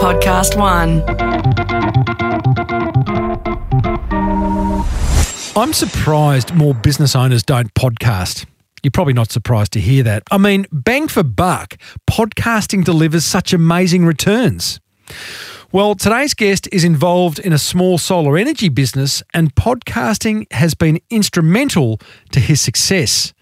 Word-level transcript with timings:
Podcast 0.00 0.56
One. 0.56 1.02
I'm 5.54 5.74
surprised 5.74 6.54
more 6.54 6.72
business 6.72 7.14
owners 7.14 7.42
don't 7.42 7.72
podcast. 7.74 8.46
You're 8.82 8.92
probably 8.92 9.12
not 9.12 9.30
surprised 9.30 9.72
to 9.72 9.80
hear 9.80 10.02
that. 10.04 10.22
I 10.30 10.38
mean, 10.38 10.66
bang 10.72 11.06
for 11.06 11.22
buck, 11.22 11.76
podcasting 12.08 12.82
delivers 12.82 13.26
such 13.26 13.52
amazing 13.52 14.06
returns. 14.06 14.80
Well, 15.70 15.94
today's 15.94 16.32
guest 16.32 16.66
is 16.72 16.82
involved 16.82 17.38
in 17.38 17.52
a 17.52 17.58
small 17.58 17.98
solar 17.98 18.38
energy 18.38 18.70
business, 18.70 19.22
and 19.34 19.54
podcasting 19.54 20.50
has 20.52 20.72
been 20.72 20.98
instrumental 21.10 22.00
to 22.32 22.40
his 22.40 22.62
success. 22.62 23.34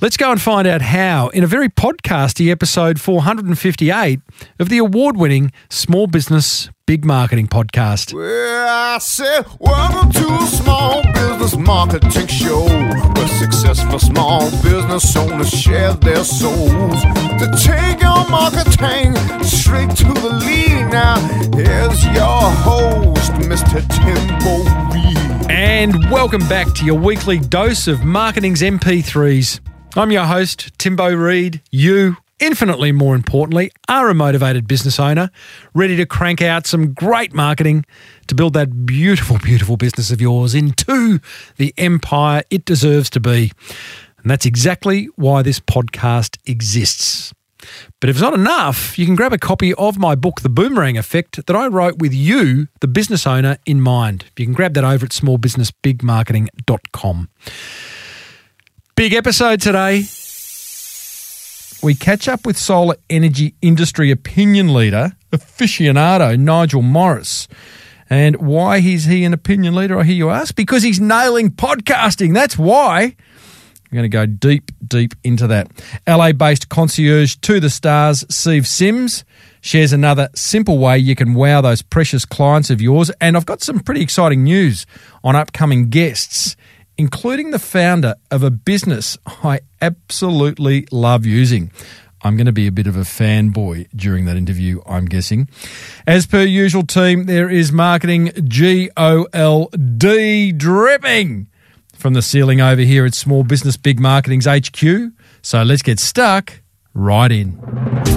Let's 0.00 0.16
go 0.16 0.30
and 0.30 0.40
find 0.40 0.66
out 0.66 0.82
how 0.82 1.28
in 1.28 1.44
a 1.44 1.46
very 1.46 1.68
podcasty 1.68 2.50
episode 2.50 3.00
458 3.00 4.20
of 4.58 4.68
the 4.68 4.78
award 4.78 5.16
winning 5.16 5.52
Small 5.68 6.06
Business 6.06 6.70
Big 6.86 7.04
Marketing 7.04 7.46
podcast. 7.46 8.12
Well, 8.14 8.68
I 8.68 8.98
said, 8.98 9.46
welcome 9.58 10.10
to 10.10 10.26
a 10.26 10.46
small 10.46 11.02
business 11.12 11.56
marketing 11.56 12.26
show 12.26 12.66
where 12.66 13.28
successful 13.28 13.98
small 13.98 14.50
business 14.62 15.14
owners 15.16 15.50
share 15.50 15.92
their 15.94 16.24
souls 16.24 17.02
to 17.38 17.50
take 17.62 18.00
your 18.00 18.28
marketing 18.28 19.14
straight 19.44 19.90
to 19.96 20.04
the 20.04 20.40
lead. 20.44 20.90
Now, 20.90 21.16
here's 21.54 22.04
your 22.06 22.50
host, 22.66 23.32
Mr. 23.34 23.80
Timbo 23.86 24.64
Reid. 24.92 25.29
And 25.62 26.10
welcome 26.10 26.48
back 26.48 26.72
to 26.76 26.86
your 26.86 26.98
weekly 26.98 27.38
dose 27.38 27.86
of 27.86 28.02
marketing's 28.02 28.62
MP3s. 28.62 29.60
I'm 29.94 30.10
your 30.10 30.24
host, 30.24 30.70
Timbo 30.78 31.12
Reid. 31.12 31.60
You, 31.70 32.16
infinitely 32.38 32.92
more 32.92 33.14
importantly, 33.14 33.70
are 33.86 34.08
a 34.08 34.14
motivated 34.14 34.66
business 34.66 34.98
owner, 34.98 35.30
ready 35.74 35.98
to 35.98 36.06
crank 36.06 36.40
out 36.40 36.66
some 36.66 36.94
great 36.94 37.34
marketing 37.34 37.84
to 38.28 38.34
build 38.34 38.54
that 38.54 38.86
beautiful, 38.86 39.36
beautiful 39.38 39.76
business 39.76 40.10
of 40.10 40.18
yours 40.18 40.54
into 40.54 41.20
the 41.58 41.74
empire 41.76 42.42
it 42.48 42.64
deserves 42.64 43.10
to 43.10 43.20
be. 43.20 43.52
And 44.22 44.30
that's 44.30 44.46
exactly 44.46 45.10
why 45.16 45.42
this 45.42 45.60
podcast 45.60 46.38
exists. 46.46 47.34
But 48.00 48.10
if 48.10 48.16
it's 48.16 48.22
not 48.22 48.34
enough, 48.34 48.98
you 48.98 49.06
can 49.06 49.16
grab 49.16 49.32
a 49.32 49.38
copy 49.38 49.74
of 49.74 49.98
my 49.98 50.14
book, 50.14 50.40
The 50.40 50.48
Boomerang 50.48 50.96
Effect, 50.96 51.44
that 51.46 51.56
I 51.56 51.66
wrote 51.66 51.98
with 51.98 52.14
you, 52.14 52.68
the 52.80 52.88
business 52.88 53.26
owner, 53.26 53.58
in 53.66 53.80
mind. 53.80 54.26
You 54.36 54.46
can 54.46 54.54
grab 54.54 54.74
that 54.74 54.84
over 54.84 55.06
at 55.06 55.12
smallbusinessbigmarketing.com. 55.12 57.28
Big 58.96 59.12
episode 59.12 59.60
today. 59.60 60.04
We 61.82 61.94
catch 61.94 62.28
up 62.28 62.44
with 62.44 62.58
solar 62.58 62.96
energy 63.08 63.54
industry 63.62 64.10
opinion 64.10 64.74
leader, 64.74 65.12
aficionado 65.32 66.38
Nigel 66.38 66.82
Morris. 66.82 67.48
And 68.10 68.36
why 68.36 68.78
is 68.78 69.04
he 69.04 69.24
an 69.24 69.32
opinion 69.32 69.74
leader, 69.74 69.98
I 69.98 70.04
hear 70.04 70.16
you 70.16 70.30
ask? 70.30 70.54
Because 70.54 70.82
he's 70.82 71.00
nailing 71.00 71.50
podcasting. 71.50 72.34
That's 72.34 72.58
why. 72.58 73.16
We're 73.90 73.96
going 73.96 74.10
to 74.10 74.16
go 74.16 74.26
deep, 74.26 74.70
deep 74.86 75.14
into 75.24 75.48
that. 75.48 75.68
LA 76.06 76.32
based 76.32 76.68
concierge 76.68 77.36
to 77.36 77.58
the 77.58 77.70
stars, 77.70 78.24
Steve 78.28 78.66
Sims, 78.66 79.24
shares 79.60 79.92
another 79.92 80.28
simple 80.34 80.78
way 80.78 80.96
you 80.98 81.16
can 81.16 81.34
wow 81.34 81.60
those 81.60 81.82
precious 81.82 82.24
clients 82.24 82.70
of 82.70 82.80
yours. 82.80 83.10
And 83.20 83.36
I've 83.36 83.46
got 83.46 83.62
some 83.62 83.80
pretty 83.80 84.00
exciting 84.00 84.44
news 84.44 84.86
on 85.24 85.34
upcoming 85.34 85.90
guests, 85.90 86.56
including 86.96 87.50
the 87.50 87.58
founder 87.58 88.14
of 88.30 88.44
a 88.44 88.50
business 88.50 89.18
I 89.26 89.60
absolutely 89.80 90.86
love 90.92 91.26
using. 91.26 91.72
I'm 92.22 92.36
going 92.36 92.46
to 92.46 92.52
be 92.52 92.66
a 92.66 92.72
bit 92.72 92.86
of 92.86 92.96
a 92.96 93.00
fanboy 93.00 93.88
during 93.96 94.26
that 94.26 94.36
interview, 94.36 94.82
I'm 94.86 95.06
guessing. 95.06 95.48
As 96.06 96.26
per 96.26 96.42
usual, 96.42 96.84
team, 96.84 97.24
there 97.24 97.48
is 97.48 97.72
marketing 97.72 98.30
G 98.46 98.90
O 98.96 99.26
L 99.32 99.66
D 99.68 100.52
dripping 100.52 101.48
from 102.00 102.14
the 102.14 102.22
ceiling 102.22 102.60
over 102.60 102.80
here 102.80 103.04
at 103.04 103.14
Small 103.14 103.44
Business 103.44 103.76
Big 103.76 104.00
Marketing's 104.00 104.46
HQ. 104.46 105.12
So 105.42 105.62
let's 105.62 105.82
get 105.82 106.00
stuck 106.00 106.60
right 106.94 107.30
in. 107.30 107.58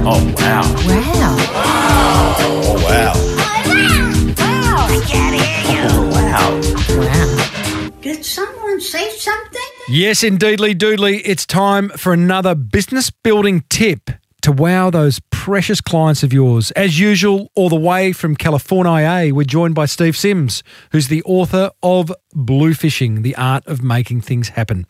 Oh, 0.06 0.34
wow. 0.38 0.62
Wow. 0.88 1.38
Wow. 1.54 2.36
Oh, 2.40 2.76
wow. 2.84 3.14
Oh, 3.16 3.36
wow. 3.68 4.34
Wow. 4.38 4.88
I 4.90 5.02
can't 5.06 5.36
hear 5.36 5.76
you. 5.76 5.88
Oh, 5.92 6.10
wow. 6.10 7.90
Wow. 7.90 8.02
Did 8.02 8.26
someone 8.26 8.80
say 8.82 9.10
something? 9.12 9.62
Yes, 9.90 10.24
indeedly, 10.24 10.74
doodly, 10.76 11.22
it's 11.26 11.46
time 11.46 11.90
for 11.90 12.14
another 12.14 12.56
business 12.56 13.10
building 13.12 13.64
tip 13.70 14.10
to 14.44 14.52
wow 14.52 14.90
those 14.90 15.22
precious 15.30 15.80
clients 15.80 16.22
of 16.22 16.34
yours. 16.34 16.72
As 16.72 17.00
usual, 17.00 17.50
all 17.56 17.70
the 17.70 17.76
way 17.76 18.12
from 18.12 18.36
California, 18.36 19.34
we're 19.34 19.44
joined 19.44 19.74
by 19.74 19.86
Steve 19.86 20.18
Sims, 20.18 20.64
who's 20.92 21.08
the 21.08 21.24
author 21.24 21.72
of 21.82 22.12
Bluefishing, 22.36 23.24
The 23.24 23.36
Art 23.38 23.66
of 23.68 23.82
Making 23.82 24.20
Things 24.22 24.50
Happen, 24.50 24.86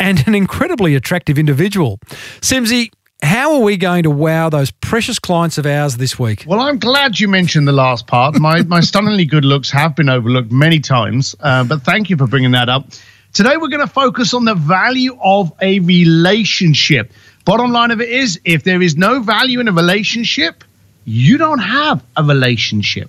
and 0.00 0.26
an 0.26 0.34
incredibly 0.34 0.96
attractive 0.96 1.38
individual. 1.38 2.00
Simsy, 2.40 2.90
how 3.22 3.54
are 3.54 3.60
we 3.60 3.76
going 3.76 4.02
to 4.02 4.10
wow 4.10 4.48
those 4.48 4.72
precious 4.72 5.20
clients 5.20 5.58
of 5.58 5.66
ours 5.66 5.96
this 5.96 6.18
week? 6.18 6.44
Well, 6.46 6.60
I'm 6.60 6.78
glad 6.78 7.20
you 7.20 7.28
mentioned 7.28 7.68
the 7.68 7.72
last 7.72 8.08
part. 8.08 8.38
My 8.38 8.62
my 8.66 8.80
stunningly 8.80 9.26
good 9.26 9.44
looks 9.44 9.70
have 9.70 9.94
been 9.94 10.08
overlooked 10.08 10.50
many 10.50 10.80
times, 10.80 11.36
uh, 11.38 11.62
but 11.62 11.82
thank 11.82 12.10
you 12.10 12.16
for 12.16 12.26
bringing 12.26 12.50
that 12.52 12.68
up. 12.68 12.90
Today, 13.32 13.56
we're 13.58 13.68
going 13.68 13.86
to 13.86 13.92
focus 13.92 14.34
on 14.34 14.44
the 14.44 14.54
value 14.54 15.16
of 15.22 15.52
a 15.60 15.80
relationship. 15.80 17.12
Bottom 17.48 17.72
line 17.72 17.92
of 17.92 18.02
it 18.02 18.10
is, 18.10 18.38
if 18.44 18.62
there 18.62 18.82
is 18.82 18.98
no 18.98 19.22
value 19.22 19.60
in 19.60 19.68
a 19.68 19.72
relationship, 19.72 20.64
you 21.06 21.38
don't 21.38 21.60
have 21.60 22.04
a 22.14 22.22
relationship. 22.22 23.08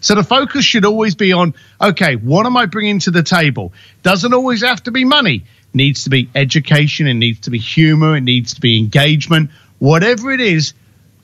So 0.00 0.16
the 0.16 0.24
focus 0.24 0.64
should 0.64 0.84
always 0.84 1.14
be 1.14 1.32
on, 1.32 1.54
okay, 1.80 2.16
what 2.16 2.46
am 2.46 2.56
I 2.56 2.66
bringing 2.66 2.98
to 2.98 3.12
the 3.12 3.22
table? 3.22 3.72
Doesn't 4.02 4.34
always 4.34 4.64
have 4.64 4.82
to 4.82 4.90
be 4.90 5.04
money. 5.04 5.44
Needs 5.72 6.02
to 6.02 6.10
be 6.10 6.28
education. 6.34 7.06
It 7.06 7.14
needs 7.14 7.38
to 7.42 7.50
be 7.50 7.58
humor. 7.58 8.16
It 8.16 8.22
needs 8.22 8.54
to 8.54 8.60
be 8.60 8.76
engagement. 8.76 9.50
Whatever 9.78 10.32
it 10.32 10.40
is, 10.40 10.74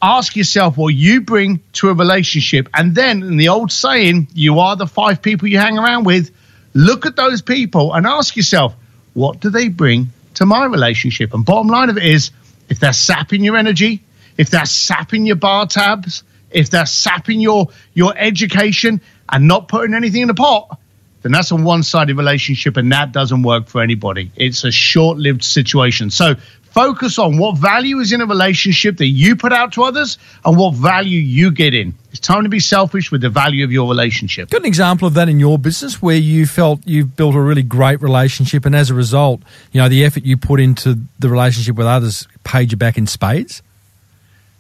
ask 0.01 0.37
yourself 0.37 0.77
what 0.77 0.95
you 0.95 1.23
bring 1.23 1.65
to 1.73 1.89
a 1.89 1.95
relationship. 1.95 2.69
And 2.73 2.95
then, 2.95 3.25
in 3.25 3.39
the 3.39 3.49
old 3.49 3.73
saying, 3.73 4.29
you 4.35 4.61
are 4.61 4.77
the 4.77 4.87
five 4.87 5.21
people 5.21 5.49
you 5.49 5.59
hang 5.59 5.81
around 5.81 6.05
with, 6.05 6.31
look 6.75 7.07
at 7.07 7.17
those 7.17 7.43
people 7.43 7.93
and 7.93 8.07
ask 8.07 8.37
yourself, 8.37 8.77
what 9.15 9.41
do 9.41 9.51
they 9.51 9.67
bring 9.67 10.11
to 10.35 10.47
my 10.47 10.65
relationship? 10.65 11.35
And 11.35 11.45
bottom 11.45 11.67
line 11.67 11.91
of 11.91 11.97
it 11.97 12.07
is, 12.07 12.31
if 12.73 12.81
they're 12.81 12.95
sapping 12.95 13.45
your 13.45 13.59
energy, 13.59 14.03
if 14.39 14.49
they're 14.49 14.65
sapping 14.65 15.27
your 15.27 15.37
bar 15.37 15.67
tabs, 15.67 16.25
if 16.51 16.71
they're 16.71 16.87
sapping 16.87 17.39
your 17.39 17.69
your 17.93 18.15
education 18.17 19.03
and 19.29 19.47
not 19.47 19.69
putting 19.69 19.93
anything 19.93 20.23
in 20.23 20.29
the 20.29 20.33
pot, 20.35 20.79
then 21.21 21.33
that's 21.33 21.51
a 21.51 21.57
one-sided 21.57 22.17
relationship 22.17 22.79
and 22.79 22.91
that 22.91 23.13
doesn't 23.13 23.43
work 23.43 23.69
for 23.69 23.83
anybody. 23.83 24.33
It's 24.37 24.65
a 24.65 24.71
short-lived 24.71 25.45
situation. 25.45 26.09
So 26.09 26.37
focus 26.73 27.19
on 27.19 27.37
what 27.37 27.59
value 27.59 27.99
is 27.99 28.13
in 28.13 28.21
a 28.21 28.27
relationship 28.27 28.97
that 28.97 29.07
you 29.07 29.37
put 29.37 29.53
out 29.53 29.73
to 29.75 29.85
others 29.85 30.19
and 30.45 30.57
what 30.57 30.75
value 30.75 31.21
you 31.21 31.51
get 31.51 31.75
in. 31.75 31.95
It's 32.11 32.21
time 32.21 32.43
to 32.43 32.49
be 32.49 32.61
selfish 32.61 33.11
with 33.11 33.21
the 33.21 33.31
value 33.31 33.65
of 33.65 33.73
your 33.73 33.89
relationship. 33.89 34.51
Got 34.51 34.63
an 34.63 34.67
example 34.67 35.07
of 35.09 35.15
that 35.15 35.29
in 35.29 35.39
your 35.39 35.59
business 35.59 36.01
where 36.01 36.17
you 36.17 36.47
felt 36.47 36.81
you've 36.87 37.15
built 37.17 37.35
a 37.35 37.41
really 37.41 37.63
great 37.63 38.01
relationship, 38.03 38.67
and 38.67 38.75
as 38.75 38.91
a 38.91 38.95
result, 38.95 39.43
you 39.73 39.81
know 39.81 39.89
the 39.89 40.05
effort 40.05 40.25
you 40.25 40.37
put 40.37 40.61
into 40.61 40.99
the 41.19 41.29
relationship 41.29 41.77
with 41.77 41.87
others 41.87 42.27
paid 42.45 42.73
you 42.73 42.79
back 42.79 42.99
in 42.99 43.07
spades. 43.07 43.63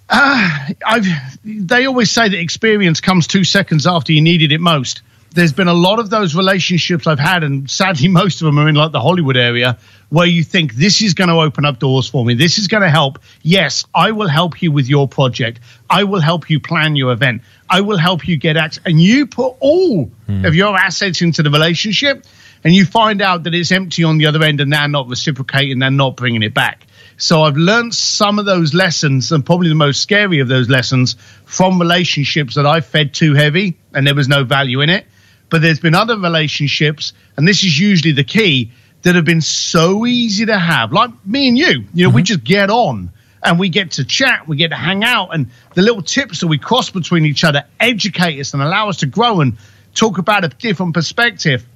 Uh, 0.08 0.68
I've, 0.84 1.06
they 1.44 1.86
always 1.86 2.10
say 2.10 2.28
that 2.28 2.38
experience 2.38 3.00
comes 3.00 3.26
two 3.26 3.44
seconds 3.44 3.86
after 3.86 4.12
you 4.12 4.20
needed 4.20 4.52
it 4.52 4.60
most. 4.60 5.00
There's 5.34 5.54
been 5.54 5.68
a 5.68 5.74
lot 5.74 5.98
of 5.98 6.10
those 6.10 6.34
relationships 6.34 7.06
I've 7.06 7.18
had, 7.18 7.42
and 7.42 7.70
sadly, 7.70 8.08
most 8.22 8.42
of 8.42 8.46
them 8.46 8.58
are 8.58 8.68
in 8.68 8.74
like 8.74 8.92
the 8.92 9.00
Hollywood 9.00 9.36
area, 9.36 9.78
where 10.12 10.26
you 10.26 10.44
think 10.44 10.74
this 10.74 11.00
is 11.00 11.14
going 11.14 11.28
to 11.28 11.36
open 11.36 11.64
up 11.64 11.78
doors 11.78 12.06
for 12.06 12.22
me. 12.22 12.34
This 12.34 12.58
is 12.58 12.68
going 12.68 12.82
to 12.82 12.90
help. 12.90 13.18
Yes, 13.40 13.86
I 13.94 14.10
will 14.10 14.28
help 14.28 14.60
you 14.60 14.70
with 14.70 14.86
your 14.86 15.08
project. 15.08 15.60
I 15.88 16.04
will 16.04 16.20
help 16.20 16.50
you 16.50 16.60
plan 16.60 16.96
your 16.96 17.12
event. 17.12 17.40
I 17.70 17.80
will 17.80 17.96
help 17.96 18.28
you 18.28 18.36
get 18.36 18.58
access. 18.58 18.84
And 18.84 19.00
you 19.00 19.26
put 19.26 19.56
all 19.58 20.04
hmm. 20.26 20.44
of 20.44 20.54
your 20.54 20.76
assets 20.76 21.22
into 21.22 21.42
the 21.42 21.48
relationship, 21.48 22.26
and 22.62 22.74
you 22.74 22.84
find 22.84 23.22
out 23.22 23.44
that 23.44 23.54
it's 23.54 23.72
empty 23.72 24.04
on 24.04 24.18
the 24.18 24.26
other 24.26 24.42
end, 24.44 24.60
and 24.60 24.70
they're 24.70 24.86
not 24.86 25.08
reciprocating, 25.08 25.78
they're 25.78 25.90
not 25.90 26.14
bringing 26.14 26.42
it 26.42 26.52
back. 26.52 26.86
So 27.16 27.44
I've 27.44 27.56
learned 27.56 27.94
some 27.94 28.38
of 28.38 28.44
those 28.44 28.74
lessons, 28.74 29.32
and 29.32 29.46
probably 29.46 29.70
the 29.70 29.74
most 29.74 30.02
scary 30.02 30.40
of 30.40 30.48
those 30.48 30.68
lessons 30.68 31.16
from 31.46 31.80
relationships 31.80 32.56
that 32.56 32.66
I 32.66 32.82
fed 32.82 33.14
too 33.14 33.32
heavy, 33.32 33.78
and 33.94 34.06
there 34.06 34.14
was 34.14 34.28
no 34.28 34.44
value 34.44 34.82
in 34.82 34.90
it. 34.90 35.06
But 35.48 35.62
there's 35.62 35.80
been 35.80 35.94
other 35.94 36.18
relationships, 36.18 37.14
and 37.38 37.48
this 37.48 37.64
is 37.64 37.78
usually 37.78 38.12
the 38.12 38.24
key, 38.24 38.72
that 39.02 39.14
have 39.14 39.24
been 39.24 39.40
so 39.40 40.06
easy 40.06 40.46
to 40.46 40.58
have. 40.58 40.92
Like 40.92 41.10
me 41.26 41.48
and 41.48 41.58
you, 41.58 41.84
you 41.92 42.04
know, 42.04 42.10
we 42.10 42.22
mm-hmm. 42.22 42.24
just 42.24 42.44
get 42.44 42.70
on 42.70 43.10
and 43.42 43.58
we 43.58 43.68
get 43.68 43.92
to 43.92 44.04
chat, 44.04 44.46
we 44.46 44.56
get 44.56 44.68
to 44.68 44.76
hang 44.76 45.02
out, 45.02 45.34
and 45.34 45.50
the 45.74 45.82
little 45.82 46.02
tips 46.02 46.40
that 46.40 46.46
we 46.46 46.58
cross 46.58 46.90
between 46.90 47.26
each 47.26 47.42
other 47.42 47.64
educate 47.80 48.38
us 48.38 48.54
and 48.54 48.62
allow 48.62 48.88
us 48.88 48.98
to 48.98 49.06
grow 49.06 49.40
and 49.40 49.56
talk 49.94 50.18
about 50.18 50.44
a 50.44 50.48
different 50.48 50.94
perspective. 50.94 51.66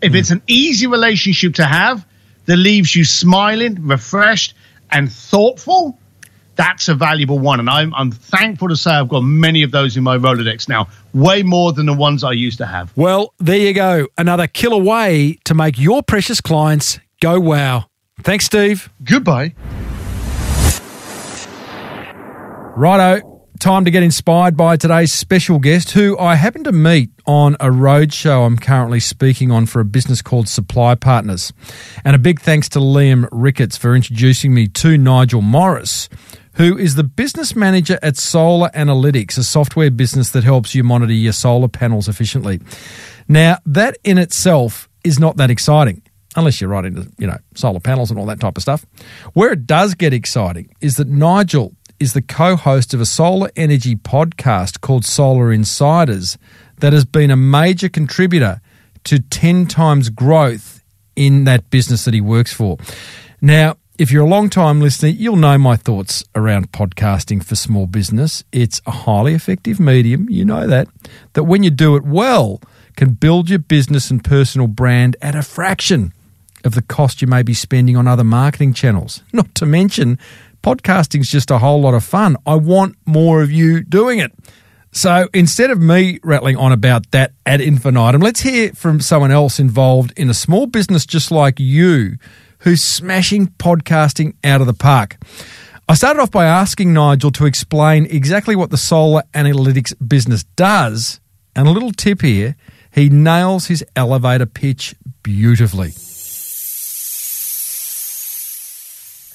If 0.00 0.14
it's 0.14 0.30
mm. 0.30 0.36
an 0.36 0.42
easy 0.46 0.86
relationship 0.86 1.54
to 1.56 1.64
have 1.64 2.06
that 2.46 2.56
leaves 2.56 2.96
you 2.96 3.04
smiling, 3.04 3.86
refreshed, 3.86 4.54
and 4.90 5.12
thoughtful, 5.12 5.98
that's 6.60 6.88
a 6.88 6.94
valuable 6.94 7.38
one. 7.38 7.58
And 7.58 7.70
I'm, 7.70 7.94
I'm 7.94 8.10
thankful 8.10 8.68
to 8.68 8.76
say 8.76 8.90
I've 8.90 9.08
got 9.08 9.22
many 9.22 9.62
of 9.62 9.70
those 9.70 9.96
in 9.96 10.02
my 10.02 10.18
Rolodex 10.18 10.68
now, 10.68 10.88
way 11.14 11.42
more 11.42 11.72
than 11.72 11.86
the 11.86 11.94
ones 11.94 12.22
I 12.22 12.32
used 12.32 12.58
to 12.58 12.66
have. 12.66 12.94
Well, 12.96 13.32
there 13.38 13.56
you 13.56 13.72
go. 13.72 14.08
Another 14.18 14.46
killer 14.46 14.82
way 14.82 15.38
to 15.44 15.54
make 15.54 15.78
your 15.78 16.02
precious 16.02 16.42
clients 16.42 17.00
go 17.22 17.40
wow. 17.40 17.86
Thanks, 18.22 18.44
Steve. 18.44 18.90
Goodbye. 19.02 19.54
Righto. 22.76 23.26
Time 23.58 23.84
to 23.84 23.90
get 23.90 24.02
inspired 24.02 24.56
by 24.56 24.78
today's 24.78 25.12
special 25.12 25.58
guest, 25.58 25.90
who 25.90 26.18
I 26.18 26.34
happen 26.34 26.64
to 26.64 26.72
meet 26.72 27.10
on 27.26 27.56
a 27.60 27.66
roadshow 27.66 28.46
I'm 28.46 28.56
currently 28.56 29.00
speaking 29.00 29.50
on 29.50 29.66
for 29.66 29.80
a 29.80 29.84
business 29.84 30.22
called 30.22 30.48
Supply 30.48 30.94
Partners. 30.94 31.52
And 32.02 32.16
a 32.16 32.18
big 32.18 32.40
thanks 32.40 32.70
to 32.70 32.78
Lliam 32.78 33.28
Rickets 33.30 33.76
for 33.76 33.94
introducing 33.94 34.54
me 34.54 34.66
to 34.68 34.96
Nigel 34.96 35.42
Morris, 35.42 36.08
who 36.60 36.76
is 36.76 36.94
the 36.94 37.02
business 37.02 37.56
manager 37.56 37.98
at 38.02 38.18
Solar 38.18 38.68
Analytics, 38.74 39.38
a 39.38 39.42
software 39.42 39.90
business 39.90 40.32
that 40.32 40.44
helps 40.44 40.74
you 40.74 40.84
monitor 40.84 41.14
your 41.14 41.32
solar 41.32 41.68
panels 41.68 42.06
efficiently. 42.06 42.60
Now, 43.28 43.56
that 43.64 43.96
in 44.04 44.18
itself 44.18 44.86
is 45.02 45.18
not 45.18 45.38
that 45.38 45.50
exciting 45.50 46.02
unless 46.36 46.60
you're 46.60 46.68
right 46.68 46.84
into 46.84 47.10
you 47.16 47.26
know 47.26 47.38
solar 47.54 47.80
panels 47.80 48.10
and 48.10 48.20
all 48.20 48.26
that 48.26 48.40
type 48.40 48.58
of 48.58 48.62
stuff. 48.62 48.84
Where 49.32 49.52
it 49.52 49.66
does 49.66 49.94
get 49.94 50.12
exciting 50.12 50.76
is 50.82 50.96
that 50.96 51.08
Nigel 51.08 51.74
is 51.98 52.12
the 52.12 52.20
co-host 52.20 52.92
of 52.92 53.00
a 53.00 53.06
solar 53.06 53.50
energy 53.56 53.96
podcast 53.96 54.82
called 54.82 55.06
Solar 55.06 55.54
Insiders 55.54 56.36
that 56.80 56.92
has 56.92 57.06
been 57.06 57.30
a 57.30 57.36
major 57.36 57.88
contributor 57.88 58.60
to 59.04 59.18
10 59.18 59.64
times 59.64 60.10
growth 60.10 60.84
in 61.16 61.44
that 61.44 61.70
business 61.70 62.04
that 62.04 62.12
he 62.12 62.20
works 62.20 62.52
for. 62.52 62.76
Now, 63.40 63.76
if 64.00 64.10
you're 64.10 64.24
a 64.24 64.28
long 64.28 64.48
time 64.48 64.80
listener, 64.80 65.10
you'll 65.10 65.36
know 65.36 65.58
my 65.58 65.76
thoughts 65.76 66.24
around 66.34 66.72
podcasting 66.72 67.44
for 67.44 67.54
small 67.54 67.86
business. 67.86 68.42
It's 68.50 68.80
a 68.86 68.90
highly 68.90 69.34
effective 69.34 69.78
medium, 69.78 70.26
you 70.30 70.42
know 70.42 70.66
that, 70.66 70.88
that 71.34 71.44
when 71.44 71.62
you 71.62 71.68
do 71.68 71.96
it 71.96 72.04
well, 72.04 72.62
can 72.96 73.10
build 73.12 73.50
your 73.50 73.58
business 73.58 74.10
and 74.10 74.24
personal 74.24 74.68
brand 74.68 75.18
at 75.20 75.34
a 75.34 75.42
fraction 75.42 76.14
of 76.64 76.74
the 76.74 76.80
cost 76.80 77.20
you 77.20 77.28
may 77.28 77.42
be 77.42 77.52
spending 77.52 77.94
on 77.94 78.08
other 78.08 78.24
marketing 78.24 78.72
channels. 78.72 79.22
Not 79.34 79.54
to 79.56 79.66
mention, 79.66 80.18
podcasting's 80.62 81.28
just 81.28 81.50
a 81.50 81.58
whole 81.58 81.82
lot 81.82 81.92
of 81.92 82.02
fun. 82.02 82.38
I 82.46 82.54
want 82.54 82.96
more 83.04 83.42
of 83.42 83.52
you 83.52 83.84
doing 83.84 84.18
it. 84.18 84.32
So 84.92 85.28
instead 85.34 85.70
of 85.70 85.78
me 85.78 86.20
rattling 86.22 86.56
on 86.56 86.72
about 86.72 87.10
that 87.10 87.32
ad 87.44 87.60
infinitum, 87.60 88.22
let's 88.22 88.40
hear 88.40 88.72
from 88.72 89.02
someone 89.02 89.30
else 89.30 89.60
involved 89.60 90.14
in 90.16 90.30
a 90.30 90.34
small 90.34 90.66
business 90.66 91.04
just 91.04 91.30
like 91.30 91.60
you 91.60 92.16
who's 92.60 92.82
smashing 92.82 93.48
podcasting 93.58 94.34
out 94.44 94.60
of 94.60 94.66
the 94.66 94.74
park. 94.74 95.16
I 95.88 95.94
started 95.94 96.20
off 96.20 96.30
by 96.30 96.46
asking 96.46 96.92
Nigel 96.92 97.32
to 97.32 97.46
explain 97.46 98.06
exactly 98.06 98.54
what 98.54 98.70
the 98.70 98.76
solar 98.76 99.24
analytics 99.34 99.92
business 100.06 100.44
does. 100.56 101.20
And 101.56 101.66
a 101.66 101.72
little 101.72 101.92
tip 101.92 102.22
here 102.22 102.56
he 102.92 103.08
nails 103.08 103.66
his 103.66 103.84
elevator 103.94 104.46
pitch 104.46 104.94
beautifully. 105.22 105.92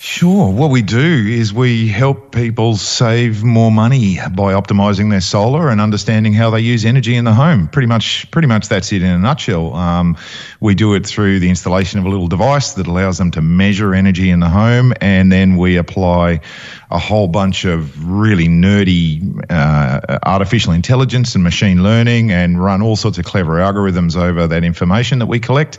Sure. 0.06 0.54
What 0.54 0.70
we 0.70 0.84
do 0.84 1.26
is 1.28 1.52
we 1.52 1.88
help 1.88 2.32
people 2.32 2.78
save 2.78 3.44
more 3.44 3.72
money 3.72 4.18
by 4.18 4.54
optimizing 4.54 5.10
their 5.10 5.20
solar 5.20 5.70
and 5.70 5.82
understanding 5.82 6.32
how 6.32 6.52
they 6.52 6.60
use 6.60 6.86
energy 6.86 7.16
in 7.16 7.26
the 7.26 7.34
home. 7.34 7.68
Pretty 7.68 7.88
much, 7.88 8.30
pretty 8.30 8.48
much 8.48 8.68
that's 8.68 8.94
it 8.94 9.02
in 9.02 9.10
a 9.10 9.18
nutshell. 9.18 9.74
Um, 9.74 10.16
we 10.60 10.76
do 10.76 10.94
it 10.94 11.08
through 11.08 11.40
the 11.40 11.50
installation 11.50 11.98
of 11.98 12.06
a 12.06 12.10
little 12.10 12.28
device 12.28 12.74
that 12.74 12.86
allows 12.86 13.18
them 13.18 13.32
to 13.32 13.42
measure 13.42 13.96
energy 13.96 14.30
in 14.30 14.42
the 14.42 14.48
home, 14.48 14.94
and 15.02 15.32
then 15.32 15.58
we 15.58 15.78
apply 15.78 16.42
a 16.96 16.98
whole 16.98 17.28
bunch 17.28 17.66
of 17.66 18.10
really 18.10 18.48
nerdy 18.48 19.46
uh, 19.52 20.18
artificial 20.24 20.72
intelligence 20.72 21.36
and 21.36 21.44
machine 21.44 21.84
learning 21.84 22.32
and 22.32 22.64
run 22.64 22.82
all 22.82 22.96
sorts 22.96 23.18
of 23.18 23.26
clever 23.26 23.56
algorithms 23.56 24.16
over 24.16 24.48
that 24.48 24.64
information 24.64 25.20
that 25.20 25.26
we 25.26 25.38
collect 25.38 25.78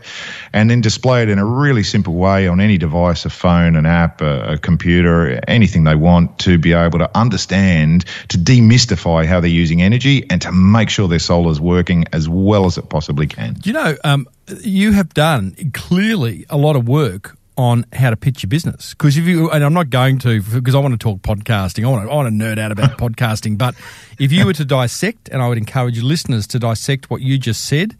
and 0.52 0.68
then 0.68 0.82
display 0.82 1.22
it 1.22 1.30
in 1.30 1.38
a 1.38 1.44
really 1.44 1.82
simple 1.82 2.12
way 2.12 2.46
on 2.48 2.60
any 2.60 2.76
device, 2.76 3.24
a 3.24 3.30
phone, 3.30 3.76
an 3.76 3.86
app, 3.86 4.20
a, 4.20 4.52
a 4.52 4.58
computer, 4.58 5.40
anything 5.48 5.84
they 5.84 5.94
want 5.94 6.38
to 6.38 6.58
be 6.58 6.74
able 6.74 6.98
to 6.98 7.10
understand, 7.16 8.04
to 8.28 8.36
demystify 8.36 9.24
how 9.24 9.40
they're 9.40 9.48
using 9.48 9.80
energy 9.80 10.26
and 10.28 10.42
to 10.42 10.52
make 10.52 10.90
sure 10.90 11.08
their 11.08 11.18
solar 11.18 11.50
is 11.50 11.58
working 11.58 12.04
as 12.12 12.28
well 12.28 12.66
as 12.66 12.76
it 12.76 12.90
possibly 12.90 13.26
can. 13.26 13.56
You 13.64 13.72
know, 13.72 13.96
um, 14.04 14.28
you 14.60 14.92
have 14.92 15.14
done 15.14 15.56
clearly 15.72 16.44
a 16.50 16.58
lot 16.58 16.76
of 16.76 16.86
work 16.86 17.38
on 17.56 17.84
how 17.92 18.10
to 18.10 18.16
pitch 18.16 18.42
your 18.42 18.48
business. 18.48 18.90
Because 18.94 19.16
if 19.16 19.24
you, 19.24 19.50
and 19.50 19.64
I'm 19.64 19.72
not 19.72 19.88
going 19.90 20.18
to, 20.20 20.42
because 20.42 20.74
I 20.74 20.78
want 20.78 20.92
to 20.92 20.98
talk 20.98 21.20
podcasting, 21.20 21.84
I 21.84 21.88
want 21.88 22.06
to, 22.06 22.12
I 22.12 22.14
want 22.14 22.28
to 22.28 22.34
nerd 22.44 22.58
out 22.58 22.70
about 22.72 22.90
podcasting. 22.98 23.56
But 23.56 23.74
if 24.18 24.30
you 24.32 24.44
were 24.46 24.52
to 24.52 24.64
dissect, 24.64 25.28
and 25.30 25.40
I 25.42 25.48
would 25.48 25.58
encourage 25.58 26.00
listeners 26.02 26.46
to 26.48 26.58
dissect 26.58 27.08
what 27.10 27.22
you 27.22 27.38
just 27.38 27.64
said, 27.64 27.96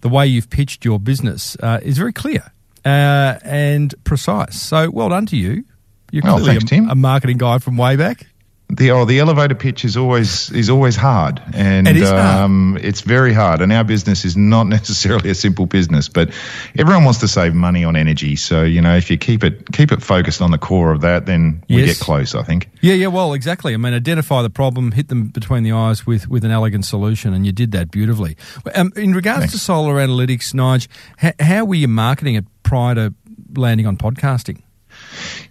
the 0.00 0.08
way 0.08 0.26
you've 0.26 0.50
pitched 0.50 0.84
your 0.84 0.98
business 0.98 1.56
uh, 1.62 1.78
is 1.82 1.96
very 1.98 2.12
clear 2.12 2.52
uh, 2.84 3.38
and 3.42 3.94
precise. 4.04 4.60
So 4.60 4.90
well 4.90 5.08
done 5.08 5.26
to 5.26 5.36
you. 5.36 5.64
You're 6.12 6.22
Oh, 6.26 6.44
thanks, 6.44 6.64
a, 6.64 6.66
Tim. 6.66 6.88
a 6.90 6.94
marketing 6.94 7.38
guy 7.38 7.58
from 7.58 7.76
way 7.76 7.96
back. 7.96 8.26
The 8.68 8.90
oh, 8.90 9.04
the 9.04 9.20
elevator 9.20 9.54
pitch 9.54 9.84
is 9.84 9.96
always 9.96 10.50
is 10.50 10.68
always 10.68 10.96
hard, 10.96 11.40
and 11.54 11.86
It 11.86 11.96
is 11.98 12.08
hard. 12.10 12.20
um, 12.20 12.76
it's 12.82 13.00
very 13.02 13.32
hard. 13.32 13.60
And 13.60 13.72
our 13.72 13.84
business 13.84 14.24
is 14.24 14.36
not 14.36 14.66
necessarily 14.78 15.30
a 15.30 15.36
simple 15.36 15.66
business, 15.66 16.08
but 16.08 16.30
everyone 16.76 17.04
wants 17.04 17.20
to 17.20 17.28
save 17.28 17.54
money 17.54 17.84
on 17.84 17.94
energy. 17.94 18.34
So 18.34 18.64
you 18.64 18.80
know, 18.80 18.96
if 18.96 19.08
you 19.08 19.18
keep 19.18 19.44
it 19.44 19.70
keep 19.72 19.92
it 19.92 20.02
focused 20.02 20.42
on 20.42 20.50
the 20.50 20.58
core 20.58 20.90
of 20.90 21.02
that, 21.02 21.26
then 21.26 21.62
we 21.68 21.76
Yes. 21.84 21.98
get 21.98 22.04
close. 22.04 22.34
I 22.34 22.42
think. 22.42 22.68
Yeah, 22.80 22.94
yeah, 22.94 23.06
well, 23.06 23.34
exactly. 23.34 23.72
I 23.72 23.76
mean, 23.76 23.94
identify 23.94 24.42
the 24.42 24.50
problem, 24.50 24.90
hit 24.92 25.08
them 25.08 25.28
between 25.28 25.62
the 25.62 25.70
eyes 25.72 26.04
with, 26.04 26.28
with 26.28 26.44
an 26.44 26.50
elegant 26.50 26.84
solution, 26.84 27.32
and 27.34 27.46
you 27.46 27.52
did 27.52 27.70
that 27.72 27.92
beautifully. 27.92 28.36
Um, 28.74 28.92
in 28.96 29.14
regards 29.14 29.40
Thanks. 29.40 29.52
to 29.52 29.58
solar 29.60 29.94
analytics, 29.94 30.52
Nige, 30.54 30.88
how, 31.18 31.32
how 31.40 31.64
were 31.64 31.74
you 31.76 31.88
marketing 31.88 32.34
it 32.34 32.44
prior 32.64 32.96
to 32.96 33.14
landing 33.54 33.86
on 33.86 33.96
podcasting? 33.96 34.62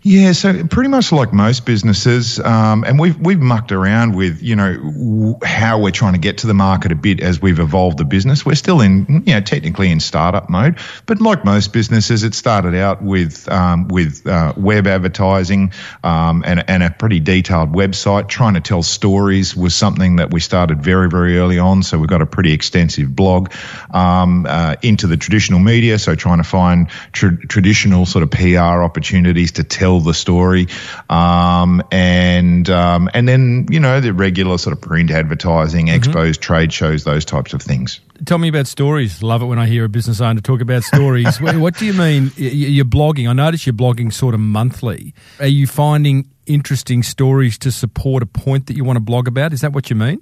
Yeah, 0.02 0.34
so 0.34 0.68
pretty 0.68 0.90
much 0.90 1.12
like 1.12 1.34
most 1.34 1.66
businesses, 1.66 2.40
um, 2.40 2.84
and 2.84 3.00
we've 3.00 3.18
we've 3.20 3.40
mucked 3.40 3.72
around 3.72 4.16
with 4.16 4.44
you 4.44 4.56
know 4.56 4.76
w- 4.76 5.40
how 5.44 5.80
we're 5.80 5.90
trying 5.92 6.14
to 6.14 6.20
get 6.20 6.40
to 6.40 6.48
the 6.48 6.54
market 6.54 6.92
a 6.92 6.96
bit 6.96 7.22
as 7.22 7.42
we've 7.42 7.60
evolved 7.60 7.98
the 7.98 8.06
business. 8.06 8.46
We're 8.46 8.54
still 8.54 8.82
in 8.82 9.24
you 9.26 9.34
know 9.34 9.42
technically 9.42 9.90
in 9.90 10.00
startup 10.00 10.48
mode, 10.48 10.78
but 11.08 11.22
like 11.22 11.44
most 11.44 11.74
businesses, 11.74 12.24
it 12.24 12.36
started 12.36 12.76
out 12.76 13.02
with 13.02 13.50
um, 13.50 13.88
with 13.88 14.28
uh, 14.28 14.54
web 14.56 14.86
advertising 14.86 15.74
um, 16.04 16.44
and 16.46 16.64
and 16.70 16.84
a 16.84 16.92
pretty 16.92 17.20
detailed 17.20 17.74
website. 17.74 18.28
Trying 18.28 18.54
to 18.54 18.62
tell 18.62 18.84
stories 18.84 19.56
was 19.56 19.74
something 19.74 20.18
that 20.18 20.32
we 20.32 20.40
started 20.40 20.84
very 20.84 21.10
very 21.10 21.40
early 21.40 21.58
on. 21.58 21.82
So 21.82 21.98
we've 21.98 22.08
got 22.08 22.22
a 22.22 22.28
pretty 22.28 22.54
extensive 22.54 23.16
blog 23.16 23.52
um, 23.90 24.46
uh, 24.48 24.76
into 24.84 25.08
the 25.08 25.18
traditional 25.18 25.60
media. 25.60 25.98
So 25.98 26.14
trying 26.14 26.38
to 26.38 26.44
find 26.44 26.90
tr- 27.12 27.44
traditional 27.48 28.06
sort 28.06 28.22
of 28.22 28.30
PR 28.30 28.84
opportunities 28.84 29.54
to 29.56 29.64
tell 29.64 30.00
the 30.00 30.14
story, 30.14 30.68
um, 31.10 31.82
and 31.92 32.70
um, 32.70 33.10
and 33.14 33.28
then 33.28 33.68
you 33.70 33.80
know 33.80 34.00
the 34.00 34.14
regular 34.14 34.58
sort 34.58 34.76
of 34.76 34.82
print 34.82 35.12
advertising, 35.12 35.88
expos, 35.88 36.40
trade 36.40 36.72
shows, 36.72 37.04
those 37.04 37.26
types 37.26 37.54
of 37.54 37.62
things. 37.62 38.00
Tell 38.26 38.38
me 38.38 38.48
about 38.48 38.68
stories. 38.68 39.22
Love 39.22 39.42
it 39.42 39.46
when 39.46 39.60
I 39.60 39.68
hear 39.68 39.84
a 39.84 39.90
business 39.90 40.22
owner 40.22 40.40
talk 40.40 40.62
about 40.62 40.84
stories. 40.84 41.42
what, 41.42 41.78
do 41.78 41.86
you 41.86 41.94
mean? 41.94 42.32
You're 42.38 42.86
blogging. 42.86 43.30
I 43.30 43.34
notice 43.34 43.66
you're 43.66 43.74
blogging 43.74 44.14
sort 44.14 44.34
of 44.34 44.40
monthly. 44.40 45.14
Are 45.40 45.48
you 45.48 45.68
finding 45.68 46.30
interesting 46.46 47.04
stories 47.04 47.58
to 47.60 47.72
support 47.72 48.24
a 48.24 48.26
point 48.26 48.68
that 48.68 48.76
you 48.78 48.84
want 48.84 48.98
to 48.98 49.02
blog 49.02 49.28
about? 49.28 49.52
Is 49.52 49.62
that 49.62 49.74
what 49.74 49.90
you 49.90 49.96
mean? 49.96 50.22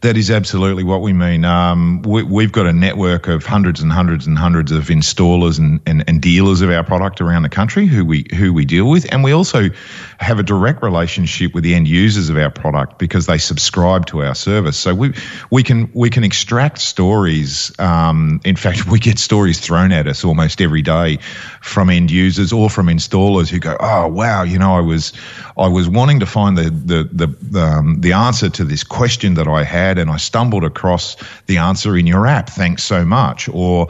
That 0.00 0.16
is 0.16 0.30
absolutely 0.30 0.84
what 0.84 1.02
we 1.02 1.12
mean. 1.12 1.44
Um, 1.44 2.02
we, 2.02 2.22
we've 2.22 2.52
got 2.52 2.66
a 2.66 2.72
network 2.72 3.26
of 3.28 3.44
hundreds 3.44 3.80
and 3.80 3.92
hundreds 3.92 4.26
and 4.26 4.38
hundreds 4.38 4.70
of 4.70 4.84
installers 4.84 5.58
and, 5.58 5.80
and, 5.86 6.04
and 6.06 6.20
dealers 6.20 6.60
of 6.60 6.70
our 6.70 6.84
product 6.84 7.20
around 7.20 7.42
the 7.42 7.48
country 7.48 7.86
who 7.86 8.04
we 8.04 8.26
who 8.36 8.52
we 8.52 8.64
deal 8.64 8.88
with, 8.88 9.12
and 9.12 9.24
we 9.24 9.32
also 9.32 9.70
have 10.18 10.38
a 10.38 10.42
direct 10.42 10.82
relationship 10.82 11.54
with 11.54 11.64
the 11.64 11.74
end 11.74 11.88
users 11.88 12.28
of 12.28 12.36
our 12.36 12.50
product 12.50 12.98
because 12.98 13.26
they 13.26 13.38
subscribe 13.38 14.06
to 14.06 14.22
our 14.22 14.34
service. 14.34 14.78
So 14.78 14.94
we 14.94 15.14
we 15.50 15.62
can 15.62 15.90
we 15.94 16.10
can 16.10 16.24
extract 16.24 16.78
stories. 16.78 17.72
Um, 17.78 18.40
in 18.44 18.56
fact, 18.56 18.86
we 18.86 18.98
get 18.98 19.18
stories 19.18 19.58
thrown 19.60 19.92
at 19.92 20.06
us 20.06 20.24
almost 20.24 20.60
every 20.60 20.82
day 20.82 21.18
from 21.60 21.90
end 21.90 22.10
users 22.10 22.52
or 22.52 22.68
from 22.68 22.86
installers 22.86 23.48
who 23.48 23.58
go, 23.58 23.76
"Oh 23.78 24.08
wow, 24.08 24.42
you 24.42 24.58
know, 24.58 24.74
I 24.74 24.80
was 24.80 25.12
I 25.56 25.68
was 25.68 25.88
wanting 25.88 26.20
to 26.20 26.26
find 26.26 26.56
the 26.56 26.70
the 26.70 27.08
the 27.12 27.26
the, 27.42 27.60
um, 27.60 28.00
the 28.00 28.12
answer 28.12 28.48
to 28.48 28.64
this 28.64 28.84
question 28.84 29.34
that 29.34 29.48
I 29.48 29.67
had, 29.68 29.98
and 29.98 30.10
I 30.10 30.16
stumbled 30.16 30.64
across 30.64 31.16
the 31.46 31.58
answer 31.58 31.96
in 31.96 32.06
your 32.06 32.26
app. 32.26 32.50
Thanks 32.50 32.82
so 32.82 33.04
much." 33.04 33.48
Or 33.52 33.86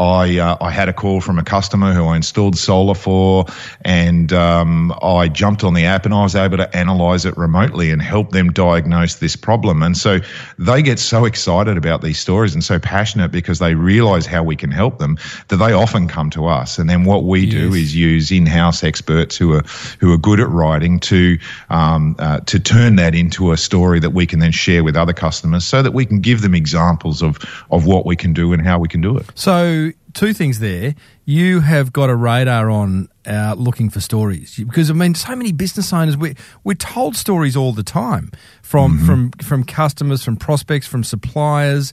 I 0.00 0.38
uh, 0.38 0.56
I 0.60 0.70
had 0.70 0.88
a 0.88 0.94
call 0.94 1.20
from 1.20 1.38
a 1.38 1.44
customer 1.44 1.92
who 1.92 2.06
I 2.06 2.16
installed 2.16 2.56
solar 2.56 2.94
for, 2.94 3.44
and 3.82 4.32
um, 4.32 4.92
I 5.02 5.28
jumped 5.28 5.62
on 5.62 5.74
the 5.74 5.84
app 5.84 6.06
and 6.06 6.14
I 6.14 6.22
was 6.22 6.34
able 6.34 6.56
to 6.56 6.74
analyze 6.76 7.26
it 7.26 7.36
remotely 7.36 7.90
and 7.90 8.00
help 8.00 8.30
them 8.30 8.50
diagnose 8.50 9.16
this 9.16 9.36
problem. 9.36 9.82
And 9.82 9.96
so 9.96 10.20
they 10.58 10.82
get 10.82 10.98
so 10.98 11.26
excited 11.26 11.76
about 11.76 12.00
these 12.00 12.18
stories 12.18 12.54
and 12.54 12.64
so 12.64 12.78
passionate 12.78 13.30
because 13.30 13.58
they 13.58 13.74
realize 13.74 14.24
how 14.24 14.42
we 14.42 14.56
can 14.56 14.70
help 14.70 14.98
them 14.98 15.18
that 15.48 15.56
they 15.56 15.72
often 15.72 16.08
come 16.08 16.30
to 16.30 16.46
us. 16.46 16.78
And 16.78 16.88
then 16.88 17.04
what 17.04 17.24
we 17.24 17.44
do 17.44 17.74
is 17.74 17.94
use 17.94 18.30
in-house 18.30 18.82
experts 18.82 19.36
who 19.36 19.52
are 19.52 19.64
who 19.98 20.12
are 20.14 20.18
good 20.18 20.40
at 20.40 20.48
writing 20.48 20.98
to 21.00 21.38
um, 21.68 22.16
uh, 22.18 22.40
to 22.40 22.58
turn 22.58 22.96
that 22.96 23.14
into 23.14 23.52
a 23.52 23.56
story 23.56 24.00
that 24.00 24.10
we 24.10 24.26
can 24.26 24.38
then 24.38 24.52
share 24.52 24.82
with 24.82 24.96
other 24.96 25.12
customers, 25.12 25.66
so 25.66 25.82
that 25.82 25.92
we 25.92 26.06
can 26.06 26.20
give 26.20 26.40
them 26.40 26.54
examples 26.54 27.22
of 27.22 27.38
of 27.70 27.84
what 27.84 28.06
we 28.06 28.16
can 28.16 28.32
do 28.32 28.54
and 28.54 28.66
how 28.66 28.78
we 28.78 28.88
can 28.88 29.02
do 29.02 29.18
it. 29.18 29.26
So, 29.34 29.89
two 30.14 30.32
things 30.32 30.58
there. 30.58 30.94
You 31.24 31.60
have 31.60 31.92
got 31.92 32.10
a 32.10 32.16
radar 32.16 32.70
on 32.70 33.08
uh, 33.26 33.54
looking 33.56 33.90
for 33.90 34.00
stories 34.00 34.56
because 34.56 34.90
I 34.90 34.94
mean, 34.94 35.14
so 35.14 35.34
many 35.36 35.52
business 35.52 35.92
owners 35.92 36.16
we 36.16 36.34
we're 36.64 36.74
told 36.74 37.16
stories 37.16 37.56
all 37.56 37.72
the 37.72 37.82
time 37.82 38.30
from 38.62 38.98
Mm-hmm. 38.98 39.06
from 39.06 39.30
from 39.32 39.64
customers, 39.64 40.24
from 40.24 40.36
prospects, 40.36 40.86
from 40.86 41.04
suppliers, 41.04 41.92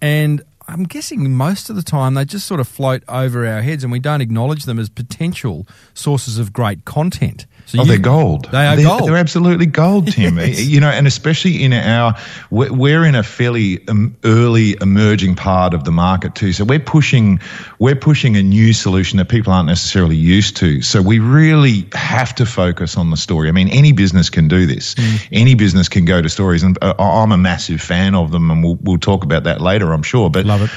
and 0.00 0.42
I'm 0.66 0.84
guessing 0.84 1.34
most 1.34 1.68
of 1.70 1.76
the 1.76 1.82
time 1.82 2.14
they 2.14 2.24
just 2.24 2.46
sort 2.46 2.60
of 2.60 2.66
float 2.66 3.02
over 3.08 3.46
our 3.46 3.60
heads 3.62 3.84
and 3.84 3.92
we 3.92 4.00
don't 4.00 4.20
acknowledge 4.22 4.64
them 4.64 4.78
as 4.78 4.88
potential 4.88 5.66
sources 5.92 6.38
of 6.38 6.52
great 6.52 6.84
content. 6.86 7.46
So 7.66 7.78
Oh, 7.80 7.82
you- 7.82 7.88
they're 7.88 7.98
gold. 7.98 8.48
They 8.52 8.66
are 8.66 8.76
they're, 8.76 8.84
gold. 8.84 9.08
They're 9.08 9.16
absolutely 9.16 9.66
gold, 9.66 10.08
Tim. 10.12 10.38
Yes. 10.44 10.64
You 10.64 10.80
know, 10.80 10.90
and 10.90 11.06
especially 11.06 11.62
in 11.62 11.72
our, 11.72 12.14
we're, 12.50 12.72
we're 12.72 13.04
in 13.04 13.14
a 13.14 13.22
fairly 13.22 13.86
um, 13.88 14.16
early 14.24 14.76
emerging 14.80 15.34
part 15.36 15.72
of 15.74 15.84
the 15.84 15.90
market 15.90 16.34
too. 16.34 16.52
So 16.52 16.64
we're 16.64 16.78
pushing, 16.78 17.40
we're 17.78 17.94
pushing 17.96 18.36
a 18.36 18.42
new 18.42 18.72
solution 18.72 19.16
that 19.18 19.28
people 19.28 19.52
aren't 19.52 19.68
necessarily 19.68 20.16
used 20.16 20.56
to. 20.58 20.82
So 20.82 21.00
we 21.00 21.18
really 21.18 21.86
have 21.94 22.34
to 22.36 22.46
focus 22.46 22.96
on 22.96 23.10
the 23.10 23.16
story. 23.16 23.48
I 23.48 23.52
mean, 23.52 23.68
any 23.68 23.92
business 23.92 24.28
can 24.30 24.48
do 24.48 24.66
this. 24.66 24.94
Mm. 24.94 25.28
Any 25.32 25.54
business 25.54 25.88
can 25.88 26.04
go 26.04 26.20
to 26.20 26.28
stories, 26.28 26.62
and 26.62 26.76
uh, 26.82 26.94
I'm 26.98 27.32
a 27.32 27.38
massive 27.38 27.80
fan 27.80 28.14
of 28.14 28.30
them, 28.30 28.50
and 28.50 28.62
we'll 28.62 28.78
we'll 28.82 28.98
talk 28.98 29.24
about 29.24 29.44
that 29.44 29.60
later, 29.60 29.92
I'm 29.92 30.02
sure. 30.02 30.28
But 30.30 30.46
Love 30.46 30.62
it. 30.62 30.70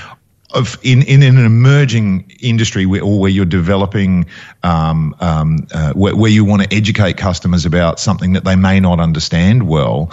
Of 0.52 0.78
in, 0.82 1.02
in 1.04 1.24
an 1.24 1.38
emerging 1.38 2.32
industry 2.40 2.86
where, 2.86 3.04
or 3.04 3.20
where 3.20 3.30
you're 3.30 3.46
developing, 3.46 4.28
um, 4.64 5.16
um, 5.20 5.68
uh, 5.72 5.94
where, 5.94 6.16
where 6.16 6.32
you 6.32 6.46
want 6.46 6.62
to 6.64 6.76
educate 6.76 7.18
customers 7.18 7.66
about 7.66 8.00
something 8.00 8.34
that 8.34 8.46
they 8.46 8.56
may 8.56 8.80
not 8.80 9.00
understand 9.00 9.68
well, 9.68 10.12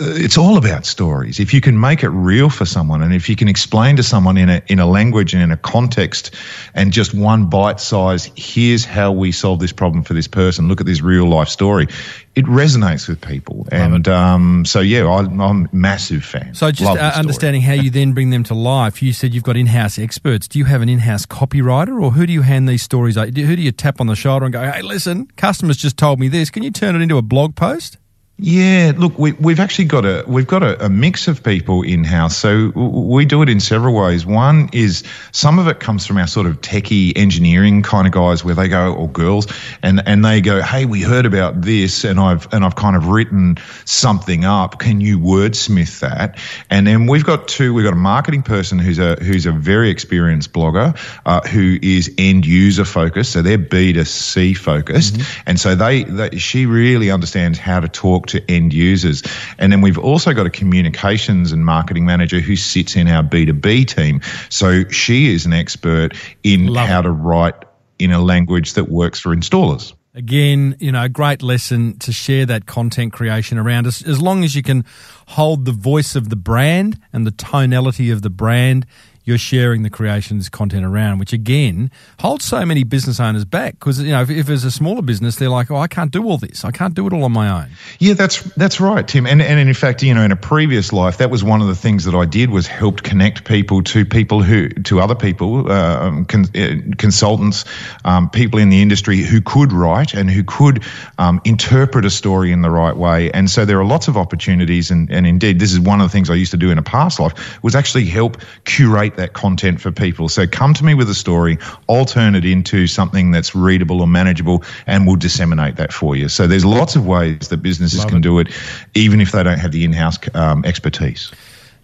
it's 0.00 0.38
all 0.38 0.56
about 0.56 0.86
stories. 0.86 1.40
If 1.40 1.52
you 1.52 1.60
can 1.60 1.78
make 1.78 2.02
it 2.02 2.10
real 2.10 2.50
for 2.50 2.64
someone, 2.64 3.02
and 3.02 3.12
if 3.12 3.28
you 3.28 3.36
can 3.36 3.48
explain 3.48 3.96
to 3.96 4.02
someone 4.02 4.36
in 4.36 4.48
a 4.48 4.62
in 4.68 4.78
a 4.78 4.86
language 4.86 5.34
and 5.34 5.42
in 5.42 5.50
a 5.50 5.56
context, 5.56 6.34
and 6.74 6.92
just 6.92 7.14
one 7.14 7.46
bite 7.46 7.80
size, 7.80 8.30
here's 8.36 8.84
how 8.84 9.12
we 9.12 9.32
solve 9.32 9.58
this 9.58 9.72
problem 9.72 10.04
for 10.04 10.14
this 10.14 10.28
person. 10.28 10.68
Look 10.68 10.80
at 10.80 10.86
this 10.86 11.00
real 11.00 11.26
life 11.26 11.48
story. 11.48 11.88
It 12.34 12.44
resonates 12.44 13.08
with 13.08 13.20
people, 13.20 13.66
and 13.72 14.06
um, 14.06 14.64
so 14.64 14.80
yeah, 14.80 15.04
I, 15.04 15.20
I'm 15.20 15.40
a 15.40 15.68
massive 15.72 16.24
fan. 16.24 16.54
So 16.54 16.70
just 16.70 16.96
uh, 16.96 17.12
understanding 17.16 17.62
how 17.62 17.72
you 17.72 17.90
then 17.90 18.12
bring 18.12 18.30
them 18.30 18.44
to 18.44 18.54
life. 18.54 19.02
You 19.02 19.12
said 19.12 19.34
you've 19.34 19.42
got 19.42 19.56
in-house 19.56 19.98
experts. 19.98 20.46
Do 20.46 20.60
you 20.60 20.66
have 20.66 20.80
an 20.80 20.88
in-house 20.88 21.26
copywriter, 21.26 22.00
or 22.00 22.12
who 22.12 22.26
do 22.26 22.32
you 22.32 22.42
hand 22.42 22.68
these 22.68 22.82
stories? 22.82 23.16
Who 23.16 23.30
do 23.30 23.42
you 23.42 23.72
tap 23.72 24.00
on 24.00 24.06
the 24.06 24.14
shoulder 24.14 24.46
and 24.46 24.52
go, 24.52 24.62
"Hey, 24.62 24.82
listen, 24.82 25.26
customers 25.36 25.76
just 25.76 25.96
told 25.96 26.20
me 26.20 26.28
this. 26.28 26.50
Can 26.50 26.62
you 26.62 26.70
turn 26.70 26.94
it 26.94 27.02
into 27.02 27.16
a 27.16 27.22
blog 27.22 27.56
post?" 27.56 27.98
Yeah, 28.40 28.92
look, 28.96 29.18
we, 29.18 29.32
we've 29.32 29.58
actually 29.58 29.86
got 29.86 30.04
a 30.04 30.22
we've 30.28 30.46
got 30.46 30.62
a, 30.62 30.84
a 30.84 30.88
mix 30.88 31.26
of 31.26 31.42
people 31.42 31.82
in 31.82 32.04
house. 32.04 32.36
So 32.36 32.68
we 32.68 33.24
do 33.24 33.42
it 33.42 33.48
in 33.48 33.58
several 33.58 33.96
ways. 33.96 34.24
One 34.24 34.70
is 34.72 35.02
some 35.32 35.58
of 35.58 35.66
it 35.66 35.80
comes 35.80 36.06
from 36.06 36.18
our 36.18 36.28
sort 36.28 36.46
of 36.46 36.60
techie 36.60 37.12
engineering 37.18 37.82
kind 37.82 38.06
of 38.06 38.12
guys, 38.12 38.44
where 38.44 38.54
they 38.54 38.68
go 38.68 38.94
or 38.94 39.08
girls, 39.08 39.48
and 39.82 40.00
and 40.06 40.24
they 40.24 40.40
go, 40.40 40.62
hey, 40.62 40.84
we 40.84 41.02
heard 41.02 41.26
about 41.26 41.62
this, 41.62 42.04
and 42.04 42.20
I've 42.20 42.46
and 42.52 42.64
I've 42.64 42.76
kind 42.76 42.94
of 42.94 43.08
written 43.08 43.56
something 43.84 44.44
up. 44.44 44.78
Can 44.78 45.00
you 45.00 45.18
wordsmith 45.18 45.98
that? 45.98 46.38
And 46.70 46.86
then 46.86 47.08
we've 47.08 47.24
got 47.24 47.48
two. 47.48 47.74
We've 47.74 47.84
got 47.84 47.94
a 47.94 47.96
marketing 47.96 48.44
person 48.44 48.78
who's 48.78 49.00
a 49.00 49.16
who's 49.16 49.46
a 49.46 49.52
very 49.52 49.90
experienced 49.90 50.52
blogger 50.52 50.96
uh, 51.26 51.40
who 51.40 51.76
is 51.82 52.14
end 52.18 52.46
user 52.46 52.84
focused. 52.84 53.32
So 53.32 53.42
they're 53.42 53.58
B 53.58 53.94
to 53.94 54.04
C 54.04 54.54
focused, 54.54 55.20
and 55.44 55.58
so 55.58 55.74
they, 55.74 56.04
they 56.04 56.38
she 56.38 56.66
really 56.66 57.10
understands 57.10 57.58
how 57.58 57.80
to 57.80 57.88
talk 57.88 58.27
to 58.28 58.50
end 58.50 58.72
users. 58.72 59.22
And 59.58 59.72
then 59.72 59.80
we've 59.80 59.98
also 59.98 60.32
got 60.32 60.46
a 60.46 60.50
communications 60.50 61.52
and 61.52 61.64
marketing 61.64 62.04
manager 62.04 62.40
who 62.40 62.56
sits 62.56 62.96
in 62.96 63.08
our 63.08 63.22
B2B 63.22 63.86
team. 63.86 64.20
So 64.48 64.88
she 64.88 65.32
is 65.32 65.46
an 65.46 65.52
expert 65.52 66.14
in 66.42 66.66
Love 66.68 66.88
how 66.88 67.00
it. 67.00 67.02
to 67.04 67.10
write 67.10 67.54
in 67.98 68.12
a 68.12 68.20
language 68.20 68.74
that 68.74 68.88
works 68.88 69.18
for 69.20 69.34
installers. 69.34 69.92
Again, 70.14 70.76
you 70.80 70.90
know, 70.90 71.04
a 71.04 71.08
great 71.08 71.42
lesson 71.42 71.98
to 72.00 72.12
share 72.12 72.46
that 72.46 72.66
content 72.66 73.12
creation 73.12 73.58
around 73.58 73.86
us. 73.86 74.02
As 74.02 74.20
long 74.20 74.42
as 74.42 74.56
you 74.56 74.62
can 74.62 74.84
hold 75.28 75.64
the 75.64 75.72
voice 75.72 76.16
of 76.16 76.28
the 76.28 76.36
brand 76.36 76.98
and 77.12 77.26
the 77.26 77.30
tonality 77.30 78.10
of 78.10 78.22
the 78.22 78.30
brand, 78.30 78.86
you're 79.28 79.38
sharing 79.38 79.82
the 79.82 79.90
creations 79.90 80.48
content 80.48 80.84
around, 80.84 81.18
which 81.18 81.34
again 81.34 81.90
holds 82.18 82.46
so 82.46 82.64
many 82.64 82.82
business 82.82 83.20
owners 83.20 83.44
back. 83.44 83.74
Because 83.74 84.00
you 84.00 84.10
know, 84.10 84.22
if, 84.22 84.30
if 84.30 84.48
it's 84.48 84.64
a 84.64 84.70
smaller 84.70 85.02
business, 85.02 85.36
they're 85.36 85.50
like, 85.50 85.70
"Oh, 85.70 85.76
I 85.76 85.86
can't 85.86 86.10
do 86.10 86.24
all 86.24 86.38
this. 86.38 86.64
I 86.64 86.70
can't 86.70 86.94
do 86.94 87.06
it 87.06 87.12
all 87.12 87.24
on 87.24 87.32
my 87.32 87.62
own." 87.62 87.68
Yeah, 87.98 88.14
that's 88.14 88.42
that's 88.54 88.80
right, 88.80 89.06
Tim. 89.06 89.26
And 89.26 89.42
and 89.42 89.60
in 89.60 89.74
fact, 89.74 90.02
you 90.02 90.14
know, 90.14 90.22
in 90.22 90.32
a 90.32 90.36
previous 90.36 90.92
life, 90.92 91.18
that 91.18 91.30
was 91.30 91.44
one 91.44 91.60
of 91.60 91.68
the 91.68 91.74
things 91.74 92.06
that 92.06 92.14
I 92.14 92.24
did 92.24 92.50
was 92.50 92.66
helped 92.66 93.02
connect 93.02 93.44
people 93.44 93.82
to 93.84 94.06
people 94.06 94.42
who 94.42 94.70
to 94.70 95.00
other 95.00 95.14
people, 95.14 95.70
uh, 95.70 96.06
um, 96.06 96.24
con, 96.24 96.46
uh, 96.56 96.96
consultants, 96.96 97.66
um, 98.06 98.30
people 98.30 98.58
in 98.58 98.70
the 98.70 98.80
industry 98.80 99.18
who 99.18 99.42
could 99.42 99.72
write 99.72 100.14
and 100.14 100.30
who 100.30 100.42
could 100.42 100.84
um, 101.18 101.42
interpret 101.44 102.06
a 102.06 102.10
story 102.10 102.50
in 102.50 102.62
the 102.62 102.70
right 102.70 102.96
way. 102.96 103.30
And 103.30 103.50
so 103.50 103.66
there 103.66 103.78
are 103.78 103.84
lots 103.84 104.08
of 104.08 104.16
opportunities, 104.16 104.90
and 104.90 105.10
and 105.10 105.26
indeed, 105.26 105.58
this 105.58 105.72
is 105.72 105.80
one 105.80 106.00
of 106.00 106.06
the 106.06 106.12
things 106.12 106.30
I 106.30 106.34
used 106.34 106.52
to 106.52 106.56
do 106.56 106.70
in 106.70 106.78
a 106.78 106.82
past 106.82 107.20
life 107.20 107.62
was 107.62 107.74
actually 107.74 108.06
help 108.06 108.38
curate 108.64 109.17
that 109.18 109.34
content 109.34 109.80
for 109.80 109.92
people. 109.92 110.28
So 110.28 110.46
come 110.46 110.74
to 110.74 110.84
me 110.84 110.94
with 110.94 111.08
a 111.10 111.14
story, 111.14 111.58
I'll 111.88 112.06
turn 112.06 112.34
it 112.34 112.44
into 112.44 112.86
something 112.86 113.30
that's 113.30 113.54
readable 113.54 114.00
or 114.00 114.08
manageable, 114.08 114.64
and 114.86 115.06
we'll 115.06 115.16
disseminate 115.16 115.76
that 115.76 115.92
for 115.92 116.16
you. 116.16 116.28
So 116.28 116.46
there's 116.46 116.64
lots 116.64 116.96
of 116.96 117.06
ways 117.06 117.48
that 117.48 117.58
businesses 117.58 118.04
can 118.04 118.20
do 118.20 118.38
it, 118.38 118.48
even 118.94 119.20
if 119.20 119.32
they 119.32 119.42
don't 119.42 119.58
have 119.58 119.72
the 119.72 119.84
in-house 119.84 120.18
um, 120.34 120.64
expertise. 120.64 121.30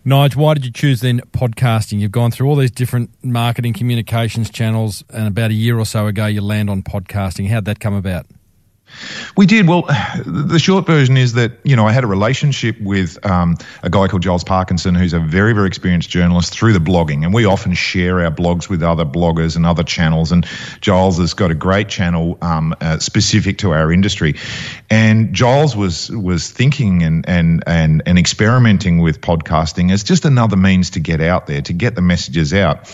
Nige, 0.07 0.37
why 0.37 0.55
did 0.55 0.67
you 0.67 0.73
choose 0.73 1.00
then 1.00 1.21
podcasting? 1.33 1.99
You've 1.99 2.12
gone 2.12 2.31
through 2.31 2.49
all 2.49 2.57
these 2.57 2.71
different 2.71 3.11
marketing 3.25 3.73
communications 3.73 4.50
channels, 4.50 5.03
and 5.11 5.29
about 5.29 5.50
a 5.50 5.55
year 5.55 5.79
or 5.79 5.87
so 5.87 6.07
ago, 6.07 6.26
you 6.26 6.41
land 6.43 6.69
on 6.69 6.83
podcasting. 6.83 7.49
How'd 7.49 7.64
that 7.64 7.81
come 7.81 7.95
about? 7.95 8.26
We 9.37 9.47
did. 9.47 9.67
Well, 9.67 9.83
the 10.26 10.59
short 10.59 10.87
version 10.87 11.17
is 11.17 11.35
that, 11.35 11.53
you 11.64 11.76
know, 11.76 11.87
I 11.87 11.93
had 11.93 12.05
a 12.05 12.07
relationship 12.07 12.81
with 12.81 13.25
um, 13.26 13.57
a 13.83 13.91
guy 13.91 14.09
called 14.09 14.23
Giles 14.23 14.45
Parkinson, 14.45 14.95
who's 14.95 15.12
a 15.12 15.19
very, 15.19 15.53
very 15.53 15.67
experienced 15.67 16.11
journalist 16.11 16.53
through 16.53 16.73
the 16.73 16.79
blogging. 16.79 17.25
And 17.25 17.35
we 17.35 17.45
often 17.45 17.75
share 17.75 18.21
our 18.21 18.31
blogs 18.31 18.69
with 18.69 18.83
other 18.83 19.05
bloggers 19.05 19.57
and 19.57 19.67
other 19.67 19.83
channels. 19.83 20.33
And 20.33 20.47
Giles 20.81 21.19
has 21.19 21.35
got 21.35 21.50
a 21.50 21.55
great 21.55 21.88
channel 21.88 22.38
um, 22.43 22.75
uh, 22.81 22.99
specific 22.99 23.59
to 23.59 23.73
our 23.73 23.93
industry. 23.93 24.37
And 24.91 25.35
Giles 25.35 25.76
was 25.76 26.11
was 26.11 26.50
thinking 26.50 27.03
and, 27.03 27.29
and, 27.29 27.64
and, 27.67 28.03
and 28.07 28.19
experimenting 28.19 28.99
with 28.99 29.21
podcasting 29.21 29.93
as 29.93 30.05
just 30.05 30.25
another 30.25 30.57
means 30.57 30.91
to 30.91 31.00
get 31.00 31.21
out 31.21 31.47
there, 31.47 31.62
to 31.62 31.73
get 31.73 31.95
the 31.95 32.03
messages 32.03 32.55
out. 32.55 32.88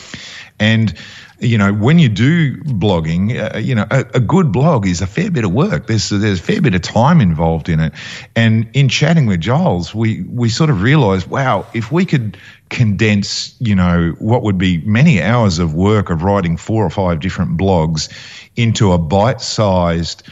And 0.60 0.94
you 1.40 1.56
know, 1.56 1.72
when 1.72 1.98
you 1.98 2.10
do 2.10 2.58
blogging, 2.64 3.54
uh, 3.54 3.58
you 3.58 3.74
know, 3.74 3.86
a, 3.90 4.00
a 4.14 4.20
good 4.20 4.52
blog 4.52 4.86
is 4.86 5.00
a 5.00 5.06
fair 5.06 5.30
bit 5.30 5.44
of 5.44 5.52
work. 5.52 5.86
There's 5.86 6.10
there's 6.10 6.38
a 6.38 6.42
fair 6.42 6.60
bit 6.60 6.74
of 6.74 6.82
time 6.82 7.20
involved 7.20 7.68
in 7.68 7.80
it. 7.80 7.94
And 8.36 8.68
in 8.74 8.88
chatting 8.90 9.26
with 9.26 9.40
Giles, 9.40 9.94
we 9.94 10.22
we 10.22 10.50
sort 10.50 10.68
of 10.68 10.82
realised, 10.82 11.26
wow, 11.28 11.66
if 11.72 11.90
we 11.90 12.04
could 12.04 12.36
condense, 12.68 13.56
you 13.58 13.74
know, 13.74 14.14
what 14.18 14.42
would 14.42 14.58
be 14.58 14.78
many 14.82 15.22
hours 15.22 15.58
of 15.58 15.74
work 15.74 16.10
of 16.10 16.22
writing 16.22 16.56
four 16.58 16.84
or 16.84 16.90
five 16.90 17.20
different 17.20 17.56
blogs 17.56 18.08
into 18.54 18.92
a 18.92 18.98
bite-sized 18.98 20.22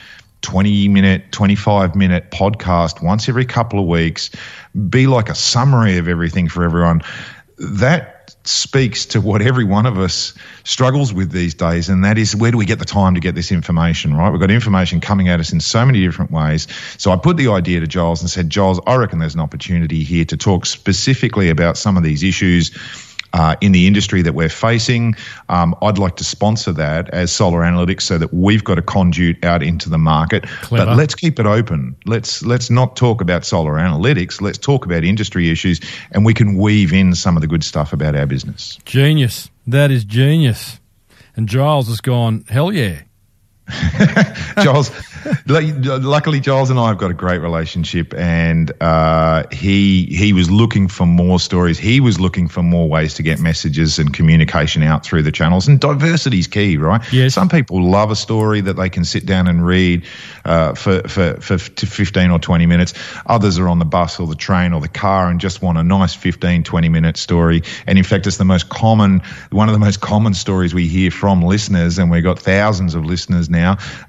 20 0.42 0.88
minute, 0.88 1.32
25 1.32 1.96
minute 1.96 2.30
podcast 2.30 3.02
once 3.02 3.28
every 3.28 3.46
couple 3.46 3.80
of 3.80 3.86
weeks, 3.86 4.30
be 4.88 5.06
like 5.06 5.30
a 5.30 5.34
summary 5.34 5.96
of 5.96 6.06
everything 6.06 6.48
for 6.48 6.64
everyone. 6.64 7.02
That 7.56 8.17
speaks 8.48 9.04
to 9.06 9.20
what 9.20 9.42
every 9.42 9.64
one 9.64 9.86
of 9.86 9.98
us 9.98 10.32
struggles 10.64 11.12
with 11.12 11.30
these 11.30 11.54
days, 11.54 11.88
and 11.88 12.04
that 12.04 12.18
is 12.18 12.34
where 12.34 12.50
do 12.50 12.56
we 12.56 12.64
get 12.64 12.78
the 12.78 12.84
time 12.84 13.14
to 13.14 13.20
get 13.20 13.34
this 13.34 13.52
information, 13.52 14.14
right? 14.14 14.30
We've 14.30 14.40
got 14.40 14.50
information 14.50 15.00
coming 15.00 15.28
at 15.28 15.38
us 15.38 15.52
in 15.52 15.60
so 15.60 15.84
many 15.84 16.00
different 16.00 16.30
ways. 16.30 16.66
So 16.96 17.10
I 17.10 17.16
put 17.16 17.36
the 17.36 17.48
idea 17.48 17.80
to 17.80 17.86
Giles 17.86 18.20
and 18.20 18.30
said, 18.30 18.48
Giles, 18.50 18.80
I 18.86 18.96
reckon 18.96 19.18
there's 19.18 19.34
an 19.34 19.40
opportunity 19.40 20.02
here 20.02 20.24
to 20.24 20.36
talk 20.36 20.66
specifically 20.66 21.50
about 21.50 21.76
some 21.76 21.96
of 21.96 22.02
these 22.02 22.22
issues. 22.22 22.70
Uh, 23.34 23.56
in 23.60 23.72
the 23.72 23.86
industry 23.86 24.22
that 24.22 24.32
we're 24.32 24.48
facing, 24.48 25.14
um, 25.50 25.74
I'd 25.82 25.98
like 25.98 26.16
to 26.16 26.24
sponsor 26.24 26.72
that 26.72 27.10
as 27.10 27.30
Solar 27.30 27.60
Analytics, 27.60 28.02
so 28.02 28.16
that 28.16 28.32
we've 28.32 28.64
got 28.64 28.78
a 28.78 28.82
conduit 28.82 29.44
out 29.44 29.62
into 29.62 29.90
the 29.90 29.98
market. 29.98 30.44
Clever. 30.62 30.86
But 30.86 30.96
let's 30.96 31.14
keep 31.14 31.38
it 31.38 31.44
open. 31.44 31.94
Let's 32.06 32.42
let's 32.42 32.70
not 32.70 32.96
talk 32.96 33.20
about 33.20 33.44
solar 33.44 33.74
analytics. 33.74 34.40
Let's 34.40 34.58
talk 34.58 34.86
about 34.86 35.04
industry 35.04 35.50
issues, 35.50 35.80
and 36.10 36.24
we 36.24 36.32
can 36.32 36.56
weave 36.56 36.92
in 36.92 37.14
some 37.14 37.36
of 37.36 37.42
the 37.42 37.46
good 37.46 37.64
stuff 37.64 37.92
about 37.92 38.16
our 38.16 38.26
business. 38.26 38.78
Genius. 38.84 39.50
That 39.66 39.90
is 39.90 40.04
genius. 40.04 40.80
And 41.36 41.48
Giles 41.48 41.88
has 41.88 42.00
gone, 42.00 42.44
hell 42.48 42.72
yeah. 42.72 43.02
Giles, 44.62 44.90
luckily, 45.46 46.40
Giles 46.40 46.70
and 46.70 46.78
I 46.78 46.88
have 46.88 46.98
got 46.98 47.10
a 47.10 47.14
great 47.14 47.38
relationship, 47.38 48.14
and 48.14 48.70
uh, 48.82 49.44
he 49.52 50.06
he 50.06 50.32
was 50.32 50.50
looking 50.50 50.88
for 50.88 51.06
more 51.06 51.38
stories. 51.38 51.78
He 51.78 52.00
was 52.00 52.20
looking 52.20 52.48
for 52.48 52.62
more 52.62 52.88
ways 52.88 53.14
to 53.14 53.22
get 53.22 53.40
messages 53.40 53.98
and 53.98 54.12
communication 54.12 54.82
out 54.82 55.04
through 55.04 55.22
the 55.22 55.32
channels. 55.32 55.68
And 55.68 55.80
diversity 55.80 56.38
is 56.38 56.46
key, 56.46 56.76
right? 56.76 57.00
Yes. 57.12 57.34
Some 57.34 57.48
people 57.48 57.82
love 57.82 58.10
a 58.10 58.16
story 58.16 58.60
that 58.62 58.74
they 58.74 58.88
can 58.88 59.04
sit 59.04 59.26
down 59.26 59.48
and 59.48 59.64
read 59.64 60.04
uh, 60.44 60.74
for, 60.74 61.02
for 61.08 61.40
for 61.40 61.58
fifteen 61.58 62.30
or 62.30 62.38
twenty 62.38 62.66
minutes. 62.66 62.94
Others 63.26 63.58
are 63.58 63.68
on 63.68 63.78
the 63.78 63.84
bus 63.84 64.18
or 64.18 64.26
the 64.26 64.34
train 64.34 64.72
or 64.72 64.80
the 64.80 64.88
car 64.88 65.28
and 65.28 65.40
just 65.40 65.62
want 65.62 65.78
a 65.78 65.82
nice 65.82 66.14
15, 66.14 66.62
20 66.64 66.88
minute 66.88 67.16
story. 67.16 67.62
And 67.86 67.98
in 67.98 68.04
fact, 68.04 68.26
it's 68.26 68.36
the 68.36 68.44
most 68.44 68.68
common, 68.68 69.22
one 69.50 69.68
of 69.68 69.72
the 69.72 69.78
most 69.78 70.00
common 70.00 70.34
stories 70.34 70.74
we 70.74 70.88
hear 70.88 71.10
from 71.10 71.42
listeners, 71.42 71.98
and 71.98 72.10
we've 72.10 72.22
got 72.22 72.38
thousands 72.38 72.94
of 72.94 73.04
listeners 73.04 73.48
now. 73.50 73.57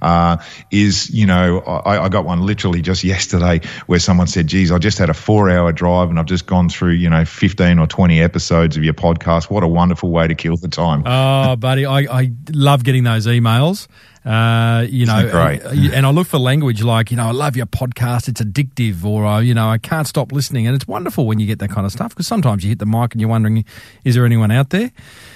Uh, 0.02 0.38
is 0.72 1.10
you 1.10 1.26
know 1.26 1.60
I, 1.60 2.06
I, 2.06 2.10
got 2.10 2.26
one 2.26 2.42
literally 2.42 2.82
just 2.82 3.04
yesterday 3.04 3.62
where 3.88 4.00
someone 4.00 4.28
said, 4.28 4.48
"Geez, 4.48 4.72
I 4.72 4.78
just 4.78 4.98
had 4.98 5.10
a 5.10 5.14
four-hour 5.14 5.72
drive 5.72 6.10
and 6.10 6.20
I've 6.20 6.26
just 6.26 6.46
gone 6.46 6.70
through 6.70 6.94
you 6.94 7.10
know 7.10 7.26
fifteen 7.26 7.80
or 7.80 7.88
twenty 7.88 8.22
episodes 8.22 8.78
of 8.78 8.84
your 8.84 8.94
podcast. 8.94 9.50
What 9.50 9.64
a 9.64 9.68
wonderful 9.68 10.12
way 10.12 10.28
to 10.28 10.36
kill 10.36 10.58
the 10.58 10.68
time." 10.68 11.04
Oh, 11.06 11.56
buddy, 11.60 11.86
I, 11.86 12.00
I 12.00 12.32
love 12.52 12.84
getting 12.84 13.04
those 13.04 13.28
emails. 13.28 13.88
Uh, 14.30 14.86
you 14.88 15.08
know, 15.08 15.28
great. 15.32 15.64
And, 15.64 15.92
and, 15.92 16.06
I 16.06 16.12
look 16.12 16.28
for 16.28 16.38
language 16.38 16.84
like, 16.84 17.10
you 17.10 17.18
know, 17.18 17.26
I 17.26 17.32
love 17.32 17.58
your 17.58 17.66
podcast. 17.66 18.28
It's 18.28 18.40
addictive, 18.40 19.04
or 19.04 19.26
uh, 19.26 19.40
you 19.40 19.56
know, 19.56 19.68
I 19.68 19.80
can't 19.80 20.08
stop 20.08 20.32
listening. 20.32 20.68
And 20.68 20.76
it's 20.76 20.88
wonderful 20.88 21.26
when 21.26 21.40
you 21.40 21.48
get 21.48 21.58
that 21.60 21.72
kind 21.72 21.84
of 21.84 21.92
stuff 21.92 22.10
because 22.10 22.28
sometimes 22.28 22.64
you 22.64 22.70
hit 22.70 22.78
the 22.78 22.86
mic 22.86 23.16
and 23.16 23.22
you're 23.22 23.30
wondering, 23.30 23.66
is 24.04 24.14
there 24.14 24.28
anyone 24.28 24.52
out 24.52 24.70
there? 24.70 24.92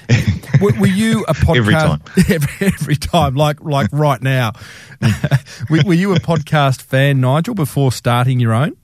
were, 0.62 0.74
were, 0.80 0.86
you 0.86 1.26
a 1.28 1.34
podcast 1.34 1.58
every 1.58 1.74
time? 1.74 2.02
every, 2.30 2.68
every 2.68 2.96
time, 2.96 3.34
like 3.34 3.64
like 3.64 3.90
right 3.92 4.22
now. 4.22 4.52
were, 5.72 5.82
were 5.88 5.96
you 5.96 6.14
a 6.14 6.20
podcast 6.20 6.84
fan, 6.84 7.20
Nigel, 7.20 7.56
before 7.56 7.92
starting 7.92 8.40
your 8.40 8.54
own? 8.54 8.78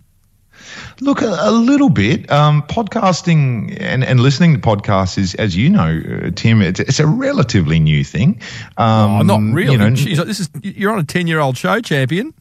Look, 1.02 1.22
a, 1.22 1.38
a 1.40 1.52
little 1.52 1.90
bit. 1.90 2.30
Um, 2.32 2.64
podcasting 2.64 3.78
and, 3.80 4.04
and 4.04 4.20
listening 4.20 4.54
to 4.54 4.60
podcasts 4.60 5.18
is, 5.18 5.36
as 5.36 5.56
you 5.56 5.70
know, 5.70 6.02
uh, 6.26 6.32
Tim, 6.36 6.62
it's, 6.62 6.80
it's, 6.80 7.00
a 7.00 7.08
relatively 7.08 7.80
new 7.80 8.04
thing. 8.04 8.42
Um, 8.78 9.12
oh, 9.12 9.22
not 9.24 9.54
really. 9.54 9.74
You 9.74 9.78
know, 9.78 9.90
Jeez, 9.92 10.26
this 10.26 10.40
is 10.40 10.50
you're 10.62 10.92
on 10.92 11.00
a 11.00 11.04
ten 11.04 11.28
year 11.28 11.40
old 11.40 11.58
show, 11.58 11.80
champion. 11.80 12.34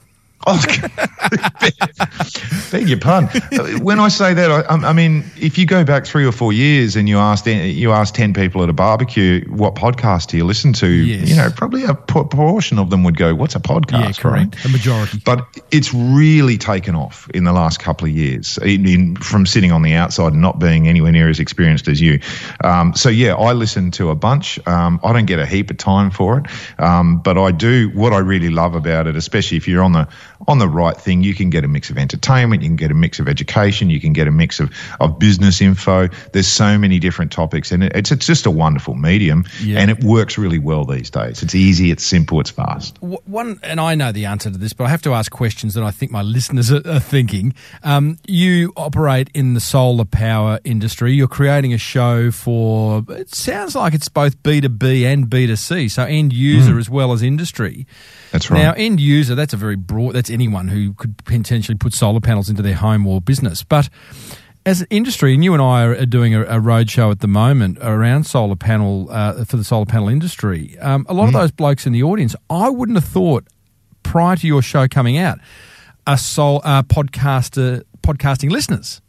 Oh, 0.46 0.56
beg 2.70 2.88
your 2.88 2.98
pardon. 2.98 3.82
When 3.82 3.98
I 3.98 4.08
say 4.08 4.34
that, 4.34 4.50
I, 4.50 4.74
I, 4.74 4.92
mean 4.92 5.24
if 5.36 5.58
you 5.58 5.66
go 5.66 5.84
back 5.84 6.06
three 6.06 6.24
or 6.24 6.32
four 6.32 6.52
years 6.52 6.96
and 6.96 7.08
you 7.08 7.18
asked 7.18 7.46
you 7.46 7.92
asked 7.92 8.14
ten 8.14 8.32
people 8.32 8.62
at 8.62 8.68
a 8.68 8.72
barbecue 8.72 9.44
what 9.48 9.74
podcast 9.74 10.28
do 10.28 10.36
you 10.36 10.44
listen 10.44 10.72
to, 10.74 10.88
yes. 10.88 11.28
you 11.28 11.36
know 11.36 11.50
probably 11.50 11.84
a 11.84 11.94
proportion 11.94 12.78
of 12.78 12.88
them 12.88 13.02
would 13.02 13.16
go, 13.16 13.34
"What's 13.34 13.56
a 13.56 13.60
podcast?" 13.60 14.16
Yeah, 14.16 14.22
correct. 14.22 14.56
Right? 14.56 14.64
A 14.64 14.68
majority. 14.68 15.20
But 15.24 15.46
it's 15.72 15.92
really 15.92 16.56
taken 16.56 16.94
off 16.94 17.28
in 17.30 17.44
the 17.44 17.52
last 17.52 17.80
couple 17.80 18.06
of 18.06 18.14
years, 18.14 18.58
in, 18.58 18.86
in, 18.86 19.16
from 19.16 19.44
sitting 19.44 19.72
on 19.72 19.82
the 19.82 19.94
outside 19.94 20.32
and 20.32 20.40
not 20.40 20.60
being 20.60 20.86
anywhere 20.86 21.12
near 21.12 21.28
as 21.28 21.40
experienced 21.40 21.88
as 21.88 22.00
you. 22.00 22.20
Um, 22.62 22.94
so 22.94 23.08
yeah, 23.08 23.34
I 23.34 23.54
listen 23.54 23.90
to 23.92 24.10
a 24.10 24.14
bunch. 24.14 24.64
Um, 24.66 25.00
I 25.02 25.12
don't 25.12 25.26
get 25.26 25.40
a 25.40 25.46
heap 25.46 25.70
of 25.70 25.78
time 25.78 26.10
for 26.10 26.38
it, 26.38 26.46
um, 26.80 27.18
but 27.18 27.36
I 27.36 27.50
do. 27.50 27.90
What 27.90 28.12
I 28.12 28.18
really 28.18 28.50
love 28.50 28.76
about 28.76 29.08
it, 29.08 29.16
especially 29.16 29.56
if 29.56 29.66
you're 29.66 29.82
on 29.82 29.92
the 29.92 30.08
on 30.46 30.58
the 30.58 30.68
right 30.68 30.96
thing, 30.96 31.22
you 31.22 31.34
can 31.34 31.50
get 31.50 31.64
a 31.64 31.68
mix 31.68 31.90
of 31.90 31.98
entertainment, 31.98 32.62
you 32.62 32.68
can 32.68 32.76
get 32.76 32.90
a 32.90 32.94
mix 32.94 33.18
of 33.18 33.28
education, 33.28 33.90
you 33.90 34.00
can 34.00 34.12
get 34.12 34.28
a 34.28 34.30
mix 34.30 34.60
of, 34.60 34.72
of 35.00 35.18
business 35.18 35.60
info. 35.60 36.08
There's 36.32 36.46
so 36.46 36.78
many 36.78 36.98
different 36.98 37.32
topics, 37.32 37.72
and 37.72 37.84
it's 37.84 38.12
it's 38.12 38.26
just 38.26 38.46
a 38.46 38.50
wonderful 38.50 38.94
medium, 38.94 39.44
yeah. 39.60 39.80
and 39.80 39.90
it 39.90 40.04
works 40.04 40.38
really 40.38 40.58
well 40.58 40.84
these 40.84 41.10
days. 41.10 41.42
It's 41.42 41.54
easy, 41.54 41.90
it's 41.90 42.04
simple, 42.04 42.40
it's 42.40 42.50
fast. 42.50 43.02
One, 43.02 43.58
and 43.62 43.80
I 43.80 43.94
know 43.94 44.12
the 44.12 44.26
answer 44.26 44.50
to 44.50 44.58
this, 44.58 44.72
but 44.72 44.84
I 44.84 44.88
have 44.90 45.02
to 45.02 45.14
ask 45.14 45.30
questions 45.32 45.74
that 45.74 45.82
I 45.82 45.90
think 45.90 46.12
my 46.12 46.22
listeners 46.22 46.70
are, 46.70 46.86
are 46.88 47.00
thinking. 47.00 47.54
Um, 47.82 48.18
you 48.26 48.72
operate 48.76 49.30
in 49.34 49.54
the 49.54 49.60
solar 49.60 50.04
power 50.04 50.60
industry. 50.64 51.12
You're 51.12 51.28
creating 51.28 51.74
a 51.74 51.78
show 51.78 52.30
for. 52.30 53.04
It 53.08 53.34
sounds 53.34 53.74
like 53.74 53.94
it's 53.94 54.08
both 54.08 54.42
B 54.42 54.60
two 54.60 54.68
B 54.68 55.04
and 55.04 55.28
B 55.28 55.46
two 55.46 55.56
C, 55.56 55.88
so 55.88 56.04
end 56.04 56.32
user 56.32 56.74
mm. 56.74 56.78
as 56.78 56.88
well 56.88 57.12
as 57.12 57.22
industry. 57.22 57.86
That's 58.32 58.50
right. 58.50 58.58
Now, 58.58 58.72
end 58.72 59.00
user, 59.00 59.34
that's 59.34 59.54
a 59.54 59.56
very 59.56 59.76
broad, 59.76 60.14
that's 60.14 60.27
anyone 60.30 60.68
who 60.68 60.92
could 60.94 61.16
potentially 61.24 61.76
put 61.76 61.94
solar 61.94 62.20
panels 62.20 62.48
into 62.48 62.62
their 62.62 62.74
home 62.74 63.06
or 63.06 63.20
business. 63.20 63.62
But 63.62 63.88
as 64.66 64.82
an 64.82 64.86
industry, 64.90 65.34
and 65.34 65.42
you 65.42 65.54
and 65.54 65.62
I 65.62 65.82
are 65.84 66.06
doing 66.06 66.34
a, 66.34 66.42
a 66.42 66.60
roadshow 66.60 67.10
at 67.10 67.20
the 67.20 67.28
moment 67.28 67.78
around 67.80 68.24
solar 68.24 68.56
panel 68.56 69.08
uh, 69.10 69.44
for 69.44 69.56
the 69.56 69.64
solar 69.64 69.86
panel 69.86 70.08
industry. 70.08 70.78
Um, 70.78 71.06
a 71.08 71.14
lot 71.14 71.24
mm. 71.24 71.28
of 71.28 71.32
those 71.34 71.50
blokes 71.50 71.86
in 71.86 71.92
the 71.92 72.02
audience, 72.02 72.36
I 72.50 72.68
wouldn't 72.68 72.98
have 72.98 73.08
thought 73.08 73.46
prior 74.02 74.36
to 74.36 74.46
your 74.46 74.62
show 74.62 74.86
coming 74.86 75.16
out, 75.16 75.38
are 76.06 76.18
sol- 76.18 76.62
uh, 76.64 76.82
podcaster 76.82 77.82
podcasting 78.02 78.50
listeners. 78.50 79.00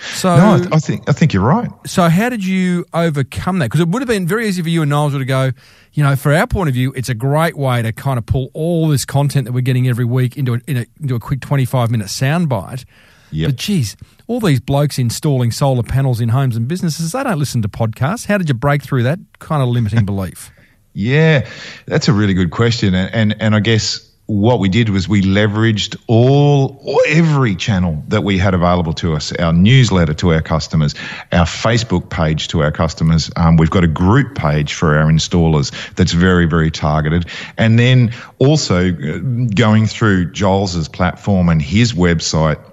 So 0.00 0.34
no, 0.36 0.68
I, 0.72 0.76
I, 0.76 0.78
think 0.78 1.08
I 1.08 1.12
think 1.12 1.32
you're 1.32 1.44
right. 1.44 1.70
So 1.86 2.08
how 2.08 2.28
did 2.28 2.44
you 2.44 2.84
overcome 2.94 3.58
that? 3.58 3.66
Because 3.66 3.80
it 3.80 3.88
would 3.88 4.00
have 4.02 4.08
been 4.08 4.26
very 4.26 4.48
easy 4.48 4.62
for 4.62 4.68
you 4.68 4.82
and 4.82 4.90
Niles 4.90 5.12
to 5.12 5.24
go. 5.24 5.52
You 5.92 6.04
know, 6.04 6.16
for 6.16 6.32
our 6.32 6.46
point 6.46 6.68
of 6.68 6.74
view, 6.74 6.92
it's 6.94 7.08
a 7.08 7.14
great 7.14 7.56
way 7.56 7.82
to 7.82 7.92
kind 7.92 8.18
of 8.18 8.26
pull 8.26 8.50
all 8.54 8.88
this 8.88 9.04
content 9.04 9.46
that 9.46 9.52
we're 9.52 9.60
getting 9.60 9.88
every 9.88 10.04
week 10.04 10.36
into 10.36 10.54
a, 10.54 10.60
in 10.66 10.76
a, 10.78 10.86
into 11.00 11.14
a 11.14 11.20
quick 11.20 11.40
25 11.40 11.90
minute 11.90 12.06
soundbite. 12.06 12.84
Yep. 13.32 13.48
But 13.48 13.56
geez, 13.56 13.96
all 14.26 14.40
these 14.40 14.60
blokes 14.60 14.98
installing 14.98 15.52
solar 15.52 15.82
panels 15.82 16.20
in 16.20 16.30
homes 16.30 16.56
and 16.56 16.66
businesses, 16.66 17.12
they 17.12 17.22
don't 17.22 17.38
listen 17.38 17.62
to 17.62 17.68
podcasts. 17.68 18.26
How 18.26 18.38
did 18.38 18.48
you 18.48 18.54
break 18.54 18.82
through 18.82 19.04
that 19.04 19.18
kind 19.38 19.62
of 19.62 19.68
limiting 19.68 20.04
belief? 20.04 20.50
Yeah, 20.92 21.48
that's 21.86 22.08
a 22.08 22.12
really 22.12 22.34
good 22.34 22.50
question, 22.50 22.94
and 22.96 23.14
and, 23.14 23.36
and 23.40 23.54
I 23.54 23.60
guess 23.60 24.09
what 24.30 24.60
we 24.60 24.68
did 24.68 24.88
was 24.88 25.08
we 25.08 25.22
leveraged 25.22 25.96
all 26.06 26.80
every 27.08 27.56
channel 27.56 28.00
that 28.06 28.22
we 28.22 28.38
had 28.38 28.54
available 28.54 28.92
to 28.92 29.14
us 29.14 29.32
our 29.32 29.52
newsletter 29.52 30.14
to 30.14 30.32
our 30.32 30.40
customers 30.40 30.94
our 31.32 31.44
facebook 31.44 32.08
page 32.08 32.46
to 32.46 32.62
our 32.62 32.70
customers. 32.70 33.28
Um, 33.34 33.56
we've 33.56 33.70
got 33.70 33.82
a 33.82 33.88
group 33.88 34.36
page 34.36 34.74
for 34.74 34.96
our 34.96 35.06
installers 35.06 35.72
that's 35.94 36.12
very 36.12 36.46
very 36.46 36.70
targeted. 36.70 37.26
And 37.56 37.76
then 37.76 38.12
also 38.38 38.90
uh, 38.90 39.18
going 39.52 39.86
through 39.86 40.30
Giles's 40.30 40.88
platform 40.88 41.48
and 41.48 41.60
his 41.60 41.92
website 41.92 42.64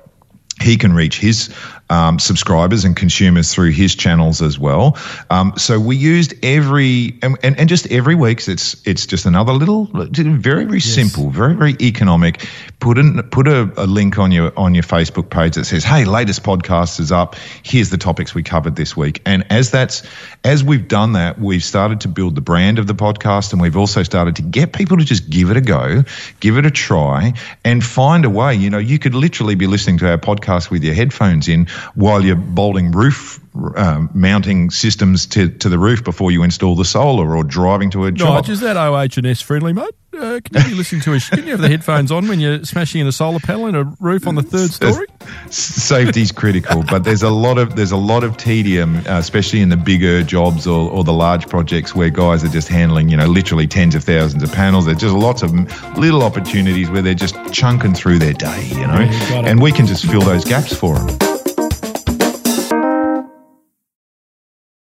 he 0.62 0.78
can 0.78 0.94
reach 0.94 1.20
his 1.20 1.54
um, 1.90 2.20
subscribers 2.20 2.86
and 2.86 2.96
consumers 2.96 3.54
through 3.54 3.72
his 3.72 3.96
channels 3.96 4.42
as 4.42 4.60
well. 4.60 4.98
Um, 5.30 5.54
so 5.58 5.80
we 5.80 5.96
used 5.96 6.34
every 6.44 7.18
and, 7.22 7.38
and, 7.44 7.60
and, 7.60 7.70
just 7.70 7.92
every 7.92 8.16
week. 8.16 8.48
It's 8.48 8.86
it's 8.86 9.06
just 9.06 9.26
another 9.26 9.54
little, 9.54 9.86
very 9.86 10.66
very 10.66 10.74
yes. 10.80 10.86
simple, 10.86 11.30
very 11.30 11.56
very 11.56 11.76
economic. 11.82 12.46
Put 12.80 12.98
in 12.98 13.22
put 13.24 13.48
a, 13.48 13.72
a, 13.78 13.86
link 13.86 14.20
on 14.20 14.32
your 14.32 14.58
on 14.58 14.74
your 14.74 14.84
Facebook 14.84 15.30
page 15.30 15.56
that 15.56 15.66
says, 15.66 15.84
"Hey, 15.84 16.06
latest 16.06 16.44
podcast 16.44 17.00
is 17.00 17.12
up. 17.12 17.36
Here's 17.64 17.90
the 17.90 17.98
topics 17.98 18.36
we 18.36 18.44
covered 18.44 18.76
this 18.76 18.96
week." 18.96 19.22
And 19.26 19.46
as 19.52 19.72
that's 19.72 20.04
as 20.44 20.64
we've 20.64 20.88
done 20.88 21.14
that, 21.14 21.40
we've 21.40 21.64
started 21.64 22.02
to 22.02 22.08
build 22.08 22.36
the 22.36 22.42
brand 22.42 22.80
of 22.80 22.88
the 22.88 22.96
podcast, 22.96 23.54
and 23.54 23.62
we've 23.62 23.78
also 23.78 24.04
started 24.04 24.38
to 24.38 24.42
get 24.42 24.74
people 24.74 24.98
to 24.98 25.06
just 25.06 25.30
give 25.30 25.52
it 25.52 25.58
a 25.58 25.62
go, 25.62 26.04
give 26.40 26.58
it 26.58 26.66
a 26.66 26.72
try, 26.72 27.34
and 27.64 27.84
find 27.84 28.26
a 28.26 28.30
way. 28.30 28.56
You 28.56 28.70
know, 28.70 28.78
you 28.78 29.00
could 29.00 29.16
literally 29.16 29.56
be 29.56 29.68
listening 29.68 30.00
to 30.00 30.10
our 30.10 30.18
podcast 30.18 30.70
with 30.70 30.84
your 30.84 30.94
headphones 30.94 31.48
in 31.48 31.68
while 31.96 32.24
you're 32.24 32.36
bolting 32.36 32.92
roof 32.92 33.40
um, 33.76 34.10
mounting 34.14 34.70
systems 34.70 35.26
to, 35.28 35.50
to 35.50 35.70
the 35.70 35.80
roof 35.80 36.04
before 36.04 36.32
you 36.32 36.44
install 36.44 36.76
the 36.76 36.86
solar 36.86 37.36
or 37.36 37.44
driving 37.44 37.90
to 37.92 38.06
a 38.06 38.12
job. 38.12 38.46
Nige, 38.46 38.50
is 38.50 38.60
that 38.62 38.78
OH&S 38.78 39.42
friendly, 39.42 39.74
mate? 39.74 39.90
Uh, 40.14 40.40
can 40.44 40.64
you 40.64 40.70
be 40.70 40.74
listening 40.74 41.02
to 41.02 41.14
a? 41.14 41.20
Can 41.20 41.46
you 41.46 41.52
have 41.52 41.62
the 41.62 41.70
headphones 41.70 42.12
on 42.12 42.28
when 42.28 42.40
you're 42.40 42.64
smashing 42.64 43.02
in 43.02 43.08
a 43.08 43.12
solar 43.12 43.40
panel 43.40 43.68
in 43.68 43.76
a 43.76 43.84
roof 44.00 44.26
on 44.26 44.34
the 44.34 44.42
third 44.42 44.72
story? 44.72 45.06
Safety's 45.52 46.32
critical, 46.32 46.84
but 46.90 47.04
there's 47.04 47.22
a 47.22 47.30
lot 47.30 47.60
of 47.60 47.76
there's 47.76 47.92
a 47.92 47.98
lot 47.98 48.24
of 48.24 48.36
tedium, 48.36 48.98
uh, 48.98 49.20
especially 49.20 49.62
in 49.62 49.70
the 49.70 49.78
bigger 49.78 50.24
jobs 50.24 50.66
or, 50.66 50.90
or 50.90 51.04
the 51.04 51.14
large 51.14 51.48
projects 51.48 51.94
where 51.94 52.10
guys 52.10 52.44
are 52.44 52.50
just 52.50 52.68
handling, 52.68 53.10
you 53.10 53.18
know, 53.18 53.28
literally 53.28 53.68
tens 53.68 53.94
of 53.94 54.04
thousands 54.04 54.42
of 54.42 54.52
panels. 54.52 54.88
There's 54.88 54.98
just 54.98 55.14
lots 55.14 55.44
of 55.44 55.52
little 55.98 56.24
opportunities 56.24 56.90
where 56.90 57.04
they're 57.04 57.14
just 57.14 57.36
chunking 57.54 57.94
through 57.94 58.18
their 58.18 58.34
day, 58.34 58.66
you 58.70 58.88
know, 58.88 59.00
yeah, 59.00 59.46
and 59.46 59.62
we 59.62 59.72
can 59.72 59.86
just 59.86 60.06
fill 60.06 60.22
those 60.22 60.46
gaps 60.46 60.76
for 60.76 60.98
them. 60.98 61.37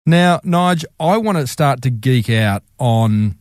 Now, 0.08 0.38
Nige, 0.38 0.86
I 0.98 1.18
want 1.18 1.36
to 1.36 1.46
start 1.46 1.82
to 1.82 1.90
geek 1.90 2.30
out 2.30 2.62
on 2.78 3.36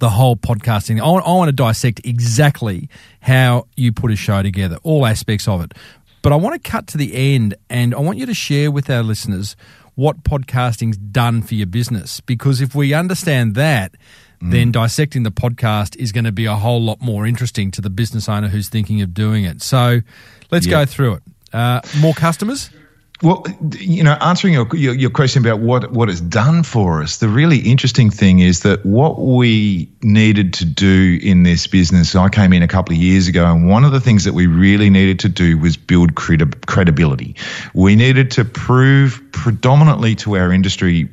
the 0.00 0.08
whole 0.08 0.36
podcasting. 0.36 0.98
I 0.98 1.06
want, 1.06 1.26
I 1.26 1.32
want 1.32 1.48
to 1.50 1.52
dissect 1.52 2.00
exactly 2.04 2.88
how 3.20 3.66
you 3.76 3.92
put 3.92 4.10
a 4.10 4.16
show 4.16 4.42
together, 4.42 4.78
all 4.84 5.04
aspects 5.04 5.46
of 5.46 5.60
it. 5.62 5.74
But 6.22 6.32
I 6.32 6.36
want 6.36 6.54
to 6.54 6.70
cut 6.70 6.86
to 6.88 6.96
the 6.96 7.34
end 7.34 7.56
and 7.68 7.94
I 7.94 7.98
want 7.98 8.16
you 8.16 8.24
to 8.24 8.32
share 8.32 8.70
with 8.70 8.88
our 8.88 9.02
listeners 9.02 9.54
what 9.94 10.22
podcasting's 10.22 10.96
done 10.96 11.42
for 11.42 11.56
your 11.56 11.66
business. 11.66 12.20
Because 12.20 12.62
if 12.62 12.74
we 12.74 12.94
understand 12.94 13.54
that, 13.56 13.92
mm. 14.40 14.50
then 14.50 14.72
dissecting 14.72 15.24
the 15.24 15.30
podcast 15.30 15.94
is 15.96 16.10
going 16.10 16.24
to 16.24 16.32
be 16.32 16.46
a 16.46 16.56
whole 16.56 16.80
lot 16.80 17.02
more 17.02 17.26
interesting 17.26 17.70
to 17.70 17.82
the 17.82 17.90
business 17.90 18.30
owner 18.30 18.48
who's 18.48 18.70
thinking 18.70 19.02
of 19.02 19.12
doing 19.12 19.44
it. 19.44 19.60
So 19.60 20.00
let's 20.50 20.66
go 20.66 20.86
through 20.86 21.16
it. 21.16 21.22
Uh, 21.52 21.82
more 22.00 22.14
customers? 22.14 22.70
Well, 23.22 23.46
you 23.78 24.02
know, 24.02 24.14
answering 24.20 24.54
your, 24.54 24.66
your, 24.74 24.94
your 24.94 25.10
question 25.10 25.46
about 25.46 25.60
what 25.60 25.92
what 25.92 26.08
it's 26.08 26.20
done 26.20 26.64
for 26.64 27.02
us, 27.02 27.18
the 27.18 27.28
really 27.28 27.58
interesting 27.58 28.10
thing 28.10 28.40
is 28.40 28.60
that 28.60 28.84
what 28.84 29.20
we 29.20 29.88
needed 30.02 30.54
to 30.54 30.64
do 30.64 31.20
in 31.22 31.44
this 31.44 31.68
business. 31.68 32.16
I 32.16 32.28
came 32.28 32.52
in 32.52 32.64
a 32.64 32.68
couple 32.68 32.94
of 32.94 33.00
years 33.00 33.28
ago, 33.28 33.46
and 33.46 33.68
one 33.68 33.84
of 33.84 33.92
the 33.92 34.00
things 34.00 34.24
that 34.24 34.34
we 34.34 34.48
really 34.48 34.90
needed 34.90 35.20
to 35.20 35.28
do 35.28 35.56
was 35.56 35.76
build 35.76 36.16
credi- 36.16 36.46
credibility. 36.66 37.36
We 37.74 37.94
needed 37.94 38.32
to 38.32 38.44
prove 38.44 39.22
predominantly 39.32 40.14
to 40.14 40.36
our 40.36 40.52
industry, 40.52 41.08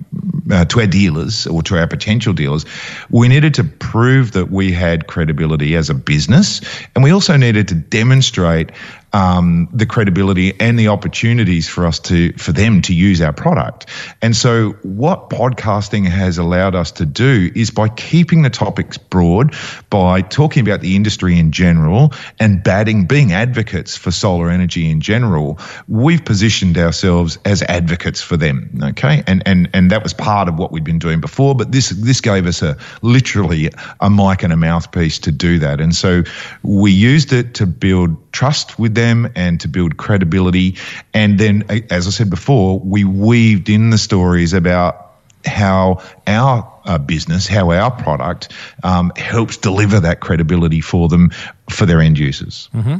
uh, 0.51 0.65
to 0.65 0.81
our 0.81 0.87
dealers 0.87 1.47
or 1.47 1.61
to 1.63 1.77
our 1.77 1.87
potential 1.87 2.33
dealers, 2.33 2.65
we 3.09 3.27
needed 3.27 3.53
to 3.55 3.63
prove 3.63 4.33
that 4.33 4.51
we 4.51 4.71
had 4.71 5.07
credibility 5.07 5.75
as 5.75 5.89
a 5.89 5.93
business, 5.93 6.61
and 6.95 7.03
we 7.03 7.11
also 7.11 7.37
needed 7.37 7.67
to 7.67 7.75
demonstrate 7.75 8.71
um, 9.13 9.69
the 9.73 9.85
credibility 9.85 10.59
and 10.59 10.77
the 10.77 10.89
opportunities 10.89 11.67
for 11.67 11.85
us 11.85 11.99
to 11.99 12.33
for 12.33 12.51
them 12.51 12.81
to 12.83 12.93
use 12.93 13.21
our 13.21 13.33
product. 13.33 13.87
And 14.21 14.35
so, 14.35 14.71
what 14.83 15.29
podcasting 15.29 16.05
has 16.05 16.37
allowed 16.37 16.75
us 16.75 16.91
to 16.93 17.05
do 17.05 17.51
is 17.55 17.71
by 17.71 17.89
keeping 17.89 18.41
the 18.41 18.49
topics 18.49 18.97
broad, 18.97 19.55
by 19.89 20.21
talking 20.21 20.61
about 20.61 20.81
the 20.81 20.95
industry 20.95 21.37
in 21.37 21.51
general, 21.51 22.13
and 22.39 22.63
batting 22.63 23.05
being 23.05 23.31
advocates 23.33 23.97
for 23.97 24.11
solar 24.11 24.49
energy 24.49 24.89
in 24.89 25.01
general, 25.01 25.59
we've 25.87 26.23
positioned 26.23 26.77
ourselves 26.77 27.37
as 27.45 27.61
advocates 27.63 28.21
for 28.21 28.37
them. 28.37 28.79
Okay, 28.83 29.23
and 29.27 29.43
and 29.45 29.69
and 29.73 29.91
that 29.91 30.03
was 30.03 30.13
part 30.13 30.47
of 30.47 30.57
what 30.57 30.71
we'd 30.71 30.83
been 30.83 30.99
doing 30.99 31.19
before, 31.19 31.55
but 31.55 31.71
this 31.71 31.89
this 31.89 32.21
gave 32.21 32.45
us 32.45 32.61
a 32.61 32.77
literally 33.01 33.69
a 33.99 34.09
mic 34.09 34.43
and 34.43 34.53
a 34.53 34.57
mouthpiece 34.57 35.19
to 35.19 35.31
do 35.31 35.59
that. 35.59 35.81
And 35.81 35.95
so 35.95 36.23
we 36.63 36.91
used 36.91 37.33
it 37.33 37.55
to 37.55 37.65
build 37.65 38.28
trust 38.31 38.79
with 38.79 38.95
them 38.95 39.31
and 39.35 39.59
to 39.61 39.67
build 39.67 39.97
credibility. 39.97 40.77
And 41.13 41.39
then, 41.39 41.65
as 41.89 42.07
I 42.07 42.09
said 42.11 42.29
before, 42.29 42.79
we 42.79 43.03
weaved 43.03 43.69
in 43.69 43.89
the 43.89 43.97
stories 43.97 44.53
about 44.53 45.07
how 45.45 46.01
our 46.27 46.71
uh, 46.85 46.97
business, 46.97 47.47
how 47.47 47.71
our 47.71 47.91
product 47.91 48.51
um, 48.83 49.11
helps 49.15 49.57
deliver 49.57 49.99
that 49.99 50.19
credibility 50.19 50.81
for 50.81 51.07
them, 51.07 51.31
for 51.69 51.85
their 51.85 52.01
end 52.01 52.17
users. 52.17 52.69
Mm-hmm. 52.73 52.97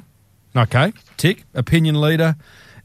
Okay. 0.58 0.94
Tick, 1.18 1.44
opinion 1.54 2.00
leader, 2.00 2.36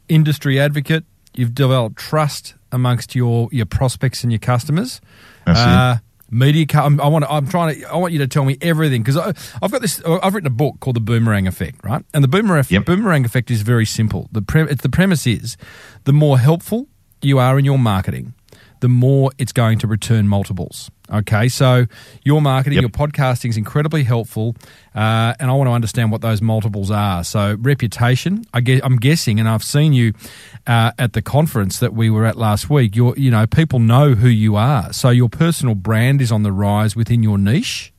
industry 0.09 0.61
advocate. 0.61 1.05
You've 1.35 1.55
developed 1.55 1.97
trust 1.97 2.55
amongst 2.71 3.15
your, 3.15 3.49
your 3.53 3.67
prospects 3.67 4.23
and 4.23 4.33
your 4.33 4.39
customers. 4.39 5.01
Uh, 5.47 5.99
media. 6.31 6.67
I'm, 6.75 7.01
I 7.01 7.09
want. 7.09 7.25
To, 7.25 7.33
I'm 7.33 7.47
trying 7.49 7.81
to. 7.81 7.85
I 7.87 7.97
want 7.97 8.13
you 8.13 8.19
to 8.21 8.27
tell 8.27 8.45
me 8.45 8.57
everything 8.61 9.03
because 9.03 9.17
I've 9.17 9.71
got 9.71 9.81
this. 9.81 10.03
I've 10.05 10.35
written 10.35 10.47
a 10.47 10.51
book 10.51 10.81
called 10.81 10.97
The 10.97 11.01
Boomerang 11.01 11.47
Effect, 11.47 11.85
right? 11.85 12.05
And 12.13 12.23
the 12.23 12.29
boomerang 12.29 12.65
yep. 12.69 12.85
boomerang 12.85 13.25
effect 13.25 13.51
is 13.51 13.63
very 13.63 13.87
simple. 13.87 14.29
The 14.33 14.43
pre, 14.43 14.65
the 14.65 14.89
premise 14.89 15.27
is 15.27 15.57
the 16.05 16.13
more 16.13 16.39
helpful 16.39 16.89
you 17.23 17.39
are 17.39 17.59
in 17.59 17.65
your 17.65 17.79
marketing, 17.79 18.35
the 18.81 18.89
more 18.89 19.31
it's 19.39 19.53
going 19.53 19.79
to 19.79 19.87
return 19.87 20.29
multiples. 20.29 20.91
Okay, 21.13 21.49
so 21.49 21.85
your 22.23 22.41
marketing, 22.41 22.75
yep. 22.75 22.83
your 22.83 22.91
podcasting 22.91 23.51
is 23.51 23.59
incredibly 23.59 24.05
helpful, 24.05 24.57
uh, 24.95 25.35
and 25.39 25.51
I 25.51 25.53
want 25.53 25.69
to 25.69 25.73
understand 25.73 26.11
what 26.11 26.23
those 26.23 26.41
multiples 26.41 26.91
are. 26.91 27.23
So 27.25 27.57
reputation, 27.61 28.47
I 28.55 28.63
guess, 28.63 28.81
I'm 28.83 28.97
guessing, 28.97 29.39
and 29.39 29.47
I've 29.47 29.63
seen 29.63 29.93
you 29.93 30.15
uh, 30.67 30.93
at 30.99 31.13
the 31.13 31.21
conference 31.21 31.79
that 31.81 31.93
we 31.93 32.09
were 32.09 32.25
at 32.25 32.37
last 32.37 32.71
week. 32.71 32.97
You're, 32.97 33.15
you 33.19 33.31
know, 33.31 33.47
people 33.47 33.81
know 33.81 34.15
who 34.15 34.29
you 34.29 34.57
are, 34.57 34.95
so 34.95 35.11
your 35.11 35.29
personal 35.29 35.75
brand 35.75 36.23
is 36.23 36.33
on 36.33 36.43
the 36.43 36.53
rise 36.53 36.97
within 36.97 37.23
your 37.23 37.37
niche. 37.37 37.93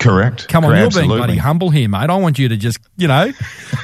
Correct. 0.00 0.48
Come 0.48 0.64
on, 0.64 0.70
Correct, 0.70 0.78
you're 0.78 0.86
absolutely. 0.86 1.08
being 1.08 1.18
bloody 1.18 1.38
humble 1.38 1.70
here, 1.70 1.88
mate. 1.88 2.10
I 2.10 2.16
want 2.16 2.40
you 2.40 2.48
to 2.48 2.56
just, 2.56 2.78
you 2.96 3.06
know, 3.06 3.30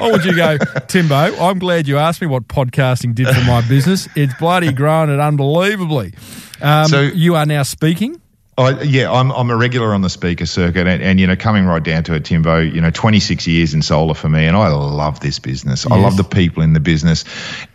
I 0.00 0.10
want 0.10 0.24
you 0.24 0.32
to 0.32 0.36
go, 0.36 0.58
Timbo. 0.88 1.14
I'm 1.14 1.60
glad 1.60 1.86
you 1.86 1.98
asked 1.98 2.20
me 2.20 2.26
what 2.26 2.48
podcasting 2.48 3.14
did 3.14 3.28
for 3.28 3.44
my 3.44 3.66
business. 3.68 4.08
It's 4.16 4.34
bloody 4.34 4.72
grown 4.72 5.10
it 5.10 5.20
unbelievably. 5.20 6.14
Um, 6.60 6.88
so 6.88 7.02
you 7.02 7.36
are 7.36 7.46
now 7.46 7.62
speaking. 7.62 8.20
I, 8.58 8.82
yeah, 8.82 9.12
I'm, 9.12 9.30
I'm 9.30 9.50
a 9.50 9.56
regular 9.56 9.94
on 9.94 10.00
the 10.00 10.10
speaker 10.10 10.44
circuit, 10.44 10.88
and, 10.88 11.00
and, 11.00 11.20
you 11.20 11.28
know, 11.28 11.36
coming 11.36 11.64
right 11.64 11.82
down 11.82 12.02
to 12.04 12.14
it, 12.14 12.24
Timbo, 12.24 12.58
you 12.58 12.80
know, 12.80 12.90
26 12.90 13.46
years 13.46 13.72
in 13.72 13.82
solar 13.82 14.14
for 14.14 14.28
me, 14.28 14.46
and 14.46 14.56
I 14.56 14.66
love 14.68 15.20
this 15.20 15.38
business. 15.38 15.84
Yes. 15.84 15.92
I 15.92 16.00
love 16.00 16.16
the 16.16 16.24
people 16.24 16.64
in 16.64 16.72
the 16.72 16.80
business, 16.80 17.24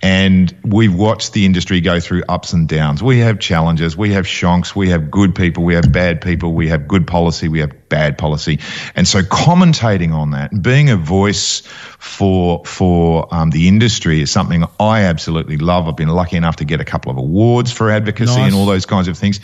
and 0.02 0.54
we've 0.62 0.93
watched 0.93 1.32
the 1.32 1.46
industry 1.46 1.80
go 1.80 2.02
through 2.02 2.24
ups 2.28 2.52
and 2.52 2.67
downs. 2.67 3.02
We 3.02 3.19
have 3.19 3.39
challenges, 3.39 3.96
we 3.96 4.12
have 4.12 4.26
shonks, 4.26 4.76
we 4.76 4.89
have 4.89 5.10
good 5.10 5.34
people, 5.36 5.63
we 5.63 5.74
have 5.76 5.89
bad 5.89 6.19
people, 6.19 6.54
we 6.54 6.67
have 6.67 6.86
good 6.86 7.08
policy, 7.08 7.48
we 7.48 7.62
have 7.62 7.88
bad 7.88 8.17
policy, 8.17 8.60
and 8.93 9.08
so 9.08 9.22
commentating 9.22 10.13
on 10.13 10.32
that 10.32 10.62
being 10.62 10.89
a 10.89 10.98
voice 10.98 11.62
for 11.98 12.65
for 12.65 13.34
um, 13.34 13.52
the 13.52 13.69
industry 13.69 14.19
is 14.19 14.32
something 14.32 14.65
I 14.82 15.04
absolutely 15.04 15.56
love. 15.56 15.88
I've 15.88 15.96
been 15.96 16.10
lucky 16.10 16.36
enough 16.36 16.58
to 16.58 16.65
get 16.65 16.82
a 16.82 16.86
couple 16.86 17.10
of 17.10 17.17
awards 17.17 17.72
for 17.72 17.89
advocacy 17.89 18.36
nice. 18.36 18.48
and 18.48 18.56
all 18.56 18.65
those 18.65 18.86
kinds 18.86 19.08
of 19.08 19.17
things 19.17 19.39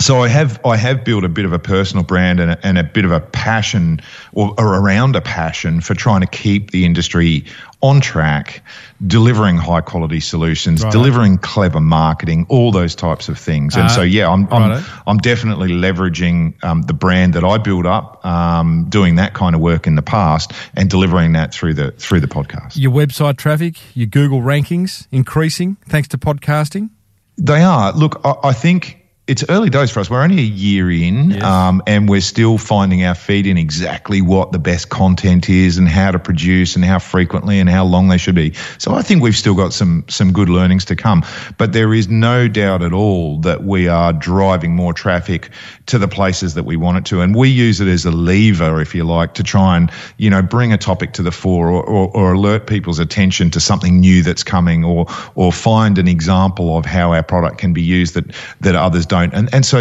so 0.00 0.22
I 0.22 0.28
have 0.28 0.64
I 0.64 0.76
have 0.76 1.04
built 1.04 1.24
a 1.24 1.28
bit 1.28 1.44
of 1.44 1.52
a 1.52 1.58
personal 1.58 2.04
brand 2.04 2.40
and 2.40 2.52
a, 2.52 2.66
and 2.66 2.78
a 2.78 2.84
bit 2.84 3.04
of 3.04 3.12
a 3.12 3.20
passion 3.20 4.00
or, 4.32 4.54
or, 4.58 4.80
around 4.80 5.14
a 5.14 5.20
passion 5.20 5.80
for 5.80 5.94
trying 5.94 6.22
to 6.22 6.26
keep 6.26 6.70
the 6.70 6.84
industry 6.84 7.44
on 7.82 8.00
track, 8.00 8.62
delivering 9.06 9.56
high 9.56 9.80
quality 9.80 10.20
solutions, 10.20 10.82
right. 10.82 10.92
delivering 10.92 11.38
clever 11.38 11.80
marketing, 11.80 12.46
all 12.48 12.72
those 12.72 12.94
types 12.94 13.28
of 13.28 13.38
things. 13.38 13.74
And 13.76 13.84
uh, 13.84 13.88
so 13.88 14.02
yeah, 14.02 14.30
I'm 14.30 14.50
I'm, 14.52 14.82
I'm 15.06 15.18
definitely 15.18 15.68
leveraging 15.68 16.62
um, 16.64 16.82
the 16.82 16.94
brand 16.94 17.34
that 17.34 17.44
I 17.44 17.58
built 17.58 17.86
up, 17.86 18.24
um, 18.24 18.86
doing 18.88 19.16
that 19.16 19.34
kind 19.34 19.54
of 19.54 19.60
work 19.60 19.86
in 19.86 19.94
the 19.96 20.02
past, 20.02 20.52
and 20.74 20.88
delivering 20.88 21.32
that 21.34 21.52
through 21.52 21.74
the 21.74 21.92
through 21.92 22.20
the 22.20 22.28
podcast. 22.28 22.76
Your 22.76 22.92
website 22.92 23.36
traffic, 23.36 23.76
your 23.94 24.06
Google 24.06 24.40
rankings 24.40 25.06
increasing 25.10 25.76
thanks 25.86 26.08
to 26.08 26.18
podcasting. 26.18 26.90
They 27.36 27.62
are. 27.62 27.92
Look, 27.92 28.20
I, 28.24 28.34
I 28.44 28.52
think 28.52 28.99
it's 29.30 29.44
early 29.48 29.70
days 29.70 29.92
for 29.92 30.00
us. 30.00 30.10
We're 30.10 30.24
only 30.24 30.40
a 30.40 30.42
year 30.42 30.90
in, 30.90 31.40
um, 31.40 31.84
and 31.86 32.08
we're 32.08 32.20
still 32.20 32.58
finding 32.58 33.04
our 33.04 33.14
feet 33.14 33.46
in 33.46 33.58
exactly 33.58 34.20
what 34.20 34.50
the 34.50 34.58
best 34.58 34.88
content 34.88 35.48
is 35.48 35.78
and 35.78 35.86
how 35.86 36.10
to 36.10 36.18
produce 36.18 36.74
and 36.74 36.84
how 36.84 36.98
frequently 36.98 37.60
and 37.60 37.70
how 37.70 37.84
long 37.84 38.08
they 38.08 38.18
should 38.18 38.34
be. 38.34 38.54
So 38.78 38.92
I 38.92 39.02
think 39.02 39.22
we've 39.22 39.36
still 39.36 39.54
got 39.54 39.72
some 39.72 40.04
some 40.08 40.32
good 40.32 40.48
learnings 40.48 40.86
to 40.86 40.96
come. 40.96 41.24
But 41.58 41.72
there 41.72 41.94
is 41.94 42.08
no 42.08 42.48
doubt 42.48 42.82
at 42.82 42.92
all 42.92 43.38
that 43.42 43.62
we 43.62 43.86
are 43.86 44.12
driving 44.12 44.74
more 44.74 44.92
traffic 44.92 45.50
to 45.86 45.98
the 45.98 46.08
places 46.08 46.54
that 46.54 46.64
we 46.64 46.74
want 46.76 46.98
it 46.98 47.04
to, 47.06 47.20
and 47.20 47.32
we 47.32 47.50
use 47.50 47.80
it 47.80 47.86
as 47.86 48.04
a 48.04 48.10
lever, 48.10 48.80
if 48.80 48.96
you 48.96 49.04
like, 49.04 49.34
to 49.34 49.44
try 49.44 49.76
and 49.76 49.92
you 50.16 50.28
know 50.28 50.42
bring 50.42 50.72
a 50.72 50.78
topic 50.78 51.12
to 51.12 51.22
the 51.22 51.30
fore 51.30 51.70
or, 51.70 51.84
or, 51.84 52.08
or 52.16 52.32
alert 52.32 52.66
people's 52.66 52.98
attention 52.98 53.48
to 53.52 53.60
something 53.60 54.00
new 54.00 54.24
that's 54.24 54.42
coming, 54.42 54.82
or 54.82 55.06
or 55.36 55.52
find 55.52 55.98
an 55.98 56.08
example 56.08 56.76
of 56.76 56.84
how 56.84 57.12
our 57.12 57.22
product 57.22 57.58
can 57.58 57.72
be 57.72 57.82
used 57.82 58.14
that 58.14 58.24
that 58.60 58.74
others 58.74 59.06
don't 59.06 59.19
don't. 59.20 59.34
And 59.34 59.54
and 59.54 59.66
so 59.66 59.78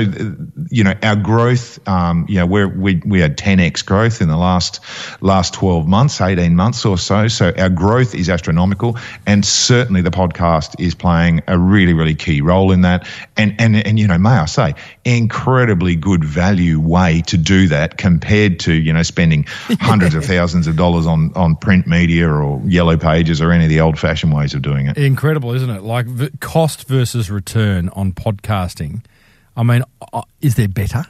you 0.70 0.84
know 0.84 0.94
our 1.02 1.16
growth, 1.16 1.88
um, 1.88 2.26
you 2.30 2.36
know, 2.36 2.46
we 2.46 2.66
we 2.66 3.02
we 3.06 3.20
had 3.20 3.38
10x 3.38 3.86
growth 3.86 4.22
in 4.22 4.28
the 4.28 4.38
last 4.38 4.80
last 5.22 5.54
12 5.54 5.88
months, 5.88 6.22
18 6.22 6.56
months 6.56 6.86
or 6.86 6.98
so. 6.98 7.28
So 7.28 7.54
our 7.58 7.70
growth 7.70 8.16
is 8.16 8.30
astronomical, 8.30 8.98
and 9.26 9.46
certainly 9.46 10.02
the 10.02 10.12
podcast 10.12 10.80
is 10.80 10.96
playing 10.96 11.42
a 11.48 11.58
really 11.58 11.94
really 11.94 12.16
key 12.16 12.42
role 12.42 12.72
in 12.72 12.82
that. 12.82 13.08
And 13.38 13.56
and 13.60 13.76
and 13.76 14.00
you 14.00 14.08
know, 14.08 14.18
may 14.18 14.30
I 14.30 14.46
say, 14.46 14.76
incredibly 15.06 15.96
good 15.96 16.24
value 16.24 16.80
way 16.80 17.22
to 17.28 17.38
do 17.38 17.68
that 17.70 17.98
compared 17.98 18.60
to 18.62 18.74
you 18.74 18.94
know 18.94 19.04
spending 19.04 19.44
hundreds 19.80 20.16
of 20.16 20.26
thousands 20.26 20.68
of 20.68 20.76
dollars 20.76 21.08
on 21.08 21.34
on 21.36 21.56
print 21.56 21.88
media 21.88 22.30
or 22.30 22.62
yellow 22.66 22.98
pages 22.98 23.42
or 23.42 23.52
any 23.52 23.66
of 23.66 23.70
the 23.70 23.82
old 23.82 23.98
fashioned 23.98 24.34
ways 24.34 24.54
of 24.54 24.62
doing 24.62 24.88
it. 24.88 24.98
Incredible, 24.98 25.54
isn't 25.54 25.70
it? 25.70 25.84
Like 25.84 26.40
cost 26.40 26.88
versus 26.88 27.30
return 27.30 27.90
on 27.90 28.12
podcasting 28.12 29.02
I 29.60 29.64
mean, 29.64 29.84
uh, 30.14 30.22
is 30.40 30.56
there 30.56 30.70
better? 30.70 31.06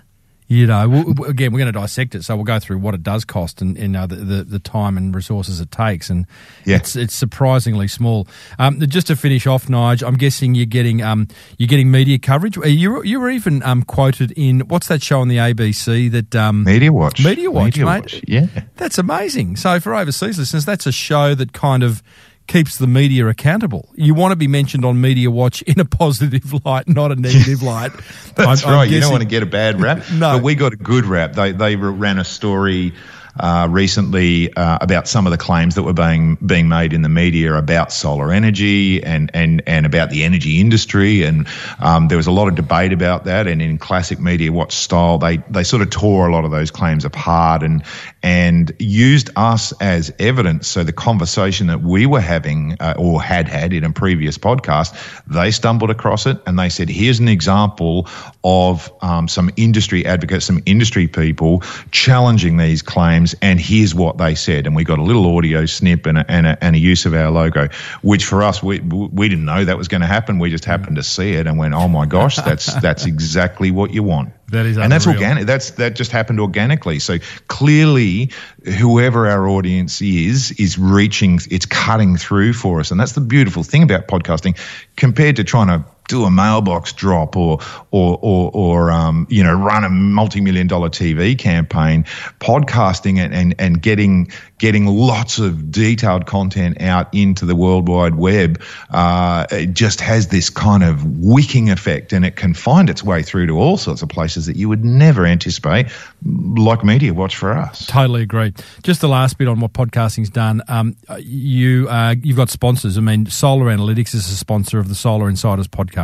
You 0.47 0.65
know, 0.65 0.89
we'll, 0.89 1.25
again, 1.25 1.51
we're 1.51 1.59
going 1.59 1.71
to 1.71 1.79
dissect 1.79 2.15
it, 2.15 2.23
so 2.23 2.35
we'll 2.35 2.43
go 2.43 2.57
through 2.57 2.79
what 2.79 2.95
it 2.95 3.03
does 3.03 3.23
cost 3.23 3.61
and, 3.61 3.77
you 3.77 3.87
know 3.87 4.07
the, 4.07 4.15
the, 4.15 4.43
the 4.43 4.57
time 4.57 4.97
and 4.97 5.13
resources 5.13 5.61
it 5.61 5.69
takes, 5.69 6.09
and 6.09 6.25
yeah. 6.65 6.77
it's 6.77 6.95
it's 6.95 7.13
surprisingly 7.13 7.87
small. 7.87 8.27
Um, 8.57 8.79
just 8.79 9.05
to 9.07 9.15
finish 9.15 9.45
off, 9.45 9.67
Nige, 9.67 10.01
I'm 10.01 10.17
guessing 10.17 10.55
you're 10.55 10.65
getting 10.65 11.03
um, 11.03 11.27
you're 11.59 11.67
getting 11.67 11.91
media 11.91 12.17
coverage. 12.17 12.57
You 12.57 13.03
you 13.03 13.19
were 13.19 13.29
even 13.29 13.61
um, 13.61 13.83
quoted 13.83 14.31
in 14.31 14.61
what's 14.61 14.87
that 14.87 15.03
show 15.03 15.21
on 15.21 15.27
the 15.27 15.37
ABC 15.37 16.09
that 16.09 16.35
um, 16.35 16.63
Media 16.63 16.91
Watch, 16.91 17.23
Media 17.23 17.51
Watch, 17.51 17.65
Media 17.65 17.85
mate. 17.85 18.01
Watch. 18.01 18.21
Yeah, 18.27 18.47
that's 18.77 18.97
amazing. 18.97 19.57
So 19.57 19.79
for 19.79 19.93
overseas 19.93 20.39
listeners, 20.39 20.65
that's 20.65 20.87
a 20.87 20.91
show 20.91 21.35
that 21.35 21.53
kind 21.53 21.83
of 21.83 22.01
keeps 22.49 22.77
the 22.77 22.87
media 22.87 23.27
accountable. 23.27 23.87
You 23.93 24.13
want 24.13 24.33
to 24.33 24.35
be 24.35 24.47
mentioned 24.47 24.83
on 24.83 24.99
Media 24.99 25.31
Watch 25.31 25.61
in 25.61 25.79
a 25.79 25.85
positive 25.85 26.65
light, 26.65 26.89
not 26.89 27.11
a 27.11 27.15
negative 27.15 27.61
light. 27.63 27.91
That's 28.35 28.65
I'm, 28.65 28.73
right. 28.73 28.87
I'm 28.87 28.93
you 28.93 28.99
don't 28.99 29.11
want 29.11 29.23
to 29.23 29.29
get 29.29 29.43
a 29.43 29.45
bad 29.45 29.79
rap. 29.79 30.03
no, 30.11 30.35
but 30.35 30.43
we 30.43 30.55
got 30.55 30.73
a 30.73 30.75
good 30.75 31.05
rap. 31.05 31.33
They 31.33 31.53
they 31.53 31.77
ran 31.77 32.19
a 32.19 32.25
story 32.25 32.93
uh, 33.39 33.67
recently 33.69 34.53
uh, 34.53 34.77
about 34.81 35.07
some 35.07 35.25
of 35.25 35.31
the 35.31 35.37
claims 35.37 35.75
that 35.75 35.83
were 35.83 35.93
being 35.93 36.35
being 36.45 36.67
made 36.67 36.93
in 36.93 37.01
the 37.01 37.09
media 37.09 37.55
about 37.55 37.91
solar 37.91 38.31
energy 38.31 39.03
and 39.03 39.31
and 39.33 39.63
and 39.65 39.85
about 39.85 40.09
the 40.09 40.23
energy 40.23 40.59
industry, 40.59 41.23
and 41.23 41.47
um, 41.79 42.07
there 42.07 42.17
was 42.17 42.27
a 42.27 42.31
lot 42.31 42.47
of 42.47 42.55
debate 42.55 42.93
about 42.93 43.25
that. 43.25 43.47
And 43.47 43.61
in 43.61 43.77
classic 43.77 44.19
media 44.19 44.51
watch 44.51 44.73
style, 44.73 45.17
they 45.17 45.37
they 45.49 45.63
sort 45.63 45.81
of 45.81 45.89
tore 45.89 46.27
a 46.27 46.31
lot 46.31 46.45
of 46.45 46.51
those 46.51 46.71
claims 46.71 47.05
apart 47.05 47.63
and 47.63 47.83
and 48.21 48.71
used 48.79 49.29
us 49.35 49.71
as 49.81 50.13
evidence. 50.19 50.67
So 50.67 50.83
the 50.83 50.93
conversation 50.93 51.67
that 51.67 51.81
we 51.81 52.05
were 52.05 52.21
having 52.21 52.75
uh, 52.79 52.95
or 52.97 53.21
had 53.21 53.47
had 53.47 53.73
in 53.73 53.83
a 53.83 53.91
previous 53.91 54.37
podcast, 54.37 54.95
they 55.27 55.51
stumbled 55.51 55.89
across 55.89 56.25
it 56.25 56.37
and 56.45 56.59
they 56.59 56.69
said, 56.69 56.89
"Here's 56.89 57.19
an 57.19 57.27
example 57.27 58.07
of 58.43 58.91
um, 59.01 59.27
some 59.27 59.49
industry 59.55 60.05
advocates, 60.05 60.45
some 60.45 60.61
industry 60.65 61.07
people 61.07 61.61
challenging 61.91 62.57
these 62.57 62.81
claims, 62.81 63.28
and 63.41 63.59
here's 63.59 63.93
what 63.95 64.17
they 64.17 64.35
said." 64.35 64.67
And 64.67 64.75
we 64.75 64.83
got 64.83 64.99
a 64.99 65.03
little 65.03 65.35
audio 65.35 65.65
snip 65.65 66.05
and 66.05 66.17
a, 66.17 66.25
and 66.29 66.47
a, 66.47 66.63
and 66.63 66.75
a 66.75 66.79
use 66.79 67.05
of 67.05 67.13
our 67.13 67.29
logo, 67.29 67.69
which 68.01 68.25
for 68.25 68.43
us 68.43 68.61
we 68.61 68.79
we 68.79 69.29
didn't 69.29 69.45
know 69.45 69.65
that 69.65 69.77
was 69.77 69.87
going 69.87 70.01
to 70.01 70.07
happen. 70.07 70.39
We 70.39 70.49
just 70.49 70.65
happened 70.65 70.95
to 70.97 71.03
see 71.03 71.33
it 71.33 71.47
and 71.47 71.57
went, 71.57 71.73
"Oh 71.73 71.87
my 71.87 72.05
gosh, 72.05 72.37
that's 72.37 72.73
that's 72.81 73.05
exactly 73.05 73.71
what 73.71 73.93
you 73.93 74.03
want." 74.03 74.33
That 74.51 74.65
is 74.65 74.77
and 74.77 74.91
that's 74.91 75.05
organic. 75.05 75.45
That's 75.45 75.71
that 75.71 75.95
just 75.95 76.11
happened 76.11 76.39
organically. 76.39 76.99
So 76.99 77.17
clearly, 77.47 78.31
whoever 78.79 79.27
our 79.27 79.47
audience 79.47 80.01
is 80.01 80.51
is 80.53 80.77
reaching. 80.77 81.39
It's 81.51 81.65
cutting 81.65 82.17
through 82.17 82.53
for 82.53 82.79
us, 82.79 82.91
and 82.91 82.99
that's 82.99 83.13
the 83.13 83.21
beautiful 83.21 83.63
thing 83.63 83.83
about 83.83 84.07
podcasting, 84.07 84.57
compared 84.95 85.35
to 85.35 85.43
trying 85.43 85.67
to 85.67 85.85
do 86.09 86.25
a 86.25 86.31
mailbox 86.31 86.91
drop 86.91 87.37
or 87.37 87.59
or 87.91 88.19
or, 88.21 88.51
or 88.53 88.91
um, 88.91 89.25
you 89.29 89.43
know 89.43 89.53
run 89.53 89.85
a 89.85 89.89
multi-million 89.89 90.67
dollar 90.67 90.89
TV 90.89 91.37
campaign. 91.37 92.03
Podcasting 92.39 93.17
and, 93.19 93.33
and 93.33 93.55
and 93.57 93.81
getting 93.81 94.29
getting 94.57 94.85
lots 94.85 95.39
of 95.39 95.71
detailed 95.71 96.25
content 96.25 96.81
out 96.81 97.07
into 97.13 97.45
the 97.45 97.55
world 97.55 97.87
wide 97.87 98.15
web 98.15 98.61
uh, 98.89 99.45
it 99.51 99.73
just 99.73 100.01
has 100.01 100.27
this 100.27 100.49
kind 100.49 100.83
of 100.83 101.05
wicking 101.19 101.69
effect, 101.69 102.13
and 102.13 102.25
it 102.25 102.35
can 102.35 102.53
find 102.53 102.89
its 102.89 103.03
way 103.03 103.23
through 103.23 103.47
to 103.47 103.57
all 103.57 103.77
sorts 103.77 104.01
of 104.01 104.09
places 104.09 104.47
that 104.47 104.55
you 104.55 104.67
would 104.67 104.83
never 104.83 105.25
anticipate, 105.25 105.87
like 106.25 106.83
Media 106.83 107.13
Watch 107.13 107.35
for 107.35 107.53
us. 107.53 107.85
Totally 107.85 108.23
agree. 108.23 108.53
Just 108.83 109.01
the 109.01 109.07
last 109.07 109.37
bit 109.37 109.47
on 109.47 109.59
what 109.59 109.73
podcasting's 109.73 110.29
done. 110.29 110.61
Um, 110.67 110.95
you 111.19 111.87
uh, 111.89 112.15
you've 112.21 112.37
got 112.37 112.49
sponsors. 112.49 112.97
I 112.97 113.01
mean, 113.01 113.27
Solar 113.27 113.67
Analytics 113.67 114.15
is 114.15 114.29
a 114.29 114.35
sponsor 114.35 114.79
of 114.79 114.89
the 114.89 114.95
Solar 114.95 115.29
Insiders 115.29 115.67
podcast. 115.67 115.98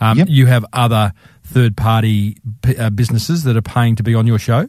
Um, 0.00 0.18
Yep. 0.18 0.28
You 0.30 0.46
have 0.46 0.64
other 0.72 1.12
third 1.42 1.76
party 1.76 2.36
p- 2.62 2.76
uh, 2.76 2.90
businesses 2.90 3.44
that 3.44 3.56
are 3.56 3.62
paying 3.62 3.96
to 3.96 4.02
be 4.02 4.14
on 4.14 4.26
your 4.26 4.38
show. 4.38 4.68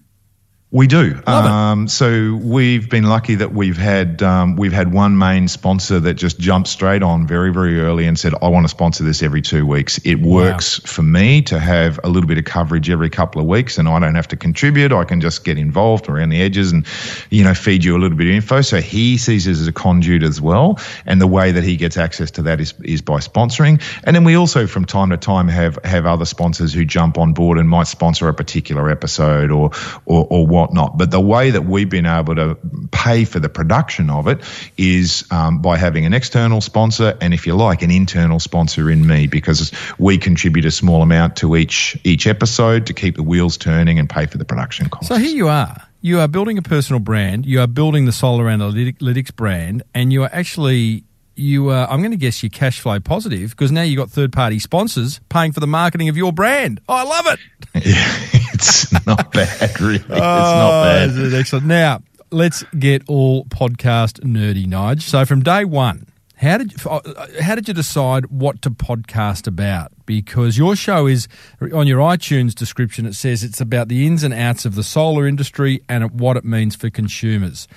We 0.76 0.88
do. 0.88 1.14
Love 1.26 1.46
it. 1.46 1.52
Um, 1.52 1.88
so 1.88 2.36
we've 2.36 2.90
been 2.90 3.06
lucky 3.06 3.36
that 3.36 3.54
we've 3.54 3.78
had 3.78 4.22
um, 4.22 4.58
we've 4.58 4.74
had 4.74 4.92
one 4.92 5.18
main 5.18 5.48
sponsor 5.48 6.02
that 6.02 6.16
just 6.16 6.38
jumped 6.38 6.68
straight 6.68 7.02
on 7.02 7.26
very 7.26 7.54
very 7.54 7.80
early 7.80 8.06
and 8.08 8.20
said, 8.20 8.34
"I 8.42 8.50
want 8.50 8.66
to 8.66 8.68
sponsor 8.68 9.06
this 9.06 9.24
every 9.24 9.42
two 9.42 9.66
weeks." 9.66 10.00
It 10.00 10.16
works 10.20 10.80
for 10.80 11.02
me 11.02 11.44
to 11.44 11.60
have 11.60 11.98
a 12.04 12.10
little 12.10 12.28
bit 12.28 12.38
of 12.38 12.44
coverage 12.44 12.90
every 12.90 13.10
couple 13.10 13.40
of 13.40 13.48
weeks, 13.48 13.78
and 13.78 13.88
I 13.88 13.98
don't 14.00 14.16
have 14.16 14.28
to 14.28 14.36
contribute. 14.36 14.92
I 14.92 15.06
can 15.06 15.22
just 15.22 15.46
get 15.46 15.58
involved 15.58 16.10
around 16.10 16.28
the 16.28 16.42
edges 16.42 16.74
and 16.74 16.86
you 17.30 17.46
know 17.46 17.54
feed 17.54 17.86
you 17.86 17.96
a 17.96 18.00
little 18.00 18.18
bit 18.18 18.28
of 18.28 18.34
info. 18.34 18.60
So 18.60 18.82
he 18.82 19.16
sees 19.16 19.48
it 19.48 19.52
as 19.52 19.68
a 19.70 19.72
conduit 19.72 20.24
as 20.24 20.42
well, 20.42 20.78
and 21.06 21.22
the 21.22 21.28
way 21.28 21.54
that 21.54 21.64
he 21.64 21.78
gets 21.78 21.96
access 21.96 22.32
to 22.32 22.42
that 22.42 22.60
is 22.60 22.74
is 22.84 23.02
by 23.02 23.20
sponsoring. 23.20 23.82
And 24.04 24.14
then 24.14 24.26
we 24.26 24.36
also 24.36 24.68
from 24.68 24.84
time 24.84 25.12
to 25.12 25.18
time 25.18 25.48
have 25.48 25.80
have 25.86 26.06
other 26.06 26.26
sponsors 26.26 26.74
who 26.74 26.84
jump 26.84 27.18
on 27.18 27.32
board 27.32 27.60
and 27.60 27.70
might 27.70 27.88
sponsor 27.88 28.28
a 28.28 28.34
particular 28.34 28.90
episode 28.90 29.52
or 29.52 29.72
or, 30.06 30.28
or 30.30 30.46
whatnot. 30.66 30.98
But 30.98 31.12
the 31.12 31.22
way 31.22 31.52
that 31.52 31.66
we've 31.66 31.90
been 31.90 32.06
able 32.06 32.36
to 32.36 32.58
pay 32.92 33.26
for 33.26 33.40
the 33.40 33.50
production 33.50 34.10
of 34.10 34.28
it 34.28 34.40
is 34.78 35.26
um, 35.32 35.62
by 35.62 35.78
having 35.78 36.06
an 36.06 36.14
external 36.14 36.62
sponsor 36.62 37.18
and, 37.22 37.34
if 37.34 37.46
you 37.46 37.56
like, 37.56 37.82
an 37.82 37.92
internal 37.92 38.40
sponsor 38.40 38.90
in 38.90 39.06
me 39.06 39.28
because 39.28 39.72
we 40.00 40.18
contribute 40.18 40.66
a 40.66 40.72
small 40.72 41.02
amount 41.02 41.38
to 41.38 41.56
each 41.56 41.98
each 42.04 42.28
episode 42.28 42.88
to 42.88 42.94
keep 42.94 43.16
the 43.16 43.24
wheels 43.24 43.58
turning 43.58 44.00
and 44.00 44.10
pay 44.10 44.26
for 44.26 44.38
the 44.38 44.46
production 44.46 44.90
costs. 44.90 45.08
So 45.08 45.16
here 45.16 45.36
you 45.36 45.48
are. 45.48 45.88
You 46.02 46.20
are 46.20 46.28
building 46.28 46.58
a 46.58 46.62
personal 46.62 47.00
brand. 47.00 47.46
You 47.46 47.62
are 47.62 47.68
building 47.68 48.06
the 48.06 48.12
Solar 48.12 48.46
Analytics 48.46 49.36
brand, 49.36 49.84
and 49.94 50.14
you 50.14 50.24
are 50.24 50.30
actually 50.32 51.04
you 51.36 51.70
are. 51.70 51.90
I'm 51.90 52.00
going 52.00 52.12
to 52.12 52.18
guess 52.18 52.42
you're 52.44 52.50
cash 52.50 52.80
flow 52.80 53.00
positive 53.00 53.52
because 53.52 53.72
now 53.72 53.82
you've 53.82 53.98
got 53.98 54.10
third 54.10 54.32
party 54.32 54.60
sponsors 54.60 55.20
paying 55.30 55.52
for 55.52 55.60
the 55.60 55.68
marketing 55.68 56.10
of 56.10 56.18
your 56.18 56.32
brand. 56.34 56.82
Oh, 56.90 56.94
I 56.96 57.04
love 57.04 57.28
it. 57.28 57.40
Yeah, 57.86 58.08
it's 58.54 58.92
not 59.06 59.32
bad, 59.34 59.82
really. 59.82 59.96
It's 59.96 60.06
Oh, 60.10 60.16
not 60.16 60.84
bad. 60.84 61.10
this 61.10 61.18
is 61.18 61.34
excellent. 61.34 61.66
Now, 61.66 62.02
let's 62.32 62.64
get 62.80 63.04
all 63.10 63.44
podcast 63.46 64.22
nerdy, 64.22 64.66
Nige. 64.66 65.02
So, 65.02 65.26
from 65.26 65.44
day 65.44 65.66
one, 65.66 66.08
how 66.38 66.58
did 66.58 66.72
you, 66.72 66.90
uh, 66.90 67.28
how 67.42 67.56
did 67.56 67.68
you 67.68 67.74
decide 67.74 68.28
what 68.28 68.62
to 68.62 68.70
podcast 68.72 69.46
about? 69.46 69.92
Because 70.06 70.58
your 70.58 70.78
show 70.78 71.06
is 71.06 71.28
on 71.74 71.86
your 71.86 72.00
iTunes 72.00 72.56
description. 72.56 73.06
It 73.06 73.16
says 73.16 73.44
it's 73.44 73.60
about 73.60 73.90
the 73.90 74.08
ins 74.08 74.24
and 74.24 74.34
outs 74.34 74.64
of 74.64 74.76
the 74.76 74.84
solar 74.84 75.28
industry 75.28 75.82
and 75.90 76.18
what 76.18 76.38
it 76.38 76.46
means 76.46 76.78
for 76.78 76.90
consumers. 76.90 77.68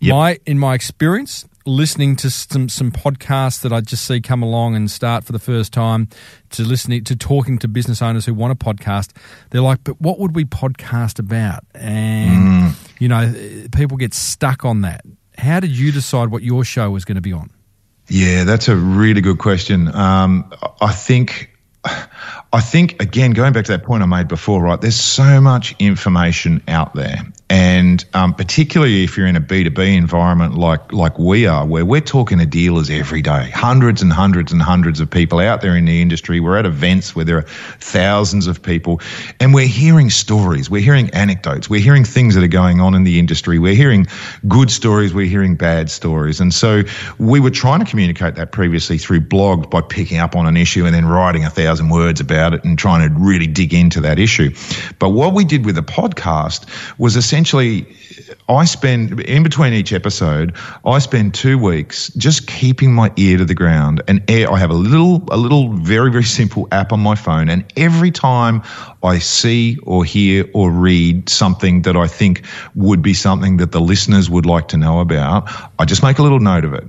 Yep. 0.00 0.10
My 0.14 0.38
in 0.44 0.58
my 0.58 0.74
experience, 0.74 1.47
listening 1.68 2.16
to 2.16 2.30
some 2.30 2.68
some 2.68 2.90
podcasts 2.90 3.60
that 3.62 3.72
I 3.72 3.80
just 3.80 4.06
see 4.06 4.20
come 4.20 4.42
along 4.42 4.74
and 4.74 4.90
start 4.90 5.24
for 5.24 5.32
the 5.32 5.38
first 5.38 5.72
time, 5.72 6.08
to 6.50 6.62
listening 6.64 7.04
to 7.04 7.16
talking 7.16 7.58
to 7.58 7.68
business 7.68 8.02
owners 8.02 8.26
who 8.26 8.34
want 8.34 8.52
a 8.52 8.56
podcast, 8.56 9.12
they're 9.50 9.60
like, 9.60 9.84
"But 9.84 10.00
what 10.00 10.18
would 10.18 10.34
we 10.34 10.44
podcast 10.44 11.18
about?" 11.18 11.64
And 11.74 12.74
you 12.98 13.08
know, 13.08 13.32
people 13.72 13.96
get 13.96 14.14
stuck 14.14 14.64
on 14.64 14.80
that. 14.82 15.04
How 15.36 15.60
did 15.60 15.70
you 15.70 15.92
decide 15.92 16.30
what 16.30 16.42
your 16.42 16.64
show 16.64 16.90
was 16.90 17.04
going 17.04 17.16
to 17.16 17.20
be 17.22 17.32
on? 17.32 17.50
Yeah, 18.08 18.44
that's 18.44 18.68
a 18.68 18.76
really 18.76 19.20
good 19.20 19.38
question. 19.38 19.94
Um, 19.94 20.52
I 20.80 20.92
think, 20.92 21.50
I 22.50 22.60
think 22.60 23.02
again, 23.02 23.32
going 23.32 23.52
back 23.52 23.66
to 23.66 23.72
that 23.72 23.84
point 23.84 24.02
I 24.02 24.06
made 24.06 24.26
before, 24.26 24.62
right? 24.62 24.80
There's 24.80 24.98
so 24.98 25.38
much 25.38 25.74
information 25.78 26.62
out 26.66 26.94
there, 26.94 27.18
and 27.50 28.02
um, 28.14 28.32
particularly 28.32 29.04
if 29.04 29.18
you're 29.18 29.26
in 29.26 29.36
a 29.36 29.40
B2B 29.40 29.94
environment 29.94 30.54
like 30.54 30.90
like 30.90 31.18
we 31.18 31.46
are, 31.46 31.66
where 31.66 31.84
we're 31.84 32.00
talking 32.00 32.38
to 32.38 32.46
dealers 32.46 32.88
every 32.88 33.20
day, 33.20 33.50
hundreds 33.50 34.00
and 34.00 34.10
hundreds 34.10 34.50
and 34.50 34.62
hundreds 34.62 35.00
of 35.00 35.10
people 35.10 35.40
out 35.40 35.60
there 35.60 35.76
in 35.76 35.84
the 35.84 36.00
industry. 36.00 36.40
We're 36.40 36.56
at 36.56 36.64
events 36.64 37.14
where 37.14 37.26
there 37.26 37.36
are 37.36 37.42
thousands 37.80 38.46
of 38.46 38.62
people, 38.62 39.02
and 39.40 39.52
we're 39.52 39.66
hearing 39.66 40.08
stories, 40.08 40.70
we're 40.70 40.80
hearing 40.80 41.10
anecdotes, 41.10 41.68
we're 41.68 41.82
hearing 41.82 42.04
things 42.04 42.34
that 42.34 42.42
are 42.42 42.48
going 42.48 42.80
on 42.80 42.94
in 42.94 43.04
the 43.04 43.18
industry, 43.18 43.58
we're 43.58 43.74
hearing 43.74 44.06
good 44.46 44.70
stories, 44.70 45.12
we're 45.12 45.26
hearing 45.26 45.54
bad 45.54 45.90
stories, 45.90 46.40
and 46.40 46.54
so 46.54 46.82
we 47.18 47.40
were 47.40 47.50
trying 47.50 47.80
to 47.80 47.86
communicate 47.86 48.36
that 48.36 48.52
previously 48.52 48.96
through 48.96 49.20
blogs 49.20 49.68
by 49.68 49.82
picking 49.82 50.16
up 50.16 50.34
on 50.34 50.46
an 50.46 50.56
issue 50.56 50.86
and 50.86 50.94
then 50.94 51.04
writing 51.04 51.44
a 51.44 51.50
thousand 51.50 51.90
words 51.90 52.22
about 52.22 52.37
it 52.38 52.64
and 52.64 52.78
trying 52.78 53.08
to 53.08 53.14
really 53.18 53.46
dig 53.46 53.74
into 53.74 54.00
that 54.02 54.18
issue. 54.18 54.54
But 54.98 55.10
what 55.10 55.34
we 55.34 55.44
did 55.44 55.64
with 55.64 55.74
the 55.74 55.82
podcast 55.82 56.66
was 56.98 57.16
essentially 57.16 57.86
I 58.48 58.64
spend 58.64 59.20
in 59.20 59.42
between 59.42 59.72
each 59.74 59.92
episode, 59.92 60.54
I 60.84 60.98
spend 60.98 61.34
two 61.34 61.58
weeks 61.58 62.08
just 62.14 62.46
keeping 62.46 62.94
my 62.94 63.12
ear 63.16 63.38
to 63.38 63.44
the 63.44 63.54
ground. 63.54 64.02
And 64.08 64.22
I 64.28 64.58
have 64.58 64.70
a 64.70 64.74
little, 64.74 65.22
a 65.30 65.36
little, 65.36 65.74
very, 65.74 66.10
very 66.10 66.24
simple 66.24 66.68
app 66.72 66.92
on 66.92 67.00
my 67.00 67.14
phone, 67.14 67.48
and 67.48 67.64
every 67.76 68.10
time 68.10 68.62
I 69.02 69.20
see 69.20 69.78
or 69.82 70.04
hear 70.04 70.44
or 70.54 70.70
read 70.70 71.28
something 71.28 71.82
that 71.82 71.96
I 71.96 72.08
think 72.08 72.44
would 72.74 73.00
be 73.00 73.14
something 73.14 73.58
that 73.58 73.70
the 73.70 73.80
listeners 73.80 74.28
would 74.28 74.46
like 74.46 74.68
to 74.68 74.76
know 74.76 75.00
about, 75.00 75.48
I 75.78 75.84
just 75.84 76.02
make 76.02 76.18
a 76.18 76.22
little 76.22 76.40
note 76.40 76.64
of 76.64 76.74
it. 76.74 76.84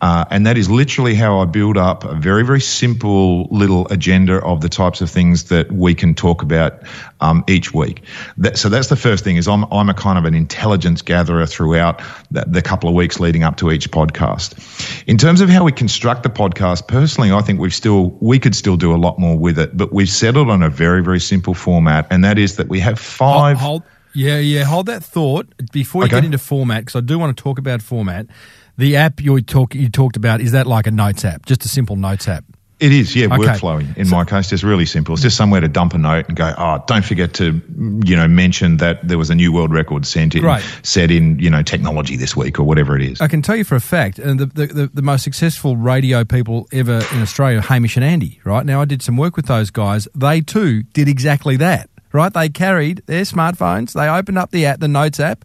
Uh, 0.00 0.26
and 0.30 0.46
that 0.46 0.58
is 0.58 0.68
literally 0.68 1.14
how 1.14 1.40
I 1.40 1.46
build 1.46 1.78
up 1.78 2.04
a 2.04 2.14
very, 2.14 2.44
very 2.44 2.60
simple 2.60 3.44
little 3.44 3.88
agenda 3.88 4.36
of 4.42 4.60
the 4.60 4.68
types 4.68 5.00
of 5.00 5.10
things 5.10 5.44
that 5.44 5.72
we 5.72 5.94
can 5.94 6.14
talk 6.14 6.42
about 6.42 6.82
um, 7.20 7.44
each 7.48 7.72
week. 7.72 8.02
That, 8.36 8.58
so 8.58 8.68
that's 8.68 8.88
the 8.88 8.96
first 8.96 9.24
thing 9.24 9.36
is 9.36 9.48
I'm, 9.48 9.64
I'm 9.72 9.88
a 9.88 9.94
kind 9.94 10.18
of 10.18 10.26
an 10.26 10.34
intelligence 10.34 11.00
gatherer 11.00 11.46
throughout 11.46 12.02
the, 12.30 12.44
the 12.46 12.62
couple 12.62 12.90
of 12.90 12.94
weeks 12.94 13.18
leading 13.20 13.42
up 13.42 13.56
to 13.58 13.70
each 13.70 13.90
podcast. 13.90 14.54
In 15.06 15.16
terms 15.16 15.40
of 15.40 15.48
how 15.48 15.64
we 15.64 15.72
construct 15.72 16.24
the 16.24 16.30
podcast, 16.30 16.86
personally, 16.86 17.32
I 17.32 17.40
think 17.40 17.58
we've 17.58 17.74
still, 17.74 18.10
we 18.20 18.38
could 18.38 18.54
still 18.54 18.76
do 18.76 18.94
a 18.94 18.98
lot 18.98 19.18
more 19.18 19.38
with 19.38 19.58
it, 19.58 19.74
but 19.74 19.92
we've 19.92 20.10
settled 20.10 20.50
on 20.50 20.62
a 20.62 20.68
very, 20.68 21.02
very 21.02 21.20
simple 21.20 21.53
format. 21.54 22.06
And 22.10 22.24
that 22.24 22.38
is 22.38 22.56
that 22.56 22.68
we 22.68 22.80
have 22.80 22.98
five. 22.98 23.56
Hold, 23.58 23.82
hold- 23.82 23.90
yeah, 24.14 24.38
yeah. 24.38 24.64
Hold 24.64 24.86
that 24.86 25.02
thought 25.02 25.46
before 25.72 26.02
you 26.02 26.06
Okay. 26.06 26.16
get 26.18 26.24
into 26.24 26.38
format, 26.38 26.82
because 26.82 26.96
I 26.96 27.00
do 27.00 27.18
want 27.18 27.36
to 27.36 27.42
talk 27.42 27.58
about 27.58 27.82
format. 27.82 28.26
The 28.78 28.96
app 28.96 29.20
you 29.20 29.40
talk 29.40 29.74
you 29.74 29.88
talked 29.88 30.16
about 30.16 30.40
is 30.40 30.52
that 30.52 30.66
like 30.66 30.86
a 30.86 30.90
notes 30.90 31.24
app, 31.24 31.46
just 31.46 31.64
a 31.64 31.68
simple 31.68 31.96
notes 31.96 32.26
app. 32.28 32.44
It 32.80 32.92
is, 32.92 33.14
yeah, 33.14 33.26
Okay. 33.26 33.36
workflowing 33.36 33.96
in 33.96 34.08
my 34.08 34.24
case, 34.24 34.50
just 34.50 34.64
really 34.64 34.84
simple. 34.84 35.14
It's 35.14 35.22
just 35.22 35.36
somewhere 35.36 35.60
to 35.60 35.68
dump 35.68 35.94
a 35.94 35.98
note 35.98 36.26
and 36.28 36.36
go, 36.36 36.52
oh, 36.58 36.82
don't 36.88 37.04
forget 37.04 37.32
to, 37.34 37.62
you 38.04 38.16
know, 38.16 38.26
mention 38.26 38.78
that 38.78 39.06
there 39.06 39.16
was 39.16 39.30
a 39.30 39.34
new 39.34 39.52
world 39.52 39.72
record 39.72 40.04
sent 40.04 40.34
in, 40.34 40.42
Great. 40.42 40.62
set 40.82 41.10
in, 41.12 41.38
you 41.38 41.50
know, 41.50 41.62
technology 41.62 42.16
this 42.16 42.36
week 42.36 42.58
or 42.58 42.64
whatever 42.64 42.96
it 42.96 43.02
is. 43.02 43.20
I 43.20 43.28
can 43.28 43.42
tell 43.42 43.54
you 43.54 43.64
for 43.64 43.76
a 43.76 43.80
fact, 43.80 44.18
and 44.18 44.40
the, 44.40 44.46
the, 44.46 44.66
the, 44.66 44.90
the 44.92 45.02
most 45.02 45.22
successful 45.22 45.76
radio 45.76 46.24
people 46.24 46.66
ever 46.72 47.00
in 47.12 47.22
Australia, 47.22 47.60
Hamish 47.60 47.96
and 47.96 48.04
Andy, 48.04 48.40
right? 48.44 48.66
Now, 48.66 48.80
I 48.80 48.86
did 48.86 49.02
some 49.02 49.16
work 49.16 49.36
with 49.36 49.46
those 49.46 49.70
guys. 49.70 50.08
They 50.14 50.40
too 50.40 50.82
did 50.82 51.08
exactly 51.08 51.56
that, 51.58 51.88
right? 52.12 52.32
They 52.32 52.48
carried 52.48 53.02
their 53.06 53.22
smartphones, 53.22 53.92
they 53.92 54.08
opened 54.08 54.36
up 54.38 54.50
the 54.50 54.66
app, 54.66 54.80
the 54.80 54.88
Notes 54.88 55.20
app, 55.20 55.44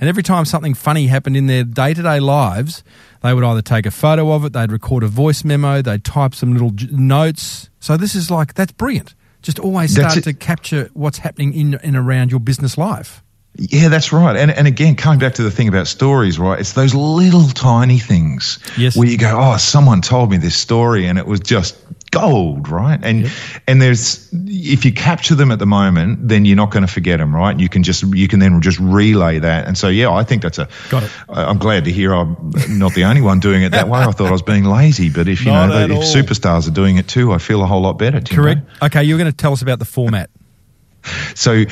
And 0.00 0.08
every 0.08 0.24
time 0.24 0.44
something 0.44 0.74
funny 0.74 1.06
happened 1.06 1.36
in 1.36 1.46
their 1.46 1.62
day 1.62 1.94
to 1.94 2.02
day 2.02 2.18
lives, 2.18 2.82
they 3.24 3.32
would 3.34 3.42
either 3.42 3.62
take 3.62 3.86
a 3.86 3.90
photo 3.90 4.30
of 4.32 4.44
it, 4.44 4.52
they'd 4.52 4.70
record 4.70 5.02
a 5.02 5.08
voice 5.08 5.42
memo, 5.44 5.80
they'd 5.82 6.04
type 6.04 6.34
some 6.34 6.52
little 6.52 6.70
j- 6.70 6.88
notes. 6.92 7.70
So 7.80 7.96
this 7.96 8.14
is 8.14 8.30
like, 8.30 8.52
that's 8.54 8.72
brilliant. 8.72 9.14
Just 9.42 9.58
always 9.58 9.92
start 9.92 10.22
to 10.22 10.32
capture 10.34 10.90
what's 10.92 11.18
happening 11.18 11.54
in 11.54 11.74
and 11.82 11.96
around 11.96 12.30
your 12.30 12.40
business 12.40 12.76
life. 12.78 13.22
Yeah, 13.56 13.88
that's 13.88 14.12
right. 14.12 14.36
And 14.36 14.50
and 14.50 14.66
again, 14.66 14.96
coming 14.96 15.20
back 15.20 15.34
to 15.34 15.42
the 15.42 15.50
thing 15.50 15.68
about 15.68 15.86
stories, 15.86 16.38
right? 16.40 16.58
It's 16.58 16.72
those 16.72 16.92
little 16.94 17.46
tiny 17.48 17.98
things 18.00 18.58
Yes. 18.76 18.96
where 18.96 19.06
you 19.08 19.16
go, 19.16 19.38
oh, 19.40 19.56
someone 19.58 20.00
told 20.02 20.30
me 20.30 20.38
this 20.38 20.56
story, 20.56 21.06
and 21.06 21.18
it 21.18 21.26
was 21.26 21.38
just 21.40 21.76
gold, 22.14 22.68
right? 22.68 22.98
And 23.02 23.30
and 23.66 23.82
there's 23.82 24.28
if 24.32 24.84
you 24.84 24.92
capture 24.92 25.34
them 25.34 25.50
at 25.50 25.58
the 25.58 25.66
moment, 25.66 26.28
then 26.28 26.44
you're 26.44 26.56
not 26.56 26.70
going 26.70 26.86
to 26.86 26.92
forget 26.92 27.18
them, 27.18 27.34
right? 27.34 27.58
You 27.58 27.68
can 27.68 27.82
just 27.82 28.02
you 28.14 28.28
can 28.28 28.38
then 28.40 28.60
just 28.60 28.78
relay 28.78 29.38
that. 29.40 29.66
And 29.66 29.76
so 29.76 29.88
yeah, 29.88 30.10
I 30.10 30.24
think 30.24 30.42
that's 30.42 30.58
a. 30.58 30.68
Got 30.90 31.02
it. 31.02 31.10
I'm 31.28 31.58
glad 31.58 31.84
to 31.84 31.92
hear 31.92 32.14
I'm 32.14 32.52
not 32.68 32.94
the 32.94 33.04
only 33.04 33.20
one 33.20 33.40
doing 33.40 33.62
it 33.62 33.72
that 33.72 33.88
way. 33.88 34.00
I 34.00 34.10
thought 34.12 34.28
I 34.28 34.32
was 34.32 34.42
being 34.42 34.64
lazy, 34.64 35.10
but 35.10 35.28
if 35.28 35.44
you 35.44 35.52
Not 35.52 35.68
know 35.68 35.84
if 35.84 35.90
all. 35.90 36.02
superstars 36.02 36.68
are 36.68 36.72
doing 36.72 36.96
it 36.96 37.08
too, 37.08 37.32
I 37.32 37.38
feel 37.38 37.62
a 37.62 37.66
whole 37.66 37.82
lot 37.82 37.98
better. 37.98 38.20
Correct. 38.20 38.60
Okay, 38.82 39.04
you're 39.04 39.18
going 39.18 39.30
to 39.30 39.36
tell 39.36 39.52
us 39.52 39.62
about 39.62 39.78
the 39.78 39.84
format. 39.84 40.30
So 41.34 41.64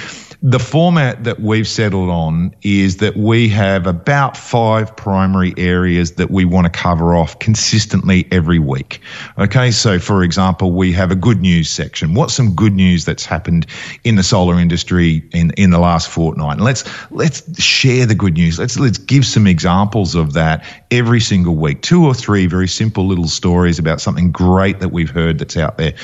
the 0.44 0.58
format 0.58 1.22
that 1.22 1.38
we've 1.38 1.68
settled 1.68 2.10
on 2.10 2.52
is 2.62 2.96
that 2.96 3.16
we 3.16 3.48
have 3.48 3.86
about 3.86 4.36
five 4.36 4.96
primary 4.96 5.54
areas 5.56 6.12
that 6.12 6.32
we 6.32 6.44
want 6.44 6.64
to 6.64 6.70
cover 6.70 7.14
off 7.14 7.38
consistently 7.38 8.26
every 8.32 8.58
week. 8.58 9.00
Okay, 9.38 9.70
so 9.70 10.00
for 10.00 10.24
example, 10.24 10.72
we 10.72 10.90
have 10.92 11.12
a 11.12 11.14
good 11.14 11.40
news 11.40 11.70
section. 11.70 12.14
What's 12.14 12.34
some 12.34 12.56
good 12.56 12.74
news 12.74 13.04
that's 13.04 13.24
happened 13.24 13.66
in 14.02 14.16
the 14.16 14.24
solar 14.24 14.58
industry 14.58 15.22
in, 15.32 15.52
in 15.52 15.70
the 15.70 15.78
last 15.78 16.08
fortnight? 16.08 16.54
And 16.54 16.64
let's 16.64 16.84
let's 17.12 17.62
share 17.62 18.06
the 18.06 18.16
good 18.16 18.34
news. 18.34 18.58
Let's 18.58 18.76
let's 18.76 18.98
give 18.98 19.24
some 19.24 19.46
examples 19.46 20.16
of 20.16 20.32
that 20.32 20.64
every 20.90 21.20
single 21.20 21.54
week. 21.54 21.82
Two 21.82 22.04
or 22.04 22.14
three 22.14 22.46
very 22.46 22.66
simple 22.66 23.06
little 23.06 23.28
stories 23.28 23.78
about 23.78 24.00
something 24.00 24.32
great 24.32 24.80
that 24.80 24.88
we've 24.88 25.10
heard 25.10 25.38
that's 25.38 25.56
out 25.56 25.78
there. 25.78 25.94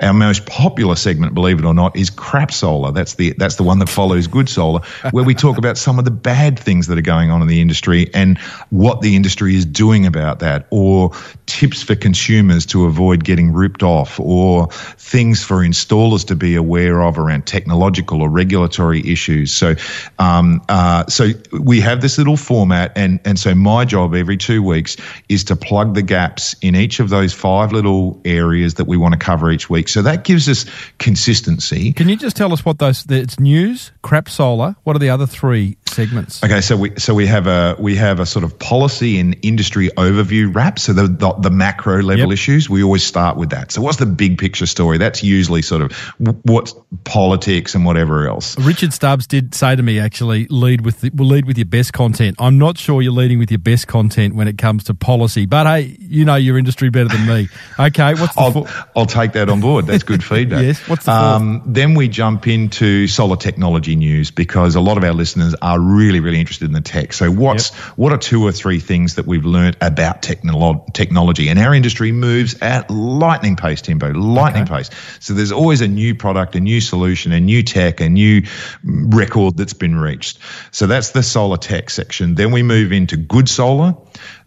Our 0.00 0.12
most 0.12 0.46
popular 0.46 0.94
segment, 0.94 1.34
believe 1.34 1.58
it 1.58 1.64
or 1.64 1.74
not, 1.74 1.96
is 1.96 2.10
crap 2.10 2.52
solar. 2.52 2.92
That's 2.92 3.14
the 3.14 3.32
that's 3.36 3.56
the 3.56 3.64
one 3.64 3.80
that 3.80 3.87
follows 3.88 4.26
good 4.26 4.48
solar, 4.48 4.80
where 5.10 5.24
we 5.24 5.34
talk 5.34 5.58
about 5.58 5.78
some 5.78 5.98
of 5.98 6.04
the 6.04 6.10
bad 6.10 6.58
things 6.58 6.86
that 6.86 6.98
are 6.98 7.02
going 7.02 7.30
on 7.30 7.42
in 7.42 7.48
the 7.48 7.60
industry 7.60 8.10
and 8.14 8.38
what 8.70 9.00
the 9.00 9.16
industry 9.16 9.54
is 9.54 9.64
doing 9.64 10.06
about 10.06 10.40
that, 10.40 10.66
or 10.70 11.10
tips 11.46 11.82
for 11.82 11.94
consumers 11.94 12.66
to 12.66 12.84
avoid 12.84 13.24
getting 13.24 13.52
ripped 13.52 13.82
off, 13.82 14.20
or 14.20 14.68
things 14.98 15.42
for 15.42 15.58
installers 15.58 16.26
to 16.26 16.36
be 16.36 16.54
aware 16.56 17.02
of 17.02 17.18
around 17.18 17.46
technological 17.46 18.22
or 18.22 18.28
regulatory 18.28 19.00
issues. 19.06 19.52
So, 19.52 19.74
um, 20.18 20.62
uh, 20.68 21.06
so 21.06 21.30
we 21.52 21.80
have 21.80 22.00
this 22.00 22.18
little 22.18 22.36
format, 22.36 22.92
and 22.96 23.20
and 23.24 23.38
so 23.38 23.54
my 23.54 23.84
job 23.84 24.14
every 24.14 24.36
two 24.36 24.62
weeks 24.62 24.96
is 25.28 25.44
to 25.44 25.56
plug 25.56 25.94
the 25.94 26.02
gaps 26.02 26.54
in 26.60 26.76
each 26.76 27.00
of 27.00 27.08
those 27.08 27.32
five 27.32 27.72
little 27.72 28.20
areas 28.24 28.74
that 28.74 28.86
we 28.86 28.96
want 28.96 29.12
to 29.12 29.18
cover 29.18 29.50
each 29.50 29.70
week. 29.70 29.88
So 29.88 30.02
that 30.02 30.24
gives 30.24 30.48
us 30.48 30.66
consistency. 30.98 31.92
Can 31.92 32.08
you 32.08 32.16
just 32.16 32.36
tell 32.36 32.52
us 32.52 32.64
what 32.64 32.78
those? 32.78 33.06
It's 33.08 33.38
news, 33.40 33.77
crap 34.02 34.28
solar. 34.28 34.76
What 34.84 34.96
are 34.96 34.98
the 34.98 35.10
other 35.10 35.26
three 35.26 35.76
segments? 35.86 36.42
Okay, 36.44 36.60
so 36.60 36.76
we 36.76 36.92
so 36.98 37.14
we 37.14 37.26
have 37.26 37.46
a 37.46 37.76
we 37.78 37.96
have 37.96 38.20
a 38.20 38.26
sort 38.26 38.44
of 38.44 38.58
policy 38.58 39.18
and 39.18 39.36
industry 39.42 39.88
overview 39.96 40.54
wrap. 40.54 40.78
So 40.78 40.92
the 40.92 41.06
the, 41.08 41.32
the 41.34 41.50
macro 41.50 42.02
level 42.02 42.26
Yep. 42.26 42.32
issues, 42.32 42.68
we 42.70 42.82
always 42.82 43.04
start 43.04 43.36
with 43.36 43.50
that. 43.50 43.70
So 43.72 43.80
what's 43.82 43.98
the 43.98 44.06
big 44.06 44.38
picture 44.38 44.66
story? 44.66 44.98
That's 44.98 45.22
usually 45.22 45.62
sort 45.62 45.82
of 45.82 45.92
what's 46.42 46.74
politics 47.04 47.74
and 47.74 47.84
whatever 47.84 48.28
else. 48.28 48.58
Richard 48.58 48.92
Stubbs 48.92 49.26
did 49.26 49.54
say 49.54 49.76
to 49.76 49.82
me, 49.82 49.98
actually, 50.00 50.46
lead 50.50 50.84
with 50.84 51.00
the, 51.02 51.10
well, 51.14 51.28
lead 51.28 51.44
with 51.46 51.56
your 51.58 51.66
best 51.66 51.92
content. 51.92 52.36
I'm 52.38 52.58
not 52.58 52.76
sure 52.78 53.02
you're 53.02 53.12
leading 53.12 53.38
with 53.38 53.50
your 53.50 53.58
best 53.58 53.86
content 53.86 54.34
when 54.34 54.48
it 54.48 54.58
comes 54.58 54.84
to 54.84 54.94
policy, 54.94 55.46
but 55.46 55.66
hey, 55.66 55.96
you 56.00 56.24
know 56.24 56.34
your 56.36 56.58
industry 56.58 56.90
better 56.90 57.08
than 57.08 57.26
me. 57.26 57.48
Okay, 57.78 58.14
what's 58.14 58.34
the 58.34 58.40
I'll, 58.40 58.52
fo- 58.52 58.66
I'll 58.96 59.06
take 59.06 59.32
that 59.32 59.48
on 59.48 59.60
board. 59.60 59.86
That's 59.86 60.02
good 60.02 60.24
feedback. 60.32 60.62
Yes, 60.62 60.80
what's 60.88 61.04
the 61.04 61.12
um, 61.12 61.62
Then 61.66 61.94
we 61.94 62.08
jump 62.08 62.46
into 62.48 63.06
solar 63.06 63.36
technology 63.36 63.67
news 63.70 64.30
because 64.30 64.74
a 64.74 64.80
lot 64.80 64.96
of 64.96 65.04
our 65.04 65.12
listeners 65.12 65.54
are 65.60 65.80
really, 65.80 66.20
really 66.20 66.40
interested 66.40 66.66
in 66.66 66.72
the 66.72 66.80
tech. 66.80 67.12
So 67.12 67.30
what's 67.30 67.70
what 67.96 68.12
are 68.12 68.18
two 68.18 68.44
or 68.44 68.52
three 68.52 68.80
things 68.80 69.16
that 69.16 69.26
we've 69.26 69.44
learnt 69.44 69.76
about 69.80 70.22
technolo- 70.22 70.92
technology? 70.92 71.48
And 71.48 71.58
our 71.58 71.74
industry 71.74 72.12
moves 72.12 72.60
at 72.60 72.90
lightning 72.90 73.56
pace, 73.56 73.82
Timbo, 73.82 74.12
lightning 74.12 74.66
pace. 74.66 74.90
So 75.20 75.34
there's 75.34 75.52
always 75.52 75.80
a 75.80 75.88
new 75.88 76.14
product, 76.14 76.54
a 76.56 76.60
new 76.60 76.80
solution, 76.80 77.32
a 77.32 77.40
new 77.40 77.62
tech, 77.62 78.00
a 78.00 78.08
new 78.08 78.42
record 78.84 79.56
that's 79.56 79.74
been 79.74 79.96
reached. 79.96 80.38
So 80.70 80.86
that's 80.86 81.10
the 81.10 81.22
solar 81.22 81.56
tech 81.56 81.90
section. 81.90 82.34
Then 82.34 82.52
we 82.52 82.62
move 82.62 82.92
into 82.92 83.16
good 83.16 83.48
solar. 83.48 83.94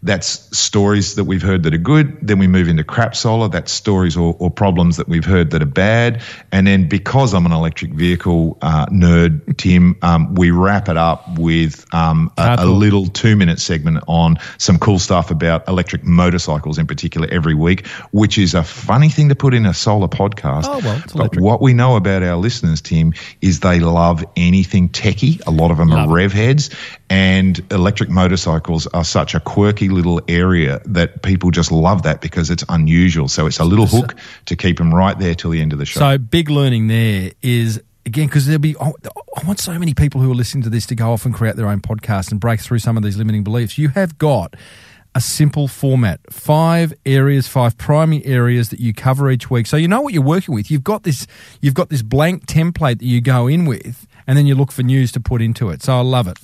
That's 0.02 0.56
stories 0.56 1.14
that 1.16 1.24
we've 1.24 1.42
heard 1.42 1.62
that 1.64 1.74
are 1.74 1.78
good. 1.78 2.18
Then 2.22 2.38
we 2.38 2.46
move 2.46 2.68
into 2.68 2.84
crap 2.84 3.14
solar. 3.14 3.48
That's 3.48 3.72
stories 3.72 4.16
or, 4.16 4.36
or 4.38 4.50
problems 4.50 4.96
that 4.96 5.08
we've 5.08 5.24
heard 5.24 5.50
that 5.50 5.62
are 5.62 5.66
bad. 5.66 6.22
And 6.50 6.66
then 6.66 6.88
because 6.88 7.34
I'm 7.34 7.46
an 7.46 7.52
electric 7.52 7.92
vehicle 7.92 8.58
uh, 8.62 8.86
nerd, 8.86 9.56
Tim, 9.56 9.96
um, 10.02 10.34
we 10.34 10.50
wrap 10.50 10.88
it 10.88 10.96
up 10.96 11.38
with 11.38 11.86
um, 11.94 12.32
a, 12.36 12.56
a 12.60 12.66
little 12.66 13.06
two 13.06 13.36
minute 13.36 13.60
segment 13.60 14.02
on 14.06 14.38
some 14.58 14.78
cool 14.78 14.98
stuff 14.98 15.30
about 15.30 15.68
electric 15.68 16.04
motorcycles 16.04 16.78
in 16.78 16.86
particular 16.86 17.28
every 17.30 17.54
week, 17.54 17.86
which 18.10 18.38
is 18.38 18.54
a 18.54 18.62
funny 18.62 19.08
thing 19.08 19.28
to 19.28 19.34
put 19.34 19.54
in 19.54 19.66
a 19.66 19.74
solar 19.74 20.08
podcast. 20.08 20.64
Oh, 20.66 20.80
well, 20.80 21.00
but 21.00 21.14
electric. 21.14 21.44
what 21.44 21.62
we 21.62 21.74
know 21.74 21.96
about 21.96 22.22
our 22.22 22.36
listeners, 22.36 22.80
Tim, 22.80 23.14
is 23.40 23.60
they 23.60 23.80
love 23.80 24.24
anything 24.36 24.88
techie. 24.88 25.40
A 25.46 25.50
lot 25.50 25.70
of 25.70 25.78
them 25.78 25.88
Love 25.88 26.08
are 26.08 26.14
rev 26.14 26.32
heads, 26.32 26.70
and 27.12 27.62
electric 27.70 28.08
motorcycles 28.08 28.86
are 28.86 29.04
such 29.04 29.34
a 29.34 29.40
quirky 29.40 29.90
little 29.90 30.22
area 30.28 30.80
that 30.86 31.20
people 31.20 31.50
just 31.50 31.70
love 31.70 32.04
that 32.04 32.22
because 32.22 32.48
it's 32.48 32.64
unusual. 32.70 33.28
So 33.28 33.46
it's 33.46 33.58
a 33.58 33.66
little 33.66 33.86
hook 33.86 34.14
to 34.46 34.56
keep 34.56 34.78
them 34.78 34.94
right 34.94 35.18
there 35.18 35.34
till 35.34 35.50
the 35.50 35.60
end 35.60 35.74
of 35.74 35.78
the 35.78 35.84
show. 35.84 36.00
So 36.00 36.16
big 36.16 36.48
learning 36.48 36.86
there 36.86 37.32
is 37.42 37.82
again 38.06 38.28
because 38.28 38.46
there'll 38.46 38.60
be. 38.60 38.74
I 38.80 38.92
I 39.36 39.46
want 39.46 39.60
so 39.60 39.78
many 39.78 39.92
people 39.92 40.22
who 40.22 40.32
are 40.32 40.34
listening 40.34 40.62
to 40.62 40.70
this 40.70 40.86
to 40.86 40.94
go 40.94 41.12
off 41.12 41.26
and 41.26 41.34
create 41.34 41.56
their 41.56 41.68
own 41.68 41.82
podcast 41.82 42.30
and 42.30 42.40
break 42.40 42.60
through 42.60 42.78
some 42.78 42.96
of 42.96 43.02
these 43.02 43.18
limiting 43.18 43.44
beliefs. 43.44 43.76
You 43.76 43.90
have 43.90 44.16
got 44.16 44.56
a 45.14 45.20
simple 45.20 45.68
format, 45.68 46.20
five 46.32 46.94
areas, 47.04 47.46
five 47.46 47.76
primary 47.76 48.24
areas 48.24 48.70
that 48.70 48.80
you 48.80 48.94
cover 48.94 49.30
each 49.30 49.50
week. 49.50 49.66
So 49.66 49.76
you 49.76 49.86
know 49.86 50.00
what 50.00 50.14
you're 50.14 50.22
working 50.22 50.54
with. 50.54 50.70
You've 50.70 50.84
got 50.84 51.02
this. 51.02 51.26
You've 51.60 51.74
got 51.74 51.90
this 51.90 52.00
blank 52.00 52.46
template 52.46 53.00
that 53.00 53.06
you 53.06 53.20
go 53.20 53.48
in 53.48 53.66
with. 53.66 54.06
And 54.26 54.38
then 54.38 54.46
you 54.46 54.54
look 54.54 54.70
for 54.72 54.82
news 54.82 55.10
to 55.12 55.20
put 55.20 55.42
into 55.42 55.70
it. 55.70 55.82
So 55.82 55.96
I 55.96 56.00
love 56.02 56.28
it. 56.28 56.38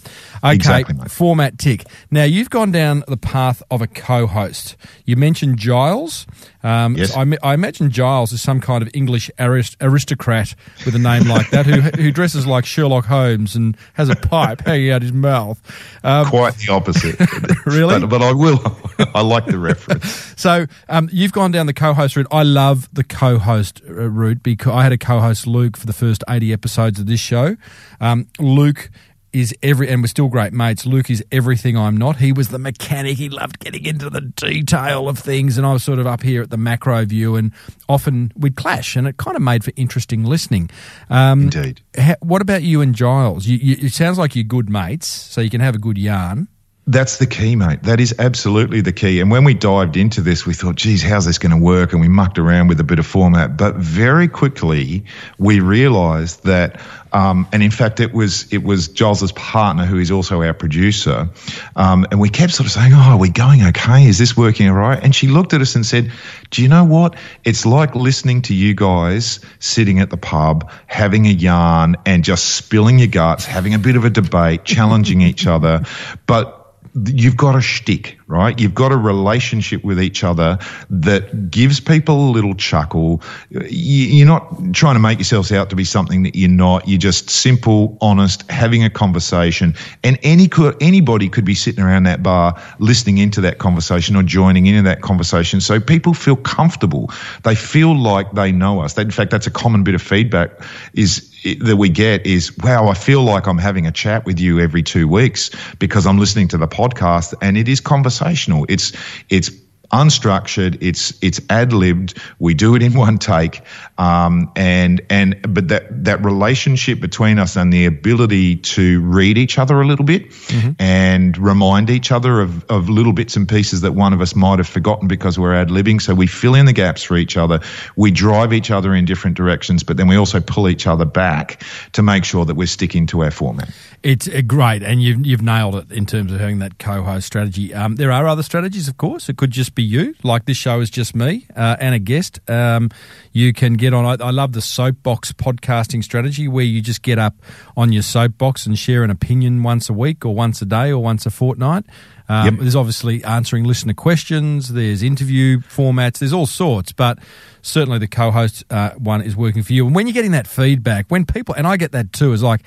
Okay, 0.44 0.54
Exactly, 0.54 0.96
format 1.08 1.58
tick. 1.58 1.84
Now 2.10 2.24
you've 2.24 2.50
gone 2.50 2.72
down 2.72 3.04
the 3.08 3.16
path 3.16 3.62
of 3.70 3.80
a 3.82 3.86
co-host. 3.86 4.76
You 5.04 5.16
mentioned 5.16 5.58
Giles. 5.58 6.26
Um, 6.64 6.96
Yes. 6.96 7.16
I, 7.16 7.24
I 7.42 7.54
imagine 7.54 7.90
Giles 7.90 8.32
is 8.32 8.42
some 8.42 8.60
kind 8.60 8.82
of 8.82 8.90
English 8.92 9.30
arist- 9.38 9.76
aristocrat 9.80 10.54
with 10.84 10.94
a 10.94 10.98
name 10.98 11.28
like 11.28 11.50
that, 11.50 11.66
who 11.66 11.80
who 12.02 12.10
dresses 12.10 12.46
like 12.46 12.66
Sherlock 12.66 13.04
Holmes 13.04 13.54
and 13.54 13.76
has 13.94 14.08
a 14.08 14.16
pipe 14.16 14.62
hanging 14.66 14.90
out 14.90 15.02
his 15.02 15.12
mouth. 15.12 15.60
Um, 16.02 16.26
Quite 16.26 16.54
the 16.56 16.72
opposite. 16.72 17.16
Really? 17.66 18.00
But, 18.00 18.08
but 18.08 18.22
I 18.22 18.32
will. 18.32 18.60
I 19.14 19.20
like 19.22 19.46
the 19.46 19.58
reference. 19.58 20.06
so 20.36 20.66
um, 20.88 21.08
you've 21.12 21.32
gone 21.32 21.50
down 21.52 21.66
the 21.66 21.74
co-host 21.74 22.16
route. 22.16 22.26
I 22.32 22.42
love 22.42 22.88
the 22.92 23.04
co-host 23.04 23.82
uh, 23.86 24.08
route 24.08 24.42
because 24.42 24.72
I 24.72 24.82
had 24.82 24.92
a 24.92 24.98
co-host 24.98 25.46
Luke 25.46 25.76
for 25.76 25.86
the 25.86 25.92
first 25.92 26.24
eighty 26.28 26.52
episodes 26.52 26.98
of 26.98 27.06
this 27.06 27.20
show. 27.20 27.56
Um, 28.00 28.28
Luke 28.38 28.90
is 29.32 29.54
every 29.62 29.88
and 29.88 30.02
we're 30.02 30.06
still 30.06 30.28
great 30.28 30.52
mates. 30.52 30.86
Luke 30.86 31.10
is 31.10 31.22
everything 31.30 31.76
I'm 31.76 31.96
not. 31.96 32.16
He 32.16 32.32
was 32.32 32.48
the 32.48 32.58
mechanic. 32.58 33.18
He 33.18 33.28
loved 33.28 33.58
getting 33.58 33.84
into 33.84 34.08
the 34.08 34.20
detail 34.22 35.08
of 35.08 35.18
things, 35.18 35.58
and 35.58 35.66
I 35.66 35.72
was 35.72 35.84
sort 35.84 35.98
of 35.98 36.06
up 36.06 36.22
here 36.22 36.42
at 36.42 36.50
the 36.50 36.56
macro 36.56 37.04
view, 37.04 37.36
and 37.36 37.52
often 37.88 38.32
we'd 38.36 38.56
clash, 38.56 38.96
and 38.96 39.06
it 39.06 39.16
kind 39.18 39.36
of 39.36 39.42
made 39.42 39.64
for 39.64 39.72
interesting 39.76 40.24
listening. 40.24 40.70
Um, 41.10 41.42
Indeed. 41.42 41.82
ha- 41.96 42.16
what 42.20 42.42
about 42.42 42.62
you 42.62 42.80
and 42.80 42.94
Giles? 42.94 43.46
You, 43.46 43.58
you, 43.58 43.86
it 43.86 43.92
sounds 43.92 44.18
like 44.18 44.34
you're 44.34 44.44
good 44.44 44.70
mates, 44.70 45.08
so 45.08 45.40
you 45.40 45.50
can 45.50 45.60
have 45.60 45.74
a 45.74 45.78
good 45.78 45.98
yarn. 45.98 46.48
That's 46.90 47.18
the 47.18 47.26
key, 47.26 47.54
mate. 47.54 47.82
That 47.82 48.00
is 48.00 48.14
absolutely 48.18 48.80
the 48.80 48.94
key. 48.94 49.20
And 49.20 49.30
when 49.30 49.44
we 49.44 49.52
dived 49.52 49.98
into 49.98 50.22
this, 50.22 50.46
we 50.46 50.54
thought, 50.54 50.76
geez, 50.76 51.02
how's 51.02 51.26
this 51.26 51.36
going 51.36 51.52
to 51.52 51.62
work? 51.62 51.92
And 51.92 52.00
we 52.00 52.08
mucked 52.08 52.38
around 52.38 52.68
with 52.68 52.80
a 52.80 52.84
bit 52.84 52.98
of 52.98 53.04
format. 53.04 53.58
But 53.58 53.76
very 53.76 54.26
quickly, 54.26 55.04
we 55.36 55.60
realized 55.60 56.44
that, 56.44 56.80
um, 57.12 57.46
and 57.52 57.62
in 57.62 57.70
fact, 57.70 58.00
it 58.00 58.14
was, 58.14 58.50
it 58.50 58.62
was 58.62 58.88
Giles's 58.88 59.32
partner, 59.32 59.84
who 59.84 59.98
is 59.98 60.10
also 60.10 60.40
our 60.42 60.54
producer. 60.54 61.28
Um, 61.76 62.06
and 62.10 62.20
we 62.20 62.30
kept 62.30 62.54
sort 62.54 62.66
of 62.66 62.72
saying, 62.72 62.94
oh, 62.94 63.10
are 63.12 63.18
we 63.18 63.28
going 63.28 63.64
okay? 63.64 64.06
Is 64.06 64.16
this 64.16 64.34
working 64.34 64.66
all 64.70 64.74
right? 64.74 64.98
And 64.98 65.14
she 65.14 65.28
looked 65.28 65.52
at 65.52 65.60
us 65.60 65.74
and 65.74 65.84
said, 65.84 66.10
do 66.48 66.62
you 66.62 66.68
know 66.68 66.84
what? 66.84 67.16
It's 67.44 67.66
like 67.66 67.94
listening 67.96 68.40
to 68.42 68.54
you 68.54 68.72
guys 68.72 69.40
sitting 69.58 70.00
at 70.00 70.08
the 70.08 70.16
pub, 70.16 70.70
having 70.86 71.26
a 71.26 71.32
yarn 71.32 71.96
and 72.06 72.24
just 72.24 72.56
spilling 72.56 72.98
your 72.98 73.08
guts, 73.08 73.44
having 73.44 73.74
a 73.74 73.78
bit 73.78 73.96
of 73.96 74.06
a 74.06 74.10
debate, 74.10 74.64
challenging 74.64 75.20
each 75.20 75.46
other. 75.46 75.82
But 76.26 76.57
you've 77.06 77.36
got 77.36 77.54
a 77.54 77.60
shtick, 77.60 78.18
right? 78.26 78.58
You've 78.58 78.74
got 78.74 78.92
a 78.92 78.96
relationship 78.96 79.84
with 79.84 80.00
each 80.00 80.24
other 80.24 80.58
that 80.90 81.50
gives 81.50 81.80
people 81.80 82.28
a 82.28 82.30
little 82.30 82.54
chuckle. 82.54 83.22
You're 83.50 84.26
not 84.26 84.74
trying 84.74 84.94
to 84.94 85.00
make 85.00 85.18
yourselves 85.18 85.52
out 85.52 85.70
to 85.70 85.76
be 85.76 85.84
something 85.84 86.22
that 86.22 86.36
you're 86.36 86.48
not. 86.48 86.88
You're 86.88 86.98
just 86.98 87.30
simple, 87.30 87.98
honest, 88.00 88.50
having 88.50 88.84
a 88.84 88.90
conversation. 88.90 89.74
And 90.02 90.18
any 90.22 90.48
could, 90.48 90.76
anybody 90.80 91.28
could 91.28 91.44
be 91.44 91.54
sitting 91.54 91.82
around 91.82 92.04
that 92.04 92.22
bar 92.22 92.60
listening 92.78 93.18
into 93.18 93.40
that 93.42 93.58
conversation 93.58 94.16
or 94.16 94.22
joining 94.22 94.66
into 94.66 94.82
that 94.82 95.02
conversation. 95.02 95.60
So 95.60 95.80
people 95.80 96.14
feel 96.14 96.36
comfortable. 96.36 97.10
They 97.44 97.54
feel 97.54 97.96
like 97.96 98.32
they 98.32 98.52
know 98.52 98.80
us. 98.80 98.96
In 98.96 99.10
fact, 99.10 99.30
that's 99.30 99.46
a 99.46 99.50
common 99.50 99.84
bit 99.84 99.94
of 99.94 100.02
feedback 100.02 100.50
is 100.94 101.27
that 101.60 101.76
we 101.76 101.88
get 101.88 102.26
is, 102.26 102.56
wow, 102.58 102.88
I 102.88 102.94
feel 102.94 103.22
like 103.22 103.46
I'm 103.46 103.58
having 103.58 103.86
a 103.86 103.92
chat 103.92 104.26
with 104.26 104.38
you 104.40 104.60
every 104.60 104.82
two 104.82 105.08
weeks 105.08 105.50
because 105.78 106.06
I'm 106.06 106.18
listening 106.18 106.48
to 106.48 106.58
the 106.58 106.68
podcast 106.68 107.34
and 107.40 107.56
it 107.56 107.68
is 107.68 107.80
conversational. 107.80 108.66
It's, 108.68 108.92
it's, 109.28 109.50
unstructured. 109.90 110.78
It's 110.80 111.12
it's 111.22 111.40
ad 111.48 111.72
libbed. 111.72 112.18
We 112.38 112.54
do 112.54 112.74
it 112.74 112.82
in 112.82 112.94
one 112.94 113.18
take, 113.18 113.62
um, 113.96 114.52
and 114.56 115.00
and 115.10 115.40
but 115.54 115.68
that 115.68 116.04
that 116.04 116.24
relationship 116.24 117.00
between 117.00 117.38
us 117.38 117.56
and 117.56 117.72
the 117.72 117.86
ability 117.86 118.56
to 118.56 119.00
read 119.02 119.38
each 119.38 119.58
other 119.58 119.80
a 119.80 119.86
little 119.86 120.04
bit 120.04 120.30
mm-hmm. 120.30 120.72
and 120.78 121.36
remind 121.38 121.90
each 121.90 122.12
other 122.12 122.40
of 122.40 122.64
of 122.66 122.88
little 122.88 123.12
bits 123.12 123.36
and 123.36 123.48
pieces 123.48 123.80
that 123.82 123.92
one 123.92 124.12
of 124.12 124.20
us 124.20 124.34
might 124.34 124.58
have 124.58 124.68
forgotten 124.68 125.08
because 125.08 125.38
we're 125.38 125.54
ad 125.54 125.68
libbing. 125.68 126.00
So 126.00 126.14
we 126.14 126.26
fill 126.26 126.54
in 126.54 126.66
the 126.66 126.72
gaps 126.72 127.02
for 127.02 127.16
each 127.16 127.36
other. 127.36 127.60
We 127.96 128.10
drive 128.10 128.52
each 128.52 128.70
other 128.70 128.94
in 128.94 129.04
different 129.04 129.36
directions, 129.36 129.82
but 129.82 129.96
then 129.96 130.08
we 130.08 130.16
also 130.16 130.40
pull 130.40 130.68
each 130.68 130.86
other 130.86 131.04
back 131.04 131.62
to 131.92 132.02
make 132.02 132.24
sure 132.24 132.44
that 132.44 132.54
we're 132.54 132.66
sticking 132.66 133.06
to 133.06 133.24
our 133.24 133.30
format. 133.30 133.70
It's 134.02 134.28
uh, 134.28 134.42
great, 134.46 134.82
and 134.82 135.02
you've 135.02 135.26
you've 135.26 135.42
nailed 135.42 135.74
it 135.76 135.90
in 135.90 136.06
terms 136.06 136.32
of 136.32 136.38
having 136.38 136.60
that 136.60 136.78
co-host 136.78 137.26
strategy. 137.26 137.74
Um, 137.74 137.96
there 137.96 138.12
are 138.12 138.26
other 138.26 138.42
strategies, 138.42 138.88
of 138.88 138.96
course. 138.96 139.28
It 139.28 139.36
could 139.36 139.50
just 139.50 139.74
be 139.78 139.84
you, 139.84 140.12
like 140.24 140.44
this 140.44 140.56
show 140.56 140.80
is 140.80 140.90
just 140.90 141.14
me 141.14 141.46
uh, 141.54 141.76
and 141.78 141.94
a 141.94 142.00
guest. 142.00 142.40
Um, 142.50 142.90
you 143.32 143.52
can 143.52 143.74
get 143.74 143.94
on. 143.94 144.04
I, 144.04 144.24
I, 144.24 144.30
love 144.32 144.50
the 144.50 144.60
soapbox 144.60 145.32
podcasting 145.32 146.02
strategy, 146.02 146.48
where 146.48 146.64
you 146.64 146.82
just 146.82 147.02
get 147.02 147.16
up 147.16 147.36
on 147.76 147.92
your 147.92 148.02
soapbox 148.02 148.66
and 148.66 148.76
share 148.76 149.04
an 149.04 149.10
opinion 149.10 149.62
once 149.62 149.88
a 149.88 149.92
week, 149.92 150.26
or 150.26 150.34
once 150.34 150.60
a 150.60 150.66
day, 150.66 150.90
or 150.90 151.00
once 151.00 151.26
a 151.26 151.30
fortnight. 151.30 151.84
Um, 152.28 152.44
yep. 152.46 152.54
There's 152.58 152.74
obviously 152.74 153.22
answering 153.22 153.64
listener 153.64 153.94
questions. 153.94 154.72
There's 154.72 155.04
interview 155.04 155.60
formats. 155.60 156.18
There's 156.18 156.32
all 156.32 156.46
sorts, 156.46 156.90
but 156.90 157.20
certainly 157.62 158.00
the 158.00 158.08
co-host 158.08 158.64
uh, 158.70 158.90
one 158.98 159.22
is 159.22 159.36
working 159.36 159.62
for 159.62 159.74
you. 159.74 159.86
And 159.86 159.94
when 159.94 160.08
you're 160.08 160.14
getting 160.14 160.32
that 160.32 160.48
feedback, 160.48 161.06
when 161.06 161.24
people 161.24 161.54
and 161.54 161.68
I 161.68 161.76
get 161.76 161.92
that 161.92 162.12
too, 162.12 162.32
is 162.32 162.42
like, 162.42 162.62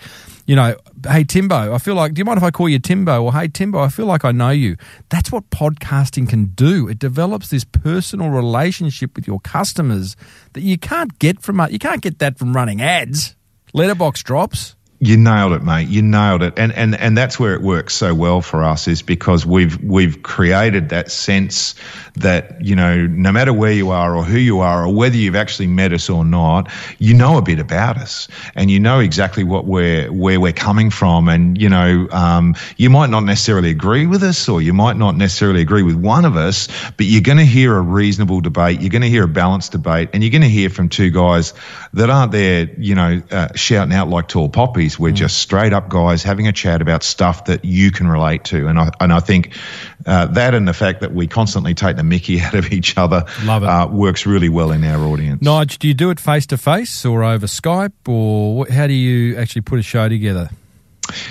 you 0.45 0.55
know, 0.55 0.75
hey 1.07 1.23
Timbo, 1.23 1.73
I 1.73 1.77
feel 1.77 1.95
like. 1.95 2.13
Do 2.13 2.19
you 2.19 2.25
mind 2.25 2.37
if 2.37 2.43
I 2.43 2.51
call 2.51 2.67
you 2.67 2.79
Timbo? 2.79 3.23
Or 3.23 3.33
hey 3.33 3.47
Timbo, 3.47 3.79
I 3.79 3.89
feel 3.89 4.05
like 4.05 4.25
I 4.25 4.31
know 4.31 4.49
you. 4.49 4.75
That's 5.09 5.31
what 5.31 5.49
podcasting 5.49 6.27
can 6.27 6.45
do. 6.45 6.87
It 6.87 6.99
develops 6.99 7.49
this 7.49 7.63
personal 7.63 8.29
relationship 8.29 9.15
with 9.15 9.27
your 9.27 9.39
customers 9.39 10.15
that 10.53 10.61
you 10.61 10.77
can't 10.77 11.17
get 11.19 11.41
from 11.41 11.59
uh, 11.59 11.67
you 11.67 11.79
can't 11.79 12.01
get 12.01 12.19
that 12.19 12.37
from 12.37 12.55
running 12.55 12.81
ads. 12.81 13.35
Letterbox 13.73 14.23
drops. 14.23 14.75
You 15.03 15.17
nailed 15.17 15.53
it, 15.53 15.63
mate. 15.63 15.87
You 15.87 16.03
nailed 16.03 16.43
it, 16.43 16.53
and 16.57 16.71
and 16.71 16.93
and 16.93 17.17
that's 17.17 17.39
where 17.39 17.55
it 17.55 17.63
works 17.63 17.95
so 17.95 18.13
well 18.13 18.39
for 18.39 18.63
us 18.63 18.87
is 18.87 19.01
because 19.01 19.47
we've 19.47 19.83
we've 19.83 20.21
created 20.21 20.89
that 20.89 21.09
sense 21.09 21.73
that 22.17 22.63
you 22.63 22.75
know 22.75 23.07
no 23.07 23.31
matter 23.31 23.51
where 23.51 23.71
you 23.71 23.89
are 23.89 24.15
or 24.15 24.23
who 24.23 24.37
you 24.37 24.59
are 24.59 24.85
or 24.85 24.93
whether 24.93 25.15
you've 25.15 25.35
actually 25.35 25.65
met 25.65 25.91
us 25.91 26.07
or 26.07 26.23
not, 26.23 26.71
you 26.99 27.15
know 27.15 27.39
a 27.39 27.41
bit 27.41 27.57
about 27.57 27.97
us 27.97 28.27
and 28.53 28.69
you 28.69 28.79
know 28.79 28.99
exactly 28.99 29.43
what 29.43 29.65
we're 29.65 30.11
where 30.11 30.39
we're 30.39 30.51
coming 30.51 30.91
from, 30.91 31.29
and 31.29 31.59
you 31.59 31.67
know 31.67 32.07
um, 32.11 32.53
you 32.77 32.91
might 32.91 33.09
not 33.09 33.21
necessarily 33.21 33.71
agree 33.71 34.05
with 34.05 34.21
us 34.21 34.47
or 34.47 34.61
you 34.61 34.71
might 34.71 34.97
not 34.97 35.17
necessarily 35.17 35.61
agree 35.61 35.81
with 35.81 35.95
one 35.95 36.25
of 36.25 36.37
us, 36.37 36.67
but 36.91 37.07
you're 37.07 37.21
going 37.21 37.39
to 37.39 37.43
hear 37.43 37.75
a 37.75 37.81
reasonable 37.81 38.39
debate, 38.39 38.81
you're 38.81 38.91
going 38.91 39.01
to 39.01 39.09
hear 39.09 39.23
a 39.23 39.27
balanced 39.27 39.71
debate, 39.71 40.09
and 40.13 40.21
you're 40.21 40.29
going 40.29 40.43
to 40.43 40.47
hear 40.47 40.69
from 40.69 40.89
two 40.89 41.09
guys 41.09 41.55
that 41.93 42.11
aren't 42.11 42.31
there, 42.31 42.69
you 42.77 42.93
know, 42.93 43.19
uh, 43.31 43.47
shouting 43.55 43.95
out 43.95 44.07
like 44.07 44.27
tall 44.27 44.47
poppies 44.47 44.90
we're 44.99 45.11
mm. 45.11 45.15
just 45.15 45.37
straight 45.37 45.73
up 45.73 45.89
guys 45.89 46.23
having 46.23 46.47
a 46.47 46.51
chat 46.51 46.81
about 46.81 47.03
stuff 47.03 47.45
that 47.45 47.65
you 47.65 47.91
can 47.91 48.07
relate 48.07 48.43
to. 48.45 48.67
And 48.67 48.79
I, 48.79 48.91
and 48.99 49.13
I 49.13 49.19
think 49.19 49.55
uh, 50.05 50.27
that 50.27 50.53
and 50.53 50.67
the 50.67 50.73
fact 50.73 51.01
that 51.01 51.13
we 51.13 51.27
constantly 51.27 51.73
take 51.73 51.97
the 51.97 52.03
mickey 52.03 52.41
out 52.41 52.55
of 52.55 52.71
each 52.71 52.97
other 52.97 53.25
uh, 53.47 53.87
works 53.91 54.25
really 54.25 54.49
well 54.49 54.71
in 54.71 54.83
our 54.83 55.03
audience. 55.05 55.43
Nige, 55.43 55.77
do 55.77 55.87
you 55.87 55.93
do 55.93 56.09
it 56.09 56.19
face 56.19 56.45
to 56.47 56.57
face 56.57 57.05
or 57.05 57.23
over 57.23 57.47
Skype 57.47 58.07
or 58.07 58.67
how 58.67 58.87
do 58.87 58.93
you 58.93 59.37
actually 59.37 59.61
put 59.61 59.79
a 59.79 59.83
show 59.83 60.09
together? 60.09 60.49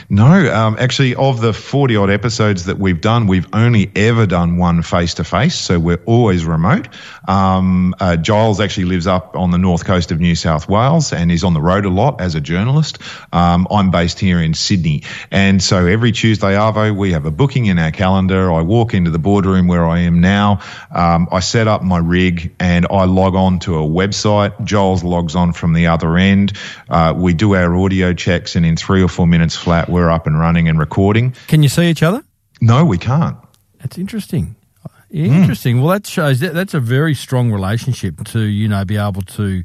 No, 0.08 0.24
um, 0.26 0.76
actually, 0.78 1.14
of 1.14 1.40
the 1.40 1.52
40 1.52 1.96
odd 1.96 2.10
episodes 2.10 2.66
that 2.66 2.78
we've 2.78 3.00
done, 3.00 3.26
we've 3.26 3.48
only 3.52 3.90
ever 3.94 4.26
done 4.26 4.56
one 4.56 4.82
face 4.82 5.14
to 5.14 5.24
face. 5.24 5.54
So 5.54 5.78
we're 5.78 6.02
always 6.06 6.44
remote. 6.44 6.88
Um, 7.26 7.94
uh, 8.00 8.16
Giles 8.16 8.60
actually 8.60 8.86
lives 8.86 9.06
up 9.06 9.36
on 9.36 9.50
the 9.50 9.58
north 9.58 9.84
coast 9.84 10.12
of 10.12 10.20
New 10.20 10.34
South 10.34 10.68
Wales 10.68 11.12
and 11.12 11.30
is 11.30 11.44
on 11.44 11.54
the 11.54 11.60
road 11.60 11.84
a 11.84 11.90
lot 11.90 12.20
as 12.20 12.34
a 12.34 12.40
journalist. 12.40 12.98
Um, 13.32 13.66
I'm 13.70 13.90
based 13.90 14.18
here 14.18 14.40
in 14.40 14.54
Sydney. 14.54 15.04
And 15.30 15.62
so 15.62 15.86
every 15.86 16.12
Tuesday, 16.12 16.54
Arvo, 16.54 16.96
we 16.96 17.12
have 17.12 17.26
a 17.26 17.30
booking 17.30 17.66
in 17.66 17.78
our 17.78 17.90
calendar. 17.90 18.52
I 18.52 18.62
walk 18.62 18.94
into 18.94 19.10
the 19.10 19.18
boardroom 19.18 19.68
where 19.68 19.86
I 19.86 20.00
am 20.00 20.20
now. 20.20 20.60
Um, 20.90 21.28
I 21.30 21.40
set 21.40 21.68
up 21.68 21.82
my 21.82 21.98
rig 21.98 22.54
and 22.58 22.86
I 22.90 23.04
log 23.04 23.34
on 23.34 23.60
to 23.60 23.76
a 23.76 23.86
website. 23.86 24.64
Giles 24.64 25.04
logs 25.04 25.34
on 25.34 25.52
from 25.52 25.72
the 25.72 25.88
other 25.88 26.16
end. 26.16 26.52
Uh, 26.88 27.14
we 27.16 27.34
do 27.34 27.54
our 27.54 27.74
audio 27.76 28.12
checks 28.12 28.56
and 28.56 28.66
in 28.66 28.76
three 28.76 29.02
or 29.02 29.08
four 29.08 29.26
minutes 29.26 29.56
flat, 29.70 29.88
we're 29.88 30.10
up 30.10 30.26
and 30.26 30.36
running 30.36 30.68
and 30.68 30.80
recording. 30.80 31.32
Can 31.46 31.62
you 31.62 31.68
see 31.68 31.88
each 31.88 32.02
other? 32.02 32.24
No, 32.60 32.84
we 32.84 32.98
can't. 32.98 33.36
That's 33.78 33.98
interesting. 33.98 34.56
Interesting. 35.12 35.76
Mm. 35.76 35.82
Well, 35.82 35.92
that 35.92 36.08
shows 36.08 36.40
that 36.40 36.54
that's 36.54 36.74
a 36.74 36.80
very 36.80 37.14
strong 37.14 37.52
relationship 37.52 38.24
to 38.26 38.40
you 38.40 38.66
know 38.68 38.84
be 38.84 38.96
able 38.96 39.22
to 39.22 39.62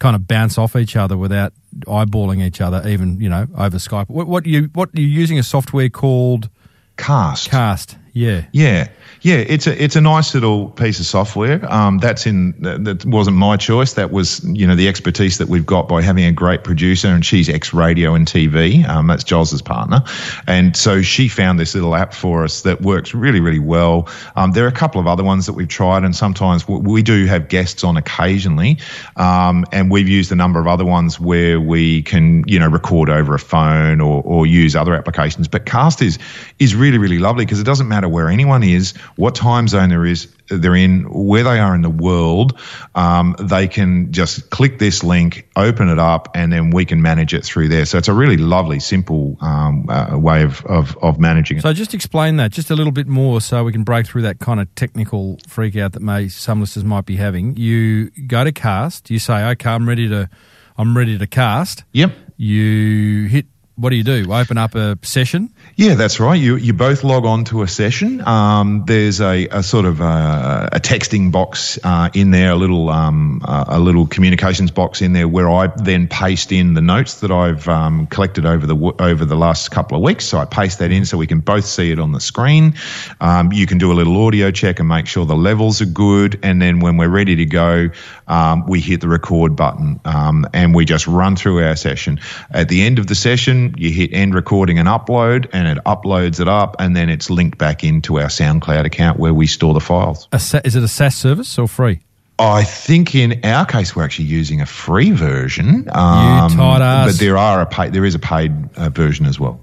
kind 0.00 0.16
of 0.16 0.26
bounce 0.26 0.58
off 0.58 0.74
each 0.74 0.96
other 0.96 1.16
without 1.16 1.52
eyeballing 1.86 2.42
each 2.42 2.60
other, 2.60 2.82
even 2.88 3.20
you 3.20 3.28
know 3.28 3.46
over 3.56 3.78
Skype. 3.78 4.08
What, 4.08 4.26
what 4.26 4.46
you 4.46 4.64
what 4.74 4.90
are 4.96 5.00
using 5.00 5.38
a 5.38 5.44
software 5.44 5.88
called 5.90 6.48
Cast? 6.96 7.48
Cast. 7.48 7.96
Yeah. 8.16 8.46
Yeah. 8.50 8.88
Yeah, 9.26 9.36
it's 9.38 9.66
a 9.66 9.82
it's 9.82 9.96
a 9.96 10.00
nice 10.00 10.34
little 10.34 10.68
piece 10.68 11.00
of 11.00 11.06
software. 11.06 11.60
Um, 11.68 11.98
that's 11.98 12.26
in 12.26 12.54
that 12.60 13.04
wasn't 13.04 13.36
my 13.36 13.56
choice. 13.56 13.94
That 13.94 14.12
was 14.12 14.44
you 14.44 14.66
know 14.66 14.76
the 14.76 14.88
expertise 14.88 15.38
that 15.38 15.48
we've 15.48 15.66
got 15.66 15.88
by 15.88 16.02
having 16.02 16.24
a 16.24 16.32
great 16.32 16.64
producer, 16.64 17.08
and 17.08 17.24
she's 17.24 17.48
ex 17.48 17.72
radio 17.74 18.14
and 18.14 18.26
TV. 18.26 18.86
Um, 18.88 19.06
that's 19.06 19.24
Giles's 19.24 19.62
partner, 19.62 20.04
and 20.46 20.76
so 20.76 21.02
she 21.02 21.28
found 21.28 21.58
this 21.58 21.74
little 21.74 21.96
app 21.96 22.14
for 22.14 22.44
us 22.44 22.62
that 22.62 22.82
works 22.82 23.14
really 23.14 23.40
really 23.40 23.58
well. 23.58 24.08
Um, 24.36 24.52
there 24.52 24.64
are 24.64 24.68
a 24.68 24.72
couple 24.72 25.00
of 25.00 25.06
other 25.06 25.24
ones 25.24 25.46
that 25.46 25.54
we've 25.54 25.66
tried, 25.66 26.04
and 26.04 26.14
sometimes 26.14 26.68
we 26.68 27.02
do 27.02 27.26
have 27.26 27.48
guests 27.48 27.82
on 27.84 27.96
occasionally, 27.96 28.78
um, 29.16 29.64
and 29.72 29.90
we've 29.90 30.08
used 30.08 30.30
a 30.30 30.36
number 30.36 30.60
of 30.60 30.66
other 30.66 30.84
ones 30.84 31.18
where 31.18 31.60
we 31.60 32.02
can 32.02 32.44
you 32.46 32.58
know 32.60 32.68
record 32.68 33.08
over 33.08 33.34
a 33.34 33.40
phone 33.40 34.00
or 34.00 34.22
or 34.22 34.46
use 34.46 34.76
other 34.76 34.94
applications. 34.94 35.48
But 35.48 35.66
Cast 35.66 36.02
is 36.02 36.18
is 36.58 36.74
really 36.74 36.98
really 36.98 37.18
lovely 37.18 37.44
because 37.44 37.60
it 37.60 37.64
doesn't 37.64 37.88
matter 37.88 38.05
where 38.08 38.28
anyone 38.28 38.62
is 38.62 38.94
what 39.16 39.34
time 39.34 39.68
zone 39.68 39.88
there 39.88 40.06
is 40.06 40.28
they're 40.48 40.76
in, 40.76 41.02
where 41.10 41.42
they 41.42 41.58
are 41.58 41.74
in 41.74 41.82
the 41.82 41.90
world, 41.90 42.58
um, 42.94 43.34
they 43.38 43.68
can 43.68 44.12
just 44.12 44.50
click 44.50 44.78
this 44.78 45.02
link, 45.02 45.48
open 45.56 45.88
it 45.88 45.98
up, 45.98 46.28
and 46.34 46.52
then 46.52 46.70
we 46.70 46.84
can 46.84 47.02
manage 47.02 47.34
it 47.34 47.44
through 47.44 47.68
there. 47.68 47.84
So 47.84 47.98
it's 47.98 48.08
a 48.08 48.14
really 48.14 48.36
lovely, 48.36 48.80
simple 48.80 49.36
um, 49.40 49.88
uh, 49.88 50.16
way 50.16 50.42
of, 50.42 50.64
of, 50.66 50.96
of 50.98 51.18
managing 51.18 51.58
it. 51.58 51.62
So 51.62 51.72
just 51.72 51.94
explain 51.94 52.36
that 52.36 52.52
just 52.52 52.70
a 52.70 52.76
little 52.76 52.92
bit 52.92 53.06
more 53.06 53.40
so 53.40 53.64
we 53.64 53.72
can 53.72 53.84
break 53.84 54.06
through 54.06 54.22
that 54.22 54.38
kind 54.38 54.60
of 54.60 54.72
technical 54.74 55.38
freak 55.48 55.76
out 55.76 55.92
that 55.92 56.02
may 56.02 56.28
some 56.28 56.60
listeners 56.60 56.84
might 56.84 57.06
be 57.06 57.16
having. 57.16 57.56
You 57.56 58.10
go 58.10 58.44
to 58.44 58.52
cast, 58.52 59.10
you 59.10 59.18
say, 59.18 59.44
okay, 59.50 59.70
I'm 59.70 59.88
ready 59.88 60.08
to, 60.08 60.28
I'm 60.76 60.96
ready 60.96 61.18
to 61.18 61.26
cast. 61.26 61.84
Yep. 61.92 62.12
You 62.36 63.28
hit 63.28 63.46
what 63.76 63.90
do 63.90 63.96
you 63.96 64.04
do? 64.04 64.32
Open 64.32 64.56
up 64.56 64.74
a 64.74 64.98
session? 65.02 65.50
Yeah, 65.76 65.94
that's 65.94 66.18
right. 66.18 66.34
You 66.34 66.56
you 66.56 66.72
both 66.72 67.04
log 67.04 67.26
on 67.26 67.44
to 67.46 67.62
a 67.62 67.68
session. 67.68 68.26
Um, 68.26 68.84
there's 68.86 69.20
a, 69.20 69.46
a 69.48 69.62
sort 69.62 69.84
of 69.84 70.00
a, 70.00 70.70
a 70.72 70.80
texting 70.80 71.30
box 71.30 71.78
uh, 71.84 72.08
in 72.14 72.30
there, 72.30 72.52
a 72.52 72.56
little 72.56 72.88
um, 72.88 73.42
a 73.44 73.78
little 73.78 74.06
communications 74.06 74.70
box 74.70 75.02
in 75.02 75.12
there 75.12 75.28
where 75.28 75.50
I 75.50 75.66
then 75.66 76.08
paste 76.08 76.52
in 76.52 76.72
the 76.72 76.80
notes 76.80 77.20
that 77.20 77.30
I've 77.30 77.68
um, 77.68 78.06
collected 78.06 78.46
over 78.46 78.66
the 78.66 78.76
over 78.98 79.24
the 79.26 79.36
last 79.36 79.70
couple 79.70 79.96
of 79.96 80.02
weeks. 80.02 80.24
So 80.24 80.38
I 80.38 80.46
paste 80.46 80.78
that 80.78 80.90
in 80.90 81.04
so 81.04 81.18
we 81.18 81.26
can 81.26 81.40
both 81.40 81.66
see 81.66 81.92
it 81.92 81.98
on 81.98 82.12
the 82.12 82.20
screen. 82.20 82.74
Um, 83.20 83.52
you 83.52 83.66
can 83.66 83.76
do 83.76 83.92
a 83.92 83.94
little 83.94 84.16
audio 84.24 84.50
check 84.50 84.80
and 84.80 84.88
make 84.88 85.06
sure 85.06 85.26
the 85.26 85.36
levels 85.36 85.82
are 85.82 85.86
good, 85.86 86.40
and 86.42 86.62
then 86.62 86.80
when 86.80 86.96
we're 86.96 87.10
ready 87.10 87.36
to 87.36 87.44
go, 87.44 87.90
um, 88.28 88.66
we 88.66 88.80
hit 88.80 89.00
the 89.00 89.08
record 89.08 89.56
button 89.56 90.00
um, 90.04 90.46
and 90.52 90.74
we 90.74 90.84
just 90.84 91.06
run 91.06 91.36
through 91.36 91.64
our 91.64 91.76
session. 91.76 92.20
At 92.50 92.68
the 92.68 92.82
end 92.82 92.98
of 92.98 93.06
the 93.06 93.14
session 93.14 93.74
you 93.76 93.90
hit 93.90 94.12
end 94.12 94.34
recording 94.34 94.78
and 94.78 94.88
upload, 94.88 95.48
and 95.52 95.66
it 95.68 95.82
uploads 95.84 96.40
it 96.40 96.48
up, 96.48 96.76
and 96.78 96.96
then 96.96 97.08
it's 97.08 97.30
linked 97.30 97.58
back 97.58 97.84
into 97.84 98.18
our 98.18 98.28
SoundCloud 98.28 98.84
account 98.84 99.18
where 99.18 99.34
we 99.34 99.46
store 99.46 99.74
the 99.74 99.80
files. 99.80 100.28
is 100.32 100.54
it 100.54 100.82
a 100.82 100.88
SaaS 100.88 101.14
service 101.14 101.58
or 101.58 101.68
free? 101.68 102.00
I 102.38 102.64
think 102.64 103.14
in 103.14 103.40
our 103.44 103.64
case 103.64 103.96
we're 103.96 104.04
actually 104.04 104.26
using 104.26 104.60
a 104.60 104.66
free 104.66 105.10
version. 105.10 105.88
Um, 105.90 106.50
you 106.50 106.56
taught 106.56 106.82
us, 106.82 107.12
but 107.12 107.20
there 107.20 107.38
are 107.38 107.62
a 107.62 107.66
paid, 107.66 107.94
there 107.94 108.04
is 108.04 108.14
a 108.14 108.18
paid 108.18 108.52
uh, 108.76 108.90
version 108.90 109.24
as 109.26 109.40
well. 109.40 109.60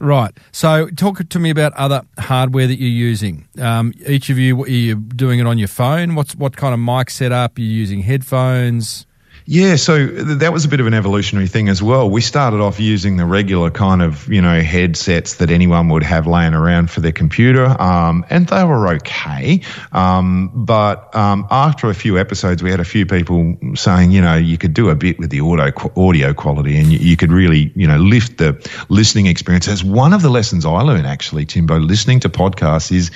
Right. 0.00 0.34
So, 0.50 0.88
talk 0.88 1.28
to 1.28 1.38
me 1.38 1.50
about 1.50 1.74
other 1.74 2.02
hardware 2.18 2.66
that 2.66 2.78
you're 2.80 2.88
using. 2.88 3.46
Um, 3.60 3.92
each 4.06 4.30
of 4.30 4.38
you, 4.38 4.64
are 4.64 4.68
you 4.68 4.94
doing 4.94 5.40
it 5.40 5.46
on 5.46 5.58
your 5.58 5.68
phone? 5.68 6.14
What's 6.14 6.34
what 6.34 6.56
kind 6.56 6.72
of 6.72 6.80
mic 6.80 7.10
setup? 7.10 7.58
Are 7.58 7.60
you 7.60 7.66
using 7.66 8.00
headphones? 8.00 9.06
Yeah, 9.46 9.76
so 9.76 10.06
th- 10.06 10.38
that 10.38 10.52
was 10.52 10.64
a 10.64 10.68
bit 10.68 10.80
of 10.80 10.86
an 10.86 10.94
evolutionary 10.94 11.48
thing 11.48 11.68
as 11.68 11.82
well. 11.82 12.08
We 12.08 12.20
started 12.20 12.60
off 12.60 12.78
using 12.78 13.16
the 13.16 13.24
regular 13.24 13.70
kind 13.70 14.02
of, 14.02 14.28
you 14.28 14.40
know, 14.40 14.60
headsets 14.60 15.36
that 15.36 15.50
anyone 15.50 15.88
would 15.88 16.02
have 16.02 16.26
laying 16.26 16.54
around 16.54 16.90
for 16.90 17.00
their 17.00 17.12
computer, 17.12 17.66
um, 17.80 18.24
and 18.30 18.46
they 18.46 18.64
were 18.64 18.88
okay. 18.94 19.60
Um, 19.92 20.50
but 20.54 21.14
um, 21.16 21.46
after 21.50 21.88
a 21.88 21.94
few 21.94 22.18
episodes, 22.18 22.62
we 22.62 22.70
had 22.70 22.80
a 22.80 22.84
few 22.84 23.06
people 23.06 23.56
saying, 23.74 24.12
you 24.12 24.20
know, 24.20 24.36
you 24.36 24.58
could 24.58 24.74
do 24.74 24.90
a 24.90 24.94
bit 24.94 25.18
with 25.18 25.30
the 25.30 25.40
audio 25.40 25.72
audio 25.96 26.34
quality, 26.34 26.76
and 26.76 26.92
you, 26.92 26.98
you 26.98 27.16
could 27.16 27.32
really, 27.32 27.72
you 27.74 27.86
know, 27.86 27.98
lift 27.98 28.38
the 28.38 28.52
listening 28.88 29.26
experience. 29.26 29.68
As 29.68 29.82
one 29.82 30.12
of 30.12 30.22
the 30.22 30.30
lessons 30.30 30.64
I 30.64 30.82
learned, 30.82 31.06
actually, 31.06 31.46
Timbo, 31.46 31.78
listening 31.78 32.20
to 32.20 32.28
podcasts 32.28 32.92
is, 32.92 33.10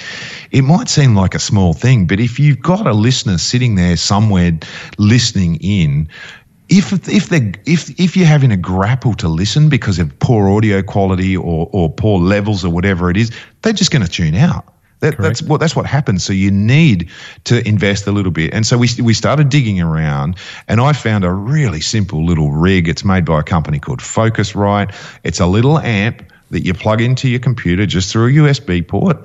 it 0.51 0.63
might 0.63 0.89
seem 0.89 1.15
like 1.15 1.35
a 1.35 1.39
small 1.39 1.75
thing, 1.75 2.07
but 2.07 2.19
if 2.19 2.39
you've 2.39 2.61
got 2.61 2.87
a 2.87 2.93
listener 2.93 3.39
sitting 3.39 3.75
there 3.75 3.97
somewhere 3.97 4.59
listening 4.99 5.57
in 5.61 6.09
if 6.69 6.93
if 7.09 7.29
they 7.29 7.53
if 7.67 7.91
if 8.01 8.17
you're 8.17 8.27
having 8.27 8.53
a 8.53 8.57
grapple 8.57 9.15
to 9.15 9.29
listen 9.29 9.69
because 9.69 9.99
of 9.99 10.19
poor 10.19 10.49
audio 10.49 10.83
quality 10.83 11.37
or 11.37 11.69
or 11.73 11.91
poor 11.91 12.19
levels 12.19 12.65
or 12.65 12.71
whatever 12.71 13.11
it 13.11 13.17
is, 13.17 13.31
they're 13.63 13.73
just 13.73 13.91
going 13.91 14.05
to 14.05 14.11
tune 14.11 14.35
out. 14.35 14.75
That, 15.01 15.19
that's 15.19 15.43
what 15.43 15.61
that's 15.61 15.77
what 15.77 15.85
happens. 15.85 16.25
So 16.25 16.33
you 16.33 16.51
need 16.51 17.11
to 17.45 17.67
invest 17.69 18.07
a 18.07 18.13
little 18.13 18.33
bit. 18.33 18.55
And 18.55 18.67
so 18.67 18.79
we 18.79 18.89
we 19.03 19.13
started 19.13 19.51
digging 19.51 19.81
around, 19.81 20.37
and 20.67 20.81
I 20.81 20.95
found 20.95 21.25
a 21.25 21.31
really 21.31 21.83
simple 21.83 22.25
little 22.25 22.51
rig. 22.51 22.89
It's 22.89 23.05
made 23.05 23.27
by 23.27 23.41
a 23.41 23.43
company 23.43 23.79
called 23.79 24.01
Focusrite. 24.01 24.95
It's 25.23 25.41
a 25.41 25.47
little 25.47 25.79
amp 25.79 26.23
that 26.55 26.65
you 26.65 26.73
plug 26.73 27.01
into 27.01 27.29
your 27.29 27.41
computer 27.41 27.85
just 27.85 28.13
through 28.13 28.29
a 28.29 28.31
USB 28.31 28.87
port. 28.87 29.17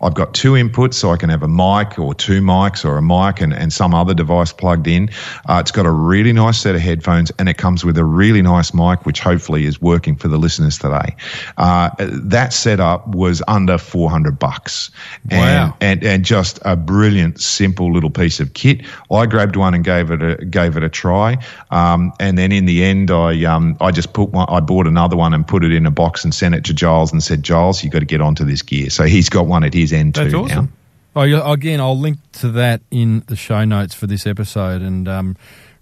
I've 0.00 0.14
got 0.14 0.32
two 0.32 0.52
inputs, 0.52 0.94
so 0.94 1.10
I 1.10 1.18
can 1.18 1.28
have 1.28 1.42
a 1.42 1.48
mic 1.48 1.98
or 1.98 2.14
two 2.14 2.40
mics 2.40 2.82
or 2.82 2.96
a 2.96 3.02
mic 3.02 3.42
and, 3.42 3.52
and 3.52 3.70
some 3.70 3.94
other 3.94 4.14
device 4.14 4.54
plugged 4.54 4.86
in. 4.86 5.10
Uh, 5.46 5.58
it's 5.60 5.70
got 5.70 5.84
a 5.84 5.90
really 5.90 6.32
nice 6.32 6.58
set 6.58 6.74
of 6.74 6.80
headphones 6.80 7.30
and 7.38 7.46
it 7.46 7.58
comes 7.58 7.84
with 7.84 7.98
a 7.98 8.04
really 8.04 8.40
nice 8.40 8.72
mic, 8.72 9.04
which 9.04 9.20
hopefully 9.20 9.66
is 9.66 9.82
working 9.82 10.16
for 10.16 10.28
the 10.28 10.38
listeners 10.38 10.78
today. 10.78 11.14
Uh, 11.58 11.90
that 11.98 12.54
setup 12.54 13.06
was 13.08 13.42
under 13.46 13.76
400 13.76 14.38
bucks. 14.38 14.90
Wow. 15.30 15.76
And, 15.80 16.02
and, 16.02 16.04
and 16.04 16.24
just 16.24 16.58
a 16.64 16.74
brilliant, 16.74 17.38
simple 17.38 17.92
little 17.92 18.10
piece 18.10 18.40
of 18.40 18.54
kit. 18.54 18.80
I 19.12 19.26
grabbed 19.26 19.56
one 19.56 19.74
and 19.74 19.84
gave 19.84 20.10
it 20.10 20.22
a, 20.22 20.42
gave 20.42 20.78
it 20.78 20.82
a 20.82 20.88
try. 20.88 21.36
Um, 21.70 22.14
and 22.18 22.38
then 22.38 22.50
in 22.50 22.64
the 22.64 22.82
end, 22.82 23.10
I, 23.10 23.44
um, 23.44 23.76
I 23.78 23.90
just 23.90 24.14
put 24.14 24.30
one, 24.30 24.46
I 24.48 24.60
bought 24.60 24.86
another 24.86 25.16
one 25.16 25.34
and 25.34 25.46
put 25.46 25.64
it 25.64 25.72
in 25.72 25.84
a 25.84 25.90
box 25.90 26.24
and 26.24 26.34
sent 26.34 26.54
it 26.54 26.64
to 26.64 26.77
Giles 26.78 27.12
and 27.12 27.22
said, 27.22 27.42
Giles, 27.42 27.82
you've 27.84 27.92
got 27.92 27.98
to 27.98 28.06
get 28.06 28.20
onto 28.22 28.44
this 28.44 28.62
gear. 28.62 28.88
So 28.88 29.04
he's 29.04 29.28
got 29.28 29.46
one 29.46 29.64
at 29.64 29.74
his 29.74 29.92
end 29.92 30.14
That's 30.14 30.32
too 30.32 30.38
awesome. 30.44 30.72
now. 31.14 31.22
Oh, 31.22 31.52
again, 31.52 31.80
I'll 31.80 31.98
link 31.98 32.18
to 32.34 32.48
that 32.52 32.80
in 32.90 33.24
the 33.26 33.36
show 33.36 33.64
notes 33.64 33.92
for 33.94 34.06
this 34.06 34.26
episode 34.26 34.82
and 34.82 35.08
um, 35.08 35.36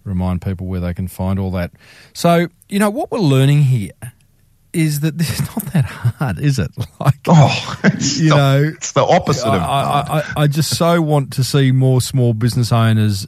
remind 0.05 0.41
people 0.43 0.67
where 0.67 0.81
they 0.81 0.95
can 0.95 1.09
find 1.09 1.39
all 1.39 1.51
that. 1.53 1.73
So, 2.15 2.49
you 2.69 2.79
know, 2.79 2.89
what 2.91 3.11
we're 3.11 3.19
learning 3.19 3.63
here 3.63 3.91
is 4.73 5.01
that 5.01 5.19
this 5.19 5.31
is 5.39 5.41
not 5.41 5.73
that 5.73 5.85
hard, 5.85 6.39
is 6.39 6.59
it? 6.59 6.71
Like, 7.01 7.19
Oh, 7.29 7.81
it's, 7.85 8.19
You 8.19 8.31
the, 8.31 8.37
know, 8.37 8.63
it's 8.75 8.93
the 8.93 9.05
opposite 9.05 9.47
I, 9.47 9.57
of 9.57 9.63
I, 9.63 10.19
I, 10.19 10.43
I 10.43 10.47
just 10.47 10.77
so 10.77 11.01
want 11.03 11.35
to 11.35 11.45
see 11.45 11.71
more 11.73 12.01
small 12.01 12.33
business 12.35 12.73
owners 12.73 13.27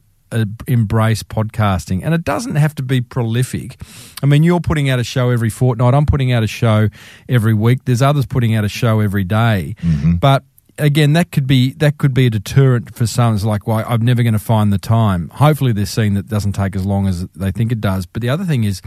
embrace 0.67 1.23
podcasting, 1.23 2.03
and 2.05 2.15
it 2.15 2.25
doesn't 2.25 2.57
have 2.57 2.75
to 2.77 2.83
be 2.83 3.01
prolific. 3.01 3.81
I 4.23 4.27
mean, 4.27 4.43
you're 4.43 4.61
putting 4.61 4.91
out 4.91 4.99
a 4.99 5.05
show 5.05 5.31
every 5.31 5.51
fortnight. 5.51 5.95
I'm 5.95 6.07
putting 6.07 6.33
out 6.33 6.43
a 6.43 6.47
show 6.47 6.89
every 7.29 7.55
week. 7.55 7.85
There's 7.85 8.03
others 8.03 8.27
putting 8.27 8.55
out 8.55 8.65
a 8.65 8.69
show 8.69 9.01
every 9.01 9.25
day. 9.25 9.75
Mm-hmm. 9.83 10.17
but. 10.17 10.45
Again, 10.79 11.13
that 11.15 11.33
could 11.33 11.47
be 11.47 11.73
that 11.75 11.99
could 11.99 12.15
be 12.15 12.27
a 12.27 12.31
deterrent 12.31 12.95
for 12.95 13.07
some. 13.07 13.35
It's 13.35 13.45
like, 13.45 13.67
well, 13.67 13.85
I'm 13.87 14.03
never 14.03 14.23
going 14.23 14.35
to 14.35 14.39
find 14.39 14.73
the 14.73 14.79
time. 14.79 15.29
Hopefully, 15.31 15.73
they're 15.73 15.87
seeing 15.87 16.15
that 16.15 16.29
doesn't 16.29 16.53
take 16.53 16.77
as 16.77 16.87
long 16.87 17.07
as 17.07 17.27
they 17.29 17.51
think 17.51 17.73
it 17.73 17.81
does. 17.81 18.07
But 18.07 18.23
the 18.23 18.29
other 18.29 18.45
thing 18.45 18.65
is, 18.65 18.81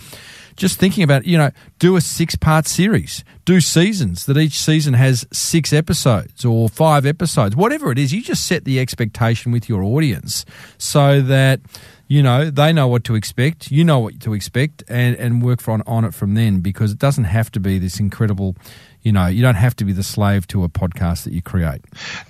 just 0.56 0.80
thinking 0.80 1.04
about, 1.04 1.26
you 1.26 1.38
know, 1.38 1.52
do 1.80 1.96
a 1.96 2.02
six 2.02 2.36
part 2.36 2.68
series, 2.68 3.24
do 3.46 3.60
seasons 3.62 4.26
that 4.26 4.38
each 4.38 4.60
season 4.60 4.94
has 4.94 5.26
six 5.32 5.74
episodes 5.74 6.46
or 6.46 6.70
five 6.70 7.06
episodes, 7.06 7.56
whatever 7.56 7.92
it 7.92 8.00
is. 8.00 8.14
You 8.14 8.22
just 8.22 8.46
set 8.46 8.66
the 8.66 8.80
expectation 8.80 9.52
with 9.52 9.68
your 9.68 9.84
audience 9.84 10.46
so 10.78 11.22
that, 11.22 11.62
you 12.08 12.22
know, 12.22 12.50
they 12.50 12.74
know 12.74 12.88
what 12.88 13.04
to 13.06 13.16
expect, 13.16 13.72
you 13.72 13.84
know 13.84 14.00
what 14.00 14.20
to 14.22 14.34
expect, 14.34 14.84
and, 14.88 15.16
and 15.16 15.42
work 15.42 15.68
on, 15.68 15.82
on 15.88 16.06
it 16.06 16.14
from 16.14 16.34
then 16.34 16.60
because 16.60 16.92
it 16.92 17.00
doesn't 17.00 17.24
have 17.26 17.52
to 17.52 17.60
be 17.60 17.80
this 17.80 18.00
incredible, 18.00 18.56
you 19.04 19.12
know, 19.12 19.26
you 19.28 19.42
don't 19.42 19.56
have 19.56 19.76
to 19.78 19.86
be 19.86 19.94
the 19.94 20.04
slave 20.04 20.46
to 20.48 20.64
a 20.64 20.70
podcast 20.70 21.24
that 21.24 21.34
you 21.34 21.42
create. 21.42 21.82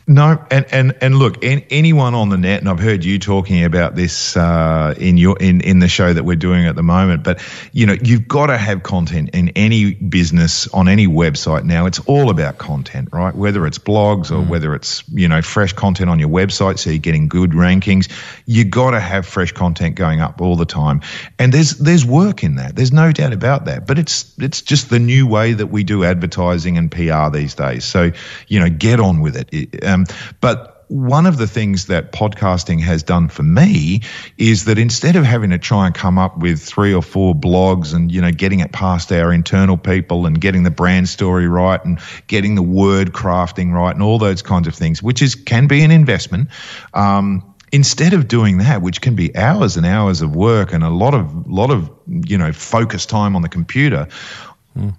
No, 0.07 0.41
and 0.49 0.65
and 0.71 0.97
and 1.01 1.15
look, 1.15 1.43
an, 1.43 1.63
anyone 1.69 2.13
on 2.13 2.29
the 2.29 2.37
net, 2.37 2.61
and 2.61 2.69
I've 2.69 2.79
heard 2.79 3.03
you 3.03 3.19
talking 3.19 3.65
about 3.65 3.93
this 3.95 4.37
uh, 4.37 4.93
in 4.97 5.17
your 5.17 5.37
in 5.37 5.59
in 5.61 5.79
the 5.79 5.89
show 5.89 6.13
that 6.13 6.23
we're 6.23 6.37
doing 6.37 6.65
at 6.65 6.75
the 6.75 6.83
moment. 6.83 7.23
But 7.23 7.43
you 7.73 7.87
know, 7.87 7.95
you've 8.01 8.27
got 8.27 8.47
to 8.47 8.57
have 8.57 8.83
content 8.83 9.31
in 9.33 9.49
any 9.49 9.93
business 9.93 10.67
on 10.69 10.87
any 10.87 11.07
website 11.07 11.65
now. 11.65 11.87
It's 11.87 11.99
all 11.99 12.29
about 12.29 12.57
content, 12.57 13.09
right? 13.11 13.35
Whether 13.35 13.67
it's 13.67 13.77
blogs 13.77 14.31
or 14.31 14.41
whether 14.41 14.73
it's 14.73 15.03
you 15.09 15.27
know 15.27 15.41
fresh 15.41 15.73
content 15.73 16.09
on 16.09 16.19
your 16.19 16.29
website, 16.29 16.79
so 16.79 16.89
you're 16.89 16.99
getting 16.99 17.27
good 17.27 17.51
rankings. 17.51 18.09
You've 18.45 18.69
got 18.71 18.91
to 18.91 18.99
have 19.01 19.25
fresh 19.25 19.51
content 19.51 19.95
going 19.95 20.21
up 20.21 20.39
all 20.39 20.55
the 20.55 20.65
time, 20.65 21.01
and 21.37 21.53
there's 21.53 21.71
there's 21.71 22.05
work 22.05 22.45
in 22.45 22.55
that. 22.55 22.77
There's 22.77 22.93
no 22.93 23.11
doubt 23.11 23.33
about 23.33 23.65
that. 23.65 23.85
But 23.85 23.99
it's 23.99 24.33
it's 24.39 24.61
just 24.61 24.89
the 24.89 24.99
new 24.99 25.27
way 25.27 25.51
that 25.51 25.67
we 25.67 25.83
do 25.83 26.05
advertising 26.05 26.60
and 26.65 26.91
PR 26.91 27.29
these 27.31 27.55
days. 27.55 27.85
So 27.85 28.11
you 28.47 28.59
know, 28.59 28.69
get 28.69 28.99
on 28.99 29.21
with 29.21 29.35
it. 29.35 29.49
It- 29.51 29.85
Um, 29.85 30.05
but 30.41 30.81
one 30.91 31.25
of 31.25 31.37
the 31.37 31.47
things 31.47 31.85
that 31.85 32.11
podcasting 32.11 32.81
has 32.81 33.01
done 33.01 33.29
for 33.29 33.43
me 33.43 34.01
is 34.37 34.65
that 34.65 34.77
instead 34.77 35.15
of 35.15 35.23
having 35.23 35.51
to 35.51 35.57
try 35.57 35.85
and 35.85 35.95
come 35.95 36.17
up 36.17 36.39
with 36.39 36.61
three 36.61 36.93
or 36.93 37.01
four 37.01 37.33
blogs 37.33 37.93
and 37.93 38.11
you 38.11 38.19
know 38.19 38.31
getting 38.31 38.59
it 38.59 38.73
past 38.73 39.09
our 39.13 39.31
internal 39.31 39.77
people 39.77 40.25
and 40.25 40.41
getting 40.41 40.63
the 40.63 40.71
brand 40.71 41.07
story 41.07 41.47
right 41.47 41.83
and 41.85 41.99
getting 42.27 42.55
the 42.55 42.61
word 42.61 43.13
crafting 43.13 43.71
right 43.71 43.93
and 43.93 44.03
all 44.03 44.19
those 44.19 44.41
kinds 44.41 44.67
of 44.67 44.75
things, 44.75 45.01
which 45.01 45.21
is 45.21 45.35
can 45.35 45.67
be 45.67 45.81
an 45.81 45.91
investment. 45.91 46.49
Um, 46.93 47.53
instead 47.71 48.13
of 48.13 48.27
doing 48.27 48.57
that, 48.57 48.81
which 48.81 48.99
can 48.99 49.15
be 49.15 49.33
hours 49.33 49.77
and 49.77 49.85
hours 49.85 50.21
of 50.21 50.35
work 50.35 50.73
and 50.73 50.83
a 50.83 50.89
lot 50.89 51.13
of 51.13 51.47
lot 51.49 51.71
of 51.71 51.89
you 52.05 52.37
know 52.37 52.51
focus 52.51 53.05
time 53.05 53.37
on 53.37 53.41
the 53.41 53.49
computer, 53.49 54.07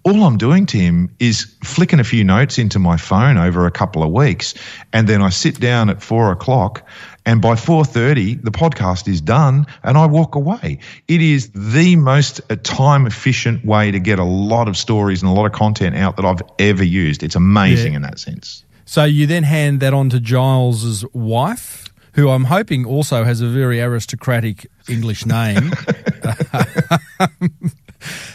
all 0.04 0.24
I'm 0.24 0.36
doing, 0.36 0.66
Tim, 0.66 1.14
is 1.18 1.54
flicking 1.64 1.98
a 1.98 2.04
few 2.04 2.24
notes 2.24 2.58
into 2.58 2.78
my 2.78 2.96
phone 2.96 3.38
over 3.38 3.66
a 3.66 3.70
couple 3.70 4.02
of 4.02 4.10
weeks, 4.10 4.54
and 4.92 5.08
then 5.08 5.22
I 5.22 5.30
sit 5.30 5.58
down 5.60 5.88
at 5.90 6.02
four 6.02 6.30
o'clock, 6.30 6.86
and 7.24 7.40
by 7.40 7.56
four 7.56 7.84
thirty, 7.84 8.34
the 8.34 8.50
podcast 8.50 9.08
is 9.08 9.20
done, 9.20 9.66
and 9.82 9.96
I 9.96 10.06
walk 10.06 10.34
away. 10.34 10.78
It 11.08 11.22
is 11.22 11.50
the 11.54 11.96
most 11.96 12.40
uh, 12.50 12.56
time 12.62 13.06
efficient 13.06 13.64
way 13.64 13.90
to 13.90 13.98
get 13.98 14.18
a 14.18 14.24
lot 14.24 14.68
of 14.68 14.76
stories 14.76 15.22
and 15.22 15.30
a 15.30 15.34
lot 15.34 15.46
of 15.46 15.52
content 15.52 15.96
out 15.96 16.16
that 16.16 16.24
I've 16.26 16.42
ever 16.58 16.84
used. 16.84 17.22
It's 17.22 17.36
amazing 17.36 17.92
Yeah. 17.92 17.96
in 17.96 18.02
that 18.02 18.18
sense. 18.18 18.64
So 18.84 19.04
you 19.04 19.26
then 19.26 19.44
hand 19.44 19.80
that 19.80 19.94
on 19.94 20.10
to 20.10 20.20
Giles's 20.20 21.04
wife, 21.14 21.86
who 22.14 22.28
I'm 22.28 22.44
hoping 22.44 22.84
also 22.84 23.24
has 23.24 23.40
a 23.40 23.48
very 23.48 23.80
aristocratic 23.80 24.66
English 24.86 25.24
name. 25.24 25.72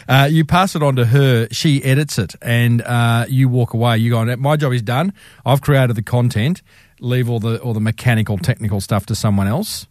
Uh, 0.08 0.28
you 0.30 0.44
pass 0.44 0.74
it 0.74 0.82
on 0.82 0.96
to 0.96 1.04
her. 1.04 1.48
She 1.50 1.84
edits 1.84 2.18
it, 2.18 2.34
and 2.40 2.80
uh, 2.82 3.26
you 3.28 3.48
walk 3.48 3.74
away. 3.74 3.98
You 3.98 4.10
go, 4.10 4.36
"My 4.36 4.56
job 4.56 4.72
is 4.72 4.82
done. 4.82 5.12
I've 5.44 5.60
created 5.60 5.96
the 5.96 6.02
content. 6.02 6.62
Leave 7.00 7.28
all 7.28 7.40
the 7.40 7.60
all 7.60 7.74
the 7.74 7.80
mechanical, 7.80 8.38
technical 8.38 8.80
stuff 8.80 9.06
to 9.06 9.14
someone 9.14 9.46
else." 9.46 9.86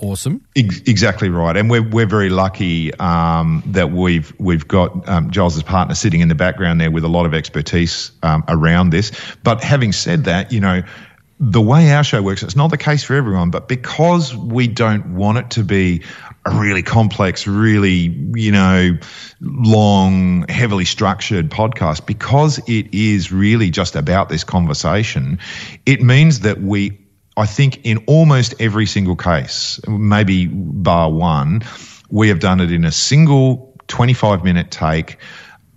Awesome. 0.00 0.46
Exactly 0.54 1.28
right, 1.28 1.56
and 1.56 1.68
we're 1.68 1.86
we're 1.86 2.06
very 2.06 2.30
lucky 2.30 2.92
um, 2.94 3.62
that 3.66 3.92
we've 3.92 4.32
we've 4.38 4.66
got 4.66 5.06
um, 5.08 5.30
Giles's 5.30 5.62
partner 5.62 5.94
sitting 5.94 6.20
in 6.20 6.28
the 6.28 6.34
background 6.34 6.80
there 6.80 6.90
with 6.90 7.04
a 7.04 7.08
lot 7.08 7.26
of 7.26 7.34
expertise 7.34 8.10
um, 8.22 8.42
around 8.48 8.90
this. 8.90 9.12
But 9.42 9.62
having 9.62 9.92
said 9.92 10.24
that, 10.24 10.52
you 10.52 10.60
know. 10.60 10.82
The 11.42 11.60
way 11.60 11.90
our 11.92 12.04
show 12.04 12.20
works, 12.20 12.42
it's 12.42 12.54
not 12.54 12.70
the 12.70 12.76
case 12.76 13.02
for 13.02 13.14
everyone, 13.14 13.50
but 13.50 13.66
because 13.66 14.36
we 14.36 14.68
don't 14.68 15.14
want 15.14 15.38
it 15.38 15.50
to 15.52 15.64
be 15.64 16.02
a 16.44 16.50
really 16.50 16.82
complex, 16.82 17.46
really, 17.46 18.14
you 18.34 18.52
know, 18.52 18.98
long, 19.40 20.46
heavily 20.48 20.84
structured 20.84 21.50
podcast, 21.50 22.04
because 22.04 22.58
it 22.68 22.94
is 22.94 23.32
really 23.32 23.70
just 23.70 23.96
about 23.96 24.28
this 24.28 24.44
conversation, 24.44 25.38
it 25.86 26.02
means 26.02 26.40
that 26.40 26.60
we 26.60 26.98
I 27.36 27.46
think 27.46 27.86
in 27.86 28.04
almost 28.06 28.54
every 28.60 28.84
single 28.84 29.16
case, 29.16 29.80
maybe 29.88 30.46
bar 30.46 31.10
one, 31.10 31.62
we 32.10 32.28
have 32.28 32.40
done 32.40 32.60
it 32.60 32.70
in 32.70 32.84
a 32.84 32.92
single 32.92 33.74
25 33.88 34.44
minute 34.44 34.70
take, 34.70 35.16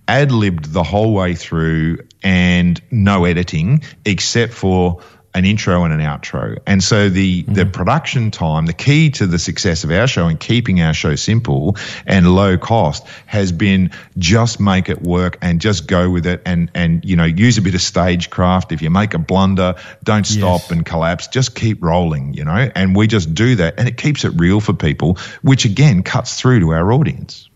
ad 0.07 0.33
libbed 0.33 0.73
the 0.73 0.83
whole 0.83 1.13
way 1.13 1.35
through, 1.35 1.99
and 2.21 2.81
no 2.91 3.23
editing 3.23 3.83
except 4.03 4.53
for 4.53 5.01
an 5.35 5.45
intro 5.45 5.83
and 5.83 5.93
an 5.93 5.99
outro. 5.99 6.57
And 6.67 6.83
so 6.83 7.09
the 7.09 7.43
the 7.43 7.61
mm-hmm. 7.61 7.71
production 7.71 8.31
time, 8.31 8.65
the 8.65 8.73
key 8.73 9.09
to 9.11 9.27
the 9.27 9.39
success 9.39 9.83
of 9.83 9.91
our 9.91 10.07
show 10.07 10.27
and 10.27 10.39
keeping 10.39 10.81
our 10.81 10.93
show 10.93 11.15
simple 11.15 11.75
and 12.05 12.35
low 12.35 12.57
cost 12.57 13.05
has 13.25 13.51
been 13.51 13.91
just 14.17 14.59
make 14.59 14.89
it 14.89 15.01
work 15.01 15.37
and 15.41 15.59
just 15.59 15.87
go 15.87 16.09
with 16.09 16.25
it 16.25 16.41
and 16.45 16.69
and 16.75 17.03
you 17.03 17.15
know 17.15 17.25
use 17.25 17.57
a 17.57 17.61
bit 17.61 17.75
of 17.75 17.81
stagecraft. 17.81 18.71
If 18.71 18.81
you 18.81 18.89
make 18.89 19.13
a 19.13 19.19
blunder, 19.19 19.75
don't 20.03 20.25
stop 20.25 20.61
Yes. 20.61 20.71
and 20.71 20.85
collapse. 20.85 21.27
Just 21.27 21.55
keep 21.55 21.83
rolling, 21.83 22.33
you 22.33 22.45
know. 22.45 22.69
And 22.75 22.95
we 22.95 23.07
just 23.07 23.33
do 23.33 23.55
that, 23.55 23.75
and 23.77 23.87
it 23.87 23.97
keeps 23.97 24.25
it 24.25 24.33
real 24.35 24.59
for 24.59 24.73
people, 24.73 25.17
which 25.41 25.65
again 25.65 26.03
cuts 26.03 26.39
through 26.39 26.59
to 26.61 26.71
our 26.71 26.91
audience. 26.91 27.49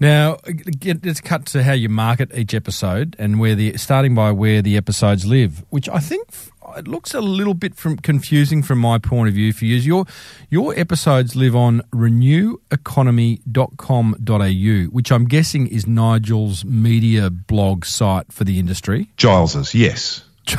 Now, 0.00 0.38
let's 1.02 1.20
cut 1.20 1.46
to 1.46 1.64
how 1.64 1.72
you 1.72 1.88
market 1.88 2.32
each 2.32 2.54
episode 2.54 3.16
and 3.18 3.40
where 3.40 3.56
the 3.56 3.76
starting 3.76 4.14
by 4.14 4.30
where 4.30 4.62
the 4.62 4.76
episodes 4.76 5.26
live, 5.26 5.64
which 5.70 5.88
I 5.88 5.98
think 5.98 6.28
it 6.76 6.88
looks 6.88 7.14
a 7.14 7.20
little 7.20 7.54
bit 7.54 7.74
from 7.74 7.96
confusing 7.96 8.62
from 8.62 8.78
my 8.78 8.98
point 8.98 9.28
of 9.28 9.34
view 9.34 9.52
for 9.52 9.64
you. 9.64 9.76
Your 9.76 10.04
your 10.50 10.78
episodes 10.78 11.34
live 11.36 11.54
on 11.56 11.82
reneweconomy.com.au, 11.92 14.90
which 14.90 15.12
I'm 15.12 15.24
guessing 15.26 15.66
is 15.66 15.86
Nigel's 15.86 16.64
media 16.64 17.30
blog 17.30 17.84
site 17.84 18.32
for 18.32 18.44
the 18.44 18.58
industry. 18.58 19.08
Giles's, 19.16 19.74
yes. 19.74 20.24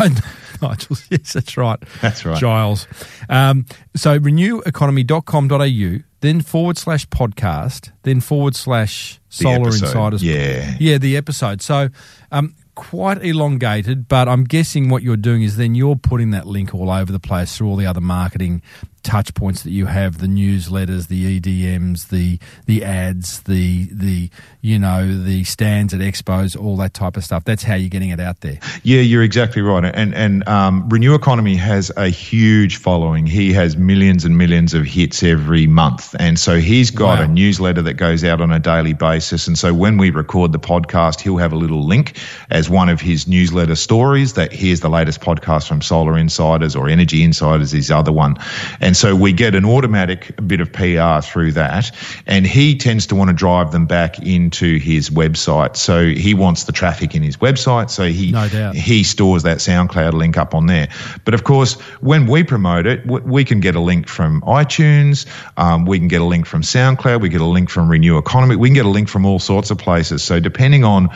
Nigel's, 0.61 1.07
yes, 1.09 1.33
that's 1.33 1.57
right. 1.57 1.79
That's 2.01 2.25
right. 2.25 2.37
Giles. 2.37 2.87
Um, 3.27 3.65
so 3.95 4.19
reneweconomy.com.au, 4.19 6.03
then 6.21 6.41
forward 6.41 6.77
slash 6.77 7.07
podcast, 7.07 7.91
then 8.03 8.21
forward 8.21 8.55
slash 8.55 9.19
solar 9.29 9.67
insiders. 9.67 10.23
yeah. 10.23 10.75
Yeah, 10.79 10.97
the 10.97 11.17
episode. 11.17 11.61
So 11.61 11.89
um, 12.31 12.55
quite 12.79 13.21
elongated, 13.21 14.07
but 14.07 14.29
I'm 14.29 14.45
guessing 14.45 14.87
what 14.87 15.03
you're 15.03 15.17
doing 15.17 15.43
is 15.43 15.57
then 15.57 15.75
you're 15.75 15.97
putting 15.97 16.31
that 16.31 16.47
link 16.47 16.73
all 16.73 16.89
over 16.89 17.11
the 17.11 17.19
place 17.19 17.57
through 17.57 17.67
all 17.67 17.75
the 17.75 17.85
other 17.85 17.99
marketing 17.99 18.61
touch 19.03 19.33
points 19.33 19.63
that 19.63 19.71
you 19.71 19.85
have 19.85 20.17
the 20.19 20.27
newsletters 20.27 21.07
the 21.07 21.25
edms 21.39 22.09
the 22.09 22.39
the 22.65 22.83
ads 22.83 23.41
the 23.41 23.87
the 23.91 24.29
you 24.61 24.77
know 24.79 25.07
the 25.23 25.43
stands 25.43 25.93
at 25.93 25.99
expos 26.01 26.59
all 26.59 26.75
that 26.77 26.93
type 26.93 27.15
of 27.17 27.23
stuff 27.23 27.43
that's 27.43 27.63
how 27.63 27.75
you're 27.75 27.89
getting 27.89 28.09
it 28.09 28.19
out 28.19 28.39
there 28.41 28.57
Yeah, 28.83 29.01
you're 29.01 29.23
exactly 29.23 29.61
right. 29.61 29.83
And 29.93 30.13
and 30.13 30.47
um, 30.47 30.87
Renew 30.89 31.13
Economy 31.15 31.55
has 31.55 31.91
a 31.95 32.07
huge 32.09 32.77
following. 32.77 33.25
He 33.25 33.53
has 33.53 33.77
millions 33.77 34.25
and 34.25 34.37
millions 34.37 34.73
of 34.73 34.85
hits 34.85 35.23
every 35.23 35.67
month, 35.67 36.15
and 36.19 36.39
so 36.39 36.59
he's 36.59 36.91
got 36.91 37.19
Wow. 37.19 37.25
a 37.25 37.27
newsletter 37.27 37.81
that 37.83 37.93
goes 37.95 38.23
out 38.23 38.41
on 38.41 38.51
a 38.51 38.59
daily 38.59 38.93
basis. 38.93 39.47
And 39.47 39.57
so 39.57 39.73
when 39.73 39.97
we 39.97 40.09
record 40.11 40.51
the 40.51 40.59
podcast, 40.59 41.21
he'll 41.21 41.37
have 41.37 41.53
a 41.53 41.57
little 41.57 41.83
link 41.85 42.17
as 42.49 42.69
one 42.69 42.89
of 42.89 43.01
his 43.01 43.27
newsletter 43.27 43.75
stories 43.75 44.33
that 44.33 44.51
here's 44.51 44.79
the 44.81 44.89
latest 44.89 45.21
podcast 45.21 45.67
from 45.67 45.81
Solar 45.81 46.17
Insiders 46.17 46.75
or 46.75 46.87
Energy 46.89 47.23
Insiders, 47.23 47.71
his 47.71 47.89
other 47.91 48.11
one. 48.11 48.35
And 48.81 48.88
so 48.95 49.15
we 49.15 49.33
get 49.33 49.55
an 49.55 49.65
automatic 49.65 50.35
bit 50.45 50.61
of 50.61 50.71
PR 50.71 51.21
through 51.21 51.53
that, 51.53 51.91
and 52.25 52.45
he 52.45 52.77
tends 52.77 53.07
to 53.07 53.15
want 53.15 53.29
to 53.29 53.33
drive 53.33 53.71
them 53.71 53.85
back 53.85 54.19
into 54.19 54.77
his 54.79 55.09
website. 55.09 55.75
So 55.75 56.07
he 56.07 56.33
wants 56.33 56.65
the 56.65 56.71
traffic 56.71 57.15
in 57.15 57.23
his 57.23 57.37
website. 57.37 57.89
So 57.89 58.05
he 58.05 58.31
No 58.31 58.47
he 58.73 59.03
stores 59.03 59.43
that 59.43 59.57
SoundCloud 59.57 60.13
link 60.13 60.37
up 60.37 60.53
on 60.53 60.65
there. 60.65 60.89
But 61.25 61.33
of 61.33 61.43
course, 61.43 61.73
when 62.01 62.27
we 62.27 62.43
promote 62.43 62.85
it, 62.85 63.05
we 63.05 63.45
can 63.45 63.59
get 63.59 63.75
a 63.75 63.79
link 63.79 64.07
from 64.07 64.41
iTunes, 64.41 65.25
um, 65.57 65.85
we 65.85 65.99
can 65.99 66.07
get 66.07 66.21
a 66.21 66.25
link 66.25 66.45
from 66.45 66.61
SoundCloud, 66.61 67.21
we 67.21 67.29
get 67.29 67.41
a 67.41 67.45
link 67.45 67.69
from 67.69 67.89
Renew 67.89 68.17
Economy, 68.17 68.55
we 68.55 68.69
can 68.69 68.75
get 68.75 68.85
a 68.85 68.89
link 68.89 69.09
from 69.09 69.25
all 69.25 69.39
sorts 69.39 69.71
of 69.71 69.77
places. 69.77 70.23
So 70.23 70.39
depending 70.39 70.83
on, 70.83 71.09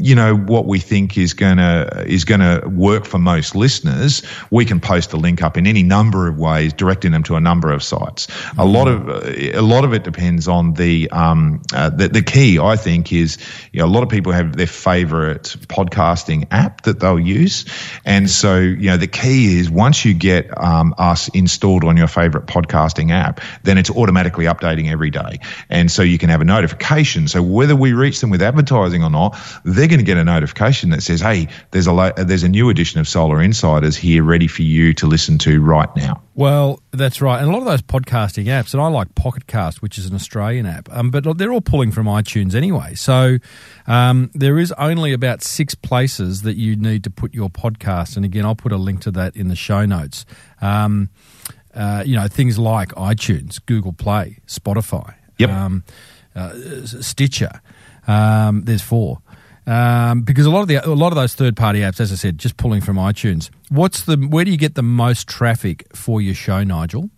you 0.00 0.14
know, 0.14 0.36
what 0.36 0.66
we 0.66 0.78
think 0.78 1.16
is 1.18 1.34
gonna 1.34 2.04
is 2.06 2.24
gonna 2.24 2.62
work 2.68 3.04
for 3.04 3.18
most 3.18 3.54
listeners, 3.54 4.22
we 4.50 4.64
can 4.64 4.80
post 4.80 5.12
a 5.12 5.16
link 5.16 5.42
up 5.42 5.56
in 5.56 5.66
any 5.66 5.82
number 5.82 6.28
of 6.28 6.38
ways, 6.38 6.72
them 7.12 7.22
to 7.24 7.36
a 7.36 7.40
number 7.40 7.70
of 7.70 7.82
sites. 7.82 8.28
A 8.58 8.64
lot 8.64 8.88
of 8.88 9.08
a 9.08 9.60
lot 9.60 9.84
of 9.84 9.92
it 9.92 10.04
depends 10.04 10.48
on 10.48 10.74
the 10.74 11.10
um, 11.10 11.62
uh, 11.72 11.90
the, 11.90 12.08
the 12.08 12.22
key. 12.22 12.58
I 12.58 12.76
think 12.76 13.12
is 13.12 13.38
you 13.72 13.80
know 13.80 13.86
a 13.86 13.92
lot 13.92 14.02
of 14.02 14.08
people 14.08 14.32
have 14.32 14.56
their 14.56 14.66
favorite 14.66 15.56
podcasting 15.68 16.48
app 16.50 16.82
that 16.82 17.00
they'll 17.00 17.18
use, 17.18 17.64
and 18.04 18.28
so 18.28 18.58
you 18.58 18.90
know 18.90 18.96
the 18.96 19.06
key 19.06 19.58
is 19.58 19.70
once 19.70 20.04
you 20.04 20.14
get 20.14 20.56
um, 20.56 20.94
us 20.98 21.28
installed 21.28 21.84
on 21.84 21.96
your 21.96 22.08
favorite 22.08 22.46
podcasting 22.46 23.10
app, 23.10 23.40
then 23.62 23.78
it's 23.78 23.90
automatically 23.90 24.46
updating 24.46 24.90
every 24.90 25.10
day, 25.10 25.38
and 25.68 25.90
so 25.90 26.02
you 26.02 26.18
can 26.18 26.30
have 26.30 26.40
a 26.40 26.44
notification. 26.44 27.28
So 27.28 27.42
whether 27.42 27.76
we 27.76 27.92
reach 27.92 28.20
them 28.20 28.30
with 28.30 28.42
advertising 28.42 29.02
or 29.02 29.10
not, 29.10 29.38
they're 29.64 29.88
going 29.88 30.00
to 30.00 30.04
get 30.04 30.16
a 30.16 30.24
notification 30.24 30.90
that 30.90 31.02
says, 31.02 31.20
"Hey, 31.20 31.48
there's 31.70 31.86
a 31.86 31.92
lo- 31.92 32.12
there's 32.16 32.42
a 32.42 32.48
new 32.48 32.70
edition 32.70 33.00
of 33.00 33.08
Solar 33.08 33.42
Insiders 33.42 33.96
here, 33.96 34.22
ready 34.22 34.46
for 34.46 34.62
you 34.62 34.94
to 34.94 35.06
listen 35.06 35.38
to 35.38 35.60
right 35.60 35.94
now." 35.96 36.22
Well, 36.34 36.80
that's 36.92 37.20
right. 37.20 37.38
And 37.40 37.48
a 37.48 37.52
lot 37.52 37.58
of 37.58 37.66
those 37.66 37.82
podcasting 37.82 38.46
apps, 38.46 38.72
and 38.72 38.82
I 38.82 38.86
like 38.88 39.14
Pocketcast, 39.14 39.82
which 39.82 39.98
is 39.98 40.06
an 40.06 40.14
Australian 40.14 40.64
app, 40.64 40.88
um, 40.90 41.10
but 41.10 41.36
they're 41.36 41.52
all 41.52 41.60
pulling 41.60 41.92
from 41.92 42.06
iTunes 42.06 42.54
anyway. 42.54 42.94
So 42.94 43.36
um, 43.86 44.30
there 44.32 44.58
is 44.58 44.72
only 44.78 45.12
about 45.12 45.42
six 45.42 45.74
places 45.74 46.40
that 46.42 46.56
you 46.56 46.74
need 46.74 47.04
to 47.04 47.10
put 47.10 47.34
your 47.34 47.50
podcast. 47.50 48.16
And 48.16 48.24
again, 48.24 48.46
I'll 48.46 48.54
put 48.54 48.72
a 48.72 48.78
link 48.78 49.02
to 49.02 49.10
that 49.10 49.36
in 49.36 49.48
the 49.48 49.56
show 49.56 49.84
notes. 49.84 50.24
Um, 50.62 51.10
uh, 51.74 52.02
you 52.06 52.16
know, 52.16 52.28
things 52.28 52.58
like 52.58 52.88
iTunes, 52.90 53.60
Google 53.66 53.92
Play, 53.92 54.38
Spotify, 54.46 55.14
Yep. 55.38 55.50
um, 55.50 55.84
uh, 56.34 56.52
Stitcher. 56.86 57.60
Um, 58.06 58.62
there's 58.64 58.82
four. 58.82 59.20
Um, 59.66 60.22
because 60.22 60.44
a 60.46 60.50
lot 60.50 60.62
of 60.62 60.68
the 60.68 60.84
a 60.84 60.90
lot 60.90 61.08
of 61.08 61.16
those 61.16 61.34
third 61.34 61.56
party 61.56 61.80
apps, 61.80 62.00
as 62.00 62.10
I 62.10 62.16
said, 62.16 62.38
just 62.38 62.56
pulling 62.56 62.80
from 62.80 62.96
iTunes. 62.96 63.50
What's 63.68 64.04
the 64.04 64.16
where 64.16 64.44
do 64.44 64.50
you 64.50 64.56
get 64.56 64.74
the 64.74 64.82
most 64.82 65.28
traffic 65.28 65.86
for 65.94 66.20
your 66.20 66.34
show, 66.34 66.64
Nigel? 66.64 67.10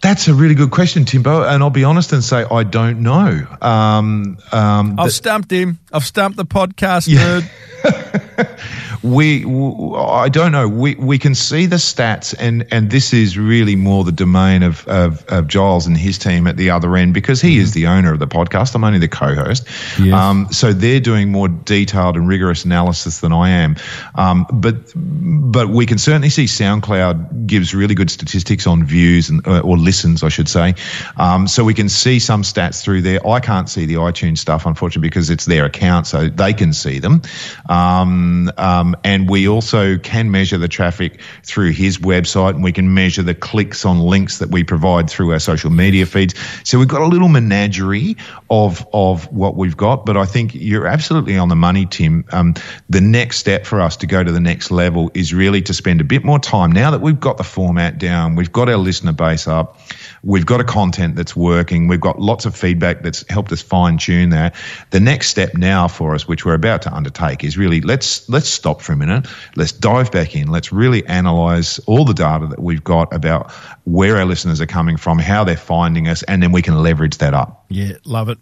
That's 0.00 0.28
a 0.28 0.34
really 0.34 0.54
good 0.54 0.70
question, 0.70 1.04
Timbo. 1.06 1.42
And 1.42 1.62
I'll 1.62 1.70
be 1.70 1.84
honest 1.84 2.12
and 2.12 2.22
say 2.22 2.44
I 2.44 2.62
don't 2.62 3.00
know. 3.00 3.46
Um, 3.60 4.38
um, 4.52 5.00
I've 5.00 5.12
stumped 5.12 5.50
him. 5.50 5.80
I've 5.92 6.04
stumped 6.04 6.36
the 6.36 6.44
podcast 6.44 7.08
nerd. 7.08 7.48
we, 9.02 9.42
w- 9.42 9.94
I 9.94 10.28
don't 10.28 10.52
know. 10.52 10.68
We 10.68 10.94
we 10.96 11.18
can 11.18 11.34
see 11.34 11.66
the 11.66 11.76
stats, 11.76 12.34
and 12.38 12.66
and 12.72 12.90
this 12.90 13.12
is 13.12 13.38
really 13.38 13.76
more 13.76 14.04
the 14.04 14.12
domain 14.12 14.62
of 14.62 14.86
of, 14.86 15.24
of 15.26 15.46
Giles 15.46 15.86
and 15.86 15.96
his 15.96 16.18
team 16.18 16.46
at 16.46 16.56
the 16.56 16.70
other 16.70 16.96
end 16.96 17.14
because 17.14 17.40
he 17.40 17.58
is 17.58 17.72
the 17.72 17.86
owner 17.86 18.12
of 18.12 18.18
the 18.18 18.26
podcast. 18.26 18.74
I'm 18.74 18.84
only 18.84 18.98
the 18.98 19.08
co-host. 19.08 19.66
Yes. 19.98 20.12
Um, 20.12 20.48
so 20.50 20.72
they're 20.72 21.00
doing 21.00 21.30
more 21.30 21.48
detailed 21.48 22.16
and 22.16 22.28
rigorous 22.28 22.64
analysis 22.64 23.20
than 23.20 23.32
I 23.32 23.50
am. 23.50 23.76
Um, 24.14 24.46
but 24.52 24.76
but 24.94 25.68
we 25.68 25.86
can 25.86 25.98
certainly 25.98 26.30
see 26.30 26.44
SoundCloud 26.44 27.46
gives 27.46 27.74
really 27.74 27.94
good 27.94 28.10
statistics 28.10 28.66
on 28.66 28.84
views 28.84 29.30
and 29.30 29.46
uh, 29.46 29.60
or 29.60 29.76
listens, 29.78 30.22
I 30.22 30.28
should 30.28 30.48
say. 30.48 30.74
Um, 31.16 31.48
so 31.48 31.64
we 31.64 31.74
can 31.74 31.88
see 31.88 32.18
some 32.18 32.42
stats 32.42 32.82
through 32.82 33.02
there. 33.02 33.26
I 33.26 33.40
can't 33.40 33.68
see 33.68 33.86
the 33.86 33.94
iTunes 33.94 34.38
stuff, 34.38 34.66
unfortunately, 34.66 35.08
because 35.08 35.30
it's 35.30 35.46
their 35.46 35.64
account, 35.64 35.77
so 36.06 36.28
they 36.28 36.52
can 36.52 36.72
see 36.72 36.98
them. 36.98 37.22
Um, 37.68 38.50
um, 38.56 38.96
and 39.04 39.28
we 39.28 39.48
also 39.48 39.98
can 39.98 40.30
measure 40.30 40.58
the 40.58 40.68
traffic 40.68 41.20
through 41.44 41.72
his 41.72 41.98
website, 41.98 42.54
and 42.54 42.64
we 42.64 42.72
can 42.72 42.94
measure 42.94 43.22
the 43.22 43.34
clicks 43.34 43.84
on 43.84 43.98
links 43.98 44.38
that 44.38 44.50
we 44.50 44.64
provide 44.64 45.10
through 45.10 45.32
our 45.32 45.38
social 45.38 45.70
media 45.70 46.06
feeds. 46.06 46.34
So 46.64 46.78
we've 46.78 46.88
got 46.88 47.02
a 47.02 47.06
little 47.06 47.28
menagerie 47.28 48.16
of 48.48 48.86
of 48.92 49.30
what 49.32 49.56
we've 49.56 49.76
got. 49.76 50.06
But 50.06 50.16
I 50.16 50.24
think 50.24 50.54
you're 50.54 50.86
absolutely 50.86 51.36
on 51.36 51.48
the 51.48 51.56
money, 51.56 51.86
Tim. 51.86 52.24
Um, 52.32 52.54
the 52.88 53.00
next 53.00 53.38
step 53.38 53.66
for 53.66 53.80
us 53.80 53.98
to 53.98 54.06
go 54.06 54.22
to 54.22 54.32
the 54.32 54.40
next 54.40 54.70
level 54.70 55.10
is 55.14 55.34
really 55.34 55.62
to 55.62 55.74
spend 55.74 56.00
a 56.00 56.04
bit 56.04 56.24
more 56.24 56.38
time 56.38 56.72
now 56.72 56.90
that 56.92 57.00
we've 57.00 57.20
got 57.20 57.36
the 57.36 57.44
format 57.44 57.98
down, 57.98 58.34
we've 58.34 58.52
got 58.52 58.68
our 58.68 58.76
listener 58.76 59.12
base 59.12 59.46
up, 59.46 59.80
we've 60.22 60.46
got 60.46 60.60
a 60.60 60.64
content 60.64 61.16
that's 61.16 61.34
working, 61.36 61.88
we've 61.88 62.00
got 62.00 62.20
lots 62.20 62.46
of 62.46 62.56
feedback 62.56 63.02
that's 63.02 63.28
helped 63.28 63.52
us 63.52 63.62
fine 63.62 63.98
tune 63.98 64.30
that. 64.30 64.54
The 64.90 65.00
next 65.00 65.28
step 65.28 65.54
now 65.54 65.67
for 65.88 66.14
us, 66.14 66.26
which 66.26 66.44
we're 66.46 66.54
about 66.54 66.80
to 66.82 66.94
undertake, 66.94 67.44
is 67.44 67.58
really 67.58 67.80
let's 67.82 68.28
let's 68.28 68.48
stop 68.48 68.80
for 68.80 68.92
a 68.92 68.96
minute, 68.96 69.26
let's 69.56 69.72
dive 69.72 70.10
back 70.10 70.34
in, 70.34 70.48
let's 70.48 70.72
really 70.72 71.04
analyze 71.06 71.78
all 71.80 72.04
the 72.04 72.14
data 72.14 72.46
that 72.46 72.60
we've 72.60 72.84
got 72.84 73.12
about 73.12 73.50
where 73.84 74.16
our 74.16 74.24
listeners 74.24 74.60
are 74.60 74.66
coming 74.66 74.96
from, 74.96 75.18
how 75.18 75.44
they're 75.44 75.56
finding 75.56 76.08
us, 76.08 76.22
and 76.22 76.42
then 76.42 76.52
we 76.52 76.62
can 76.62 76.82
leverage 76.82 77.18
that 77.18 77.34
up. 77.34 77.66
Yeah, 77.68 77.92
love 78.04 78.28
it. 78.28 78.38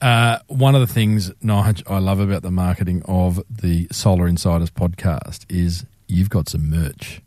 Uh, 0.00 0.38
one 0.48 0.74
of 0.74 0.80
the 0.80 0.92
things, 0.92 1.30
Nige, 1.42 1.82
I 1.90 1.98
love 1.98 2.20
about 2.20 2.42
the 2.42 2.50
marketing 2.50 3.02
of 3.06 3.42
the 3.48 3.88
Solar 3.92 4.26
Insiders 4.26 4.70
podcast 4.70 5.44
is 5.48 5.86
you've 6.08 6.30
got 6.30 6.48
some 6.48 6.68
merch. 6.68 7.20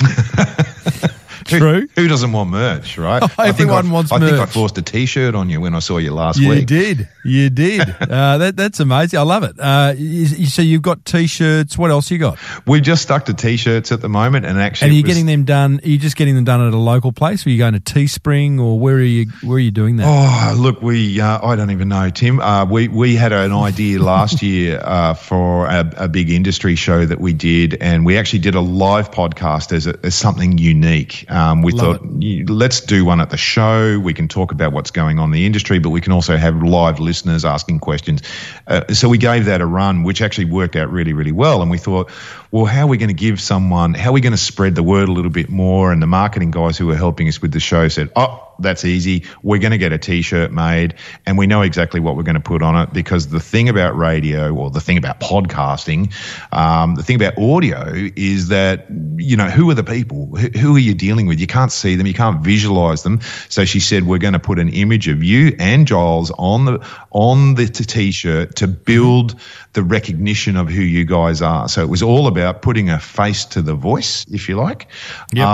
Who- 1.50 1.58
True. 1.58 1.88
Who, 1.96 2.08
doesn't 2.08 2.32
want 2.32 2.50
merch, 2.50 2.98
right? 2.98 3.22
Oh, 3.22 3.26
I 3.38 3.52
think 3.52 3.70
everyone 3.70 3.86
I, 3.88 3.92
wants 3.92 4.12
I 4.12 4.18
think 4.18 4.32
I 4.38 4.46
forced 4.46 4.76
a 4.78 4.82
T-shirt 4.82 5.34
on 5.34 5.48
you 5.50 5.60
when 5.60 5.74
I 5.74 5.78
saw 5.80 5.98
you 5.98 6.12
last 6.12 6.38
You 6.38 6.48
week. 6.50 6.60
You 6.60 6.66
did. 6.66 7.08
You 7.24 7.50
did. 7.50 7.80
uh, 8.00 8.38
that, 8.38 8.56
that's 8.56 8.80
amazing. 8.80 9.18
I 9.18 9.22
love 9.22 9.42
it. 9.44 9.58
Uh, 9.58 9.94
you, 9.96 10.26
you- 10.26 10.46
so 10.46 10.62
you've 10.62 10.82
got 10.82 11.04
t-shirts. 11.04 11.76
What 11.78 11.90
else 11.90 12.10
you 12.10 12.18
got? 12.18 12.38
We 12.66 12.80
just 12.80 13.02
stuck 13.02 13.26
to 13.26 13.34
T-shirts 13.34 13.92
at 13.92 14.00
the 14.00 14.08
moment, 14.08 14.46
and 14.46 14.58
actually, 14.58 14.86
And 14.86 14.92
are 14.92 14.94
you 14.94 15.00
it 15.00 15.02
was- 15.06 15.14
getting 15.14 15.26
them 15.26 15.44
done? 15.44 15.80
Are 15.84 15.88
you 15.88 15.98
just 15.98 16.16
getting 16.16 16.34
them 16.34 16.44
done 16.44 16.66
at 16.66 16.72
a 16.72 16.76
local 16.78 17.12
place? 17.12 17.46
Or 17.46 17.48
are 17.48 17.52
you 17.52 17.58
going 17.58 17.74
to 17.74 17.80
Teespring, 17.80 18.60
or 18.60 18.78
where 18.78 18.96
are 18.96 19.00
you? 19.02 19.26
Where 19.42 19.56
are 19.56 19.60
you 19.60 19.70
doing 19.70 19.96
that? 19.96 20.06
Oh, 20.06 20.54
look, 20.60 20.82
we, 20.82 21.20
uh, 21.20 21.46
I 21.46 21.56
don't 21.56 21.70
even 21.70 21.88
know, 21.88 22.10
Tim. 22.10 22.40
Uh, 22.40 22.64
we, 22.64 22.88
we 22.88 23.14
had 23.16 23.32
an 23.32 23.52
idea 23.52 24.00
last 24.02 24.42
year 24.42 24.80
uh, 24.82 25.14
for 25.14 25.66
a, 25.66 25.92
a 25.96 26.08
big 26.08 26.30
industry 26.30 26.74
show 26.74 27.04
that 27.04 27.20
we 27.20 27.32
did, 27.32 27.74
and 27.80 28.04
we 28.04 28.18
actually 28.18 28.40
did 28.40 28.54
a 28.54 28.60
live 28.60 29.10
podcast 29.10 29.72
as, 29.72 29.86
a, 29.86 29.98
as 30.02 30.14
something 30.14 30.58
unique. 30.58 31.24
Um, 31.30 31.39
we 31.62 31.72
Love 31.72 31.98
thought, 31.98 32.22
you- 32.22 32.44
let's 32.46 32.80
do 32.80 33.04
one 33.04 33.20
at 33.20 33.30
the 33.30 33.36
show. 33.36 33.98
We 33.98 34.14
can 34.14 34.28
talk 34.28 34.52
about 34.52 34.72
what's 34.72 34.90
going 34.90 35.18
on 35.18 35.26
in 35.26 35.32
the 35.32 35.46
industry, 35.46 35.78
but 35.78 35.90
we 35.90 36.00
can 36.00 36.12
also 36.12 36.36
have 36.36 36.62
live 36.62 37.00
listeners 37.00 37.44
asking 37.44 37.80
questions. 37.80 38.22
Uh, 38.66 38.92
so 38.92 39.08
we 39.08 39.18
gave 39.18 39.46
that 39.46 39.60
a 39.60 39.66
run, 39.66 40.02
which 40.02 40.22
actually 40.22 40.46
worked 40.46 40.76
out 40.76 40.90
really, 40.92 41.12
really 41.12 41.32
well. 41.32 41.62
And 41.62 41.70
we 41.70 41.78
thought, 41.78 42.10
well, 42.50 42.64
how 42.64 42.82
are 42.82 42.86
we 42.86 42.96
going 42.98 43.08
to 43.08 43.14
give 43.14 43.40
someone, 43.40 43.94
how 43.94 44.10
are 44.10 44.12
we 44.12 44.20
going 44.20 44.32
to 44.32 44.36
spread 44.38 44.74
the 44.74 44.82
word 44.82 45.08
a 45.08 45.12
little 45.12 45.30
bit 45.30 45.48
more? 45.48 45.92
And 45.92 46.02
the 46.02 46.06
marketing 46.06 46.50
guys 46.50 46.76
who 46.78 46.86
were 46.86 46.96
helping 46.96 47.28
us 47.28 47.40
with 47.40 47.52
the 47.52 47.60
show 47.60 47.88
said, 47.88 48.10
oh, 48.16 48.46
that's 48.60 48.84
easy. 48.84 49.24
We're 49.42 49.58
going 49.58 49.72
to 49.72 49.78
get 49.78 49.92
a 49.92 49.98
t-shirt 49.98 50.52
made 50.52 50.94
and 51.26 51.38
we 51.38 51.46
know 51.46 51.62
exactly 51.62 52.00
what 52.00 52.16
we're 52.16 52.22
going 52.22 52.34
to 52.34 52.40
put 52.40 52.62
on 52.62 52.76
it 52.82 52.92
because 52.92 53.28
the 53.28 53.40
thing 53.40 53.68
about 53.68 53.96
radio 53.96 54.54
or 54.54 54.70
the 54.70 54.80
thing 54.80 54.96
about 54.96 55.20
podcasting, 55.20 56.12
um, 56.52 56.94
the 56.94 57.02
thing 57.02 57.16
about 57.16 57.38
audio 57.38 57.92
is 58.16 58.48
that, 58.48 58.86
you 59.16 59.36
know, 59.36 59.48
who 59.48 59.70
are 59.70 59.74
the 59.74 59.84
people? 59.84 60.36
Who, 60.36 60.76
are 60.76 60.80
you 60.80 60.94
dealing 60.94 61.26
with? 61.26 61.40
You 61.40 61.46
can't 61.46 61.72
see 61.72 61.94
them. 61.96 62.06
You 62.06 62.14
can't 62.14 62.42
visualize 62.42 63.02
them. 63.02 63.20
So 63.48 63.64
she 63.64 63.80
said, 63.80 64.06
we're 64.06 64.18
going 64.18 64.34
to 64.34 64.38
put 64.38 64.58
an 64.58 64.68
image 64.68 65.08
of 65.08 65.22
you 65.22 65.54
and 65.58 65.86
Giles 65.86 66.30
on 66.32 66.64
the, 66.64 66.86
on 67.10 67.54
the 67.54 67.66
t- 67.66 67.84
t-shirt 67.84 68.56
to 68.56 68.68
build 68.68 69.40
the 69.72 69.82
recognition 69.82 70.56
of 70.56 70.68
who 70.68 70.82
you 70.82 71.04
guys 71.04 71.42
are. 71.42 71.68
So 71.68 71.82
it 71.82 71.88
was 71.88 72.02
all 72.02 72.26
about 72.26 72.62
putting 72.62 72.90
a 72.90 72.98
face 72.98 73.44
to 73.46 73.62
the 73.62 73.74
voice, 73.74 74.26
if 74.30 74.48
you 74.48 74.56
like. 74.56 74.88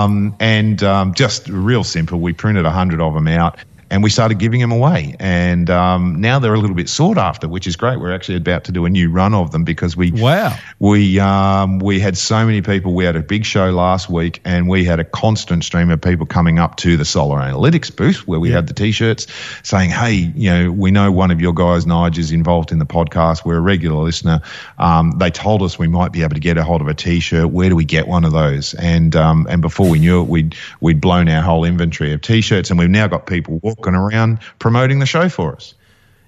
Um, 0.03 0.35
and 0.39 0.81
um, 0.83 1.13
just 1.13 1.47
real 1.49 1.83
simple. 1.83 2.19
We 2.19 2.33
printed 2.33 2.65
a 2.65 2.71
hundred 2.97 3.07
of 3.07 3.13
them 3.13 3.27
out. 3.27 3.63
And 3.89 4.03
we 4.03 4.09
started 4.09 4.37
giving 4.37 4.59
them 4.59 4.71
away, 4.73 5.15
and 5.19 5.69
um, 5.69 6.19
now 6.19 6.39
they're 6.39 6.53
a 6.53 6.59
little 6.59 6.75
bit 6.75 6.89
sought 6.89 7.17
after, 7.17 7.47
which 7.47 7.67
is 7.67 7.77
great. 7.77 7.99
We're 7.99 8.13
actually 8.13 8.37
about 8.37 8.65
to 8.65 8.73
do 8.73 8.85
a 8.85 8.89
new 8.89 9.09
run 9.09 9.33
of 9.33 9.51
them 9.51 9.63
because 9.63 9.95
we 9.95 10.11
Wow. 10.11 10.55
we 10.77 11.19
um, 11.19 11.79
we 11.79 11.99
had 12.01 12.17
so 12.17 12.45
many 12.45 12.61
people. 12.61 12.93
We 12.93 13.05
had 13.05 13.15
a 13.15 13.21
big 13.21 13.45
show 13.45 13.69
last 13.71 14.09
week, 14.09 14.41
and 14.43 14.67
we 14.67 14.83
had 14.83 14.99
a 14.99 15.05
constant 15.05 15.63
stream 15.63 15.89
of 15.89 16.01
people 16.01 16.25
coming 16.25 16.59
up 16.59 16.75
to 16.77 16.97
the 16.97 17.05
Solar 17.05 17.37
Analytics 17.39 17.95
booth 17.95 18.27
where 18.27 18.39
we 18.41 18.51
had 18.51 18.67
the 18.67 18.73
t-shirts, 18.73 19.27
saying, 19.63 19.89
"Hey, 19.89 20.13
you 20.13 20.49
know, 20.51 20.71
we 20.71 20.91
know 20.91 21.11
one 21.11 21.31
of 21.31 21.39
your 21.39 21.53
guys, 21.53 21.85
Nige, 21.85 22.17
is 22.17 22.31
involved 22.33 22.73
in 22.73 22.79
the 22.79 22.85
podcast. 22.85 23.45
We're 23.45 23.57
a 23.57 23.61
regular 23.61 24.03
listener. 24.03 24.41
Um, 24.77 25.13
they 25.17 25.31
told 25.31 25.61
us 25.63 25.79
we 25.79 25.87
might 25.87 26.11
be 26.11 26.23
able 26.23 26.33
to 26.35 26.41
get 26.41 26.57
a 26.57 26.63
hold 26.63 26.81
of 26.81 26.87
a 26.89 26.93
t-shirt. 26.93 27.49
Where 27.49 27.69
do 27.69 27.75
we 27.75 27.85
get 27.85 28.05
one 28.05 28.25
of 28.25 28.33
those?" 28.33 28.73
And 28.73 29.15
um, 29.15 29.47
and 29.49 29.61
before 29.61 29.89
we 29.89 29.99
knew 29.99 30.21
it, 30.21 30.27
we'd 30.27 30.55
we'd 30.81 30.99
blown 30.99 31.29
our 31.29 31.41
whole 31.41 31.63
inventory 31.63 32.11
of 32.11 32.21
t-shirts, 32.21 32.69
and 32.69 32.77
we've 32.77 32.89
now 32.89 33.07
got 33.07 33.25
people 33.27 33.59
walking 33.77 33.95
around 33.95 34.39
promoting 34.59 34.99
the 34.99 35.05
show 35.05 35.29
for 35.29 35.55
us. 35.55 35.73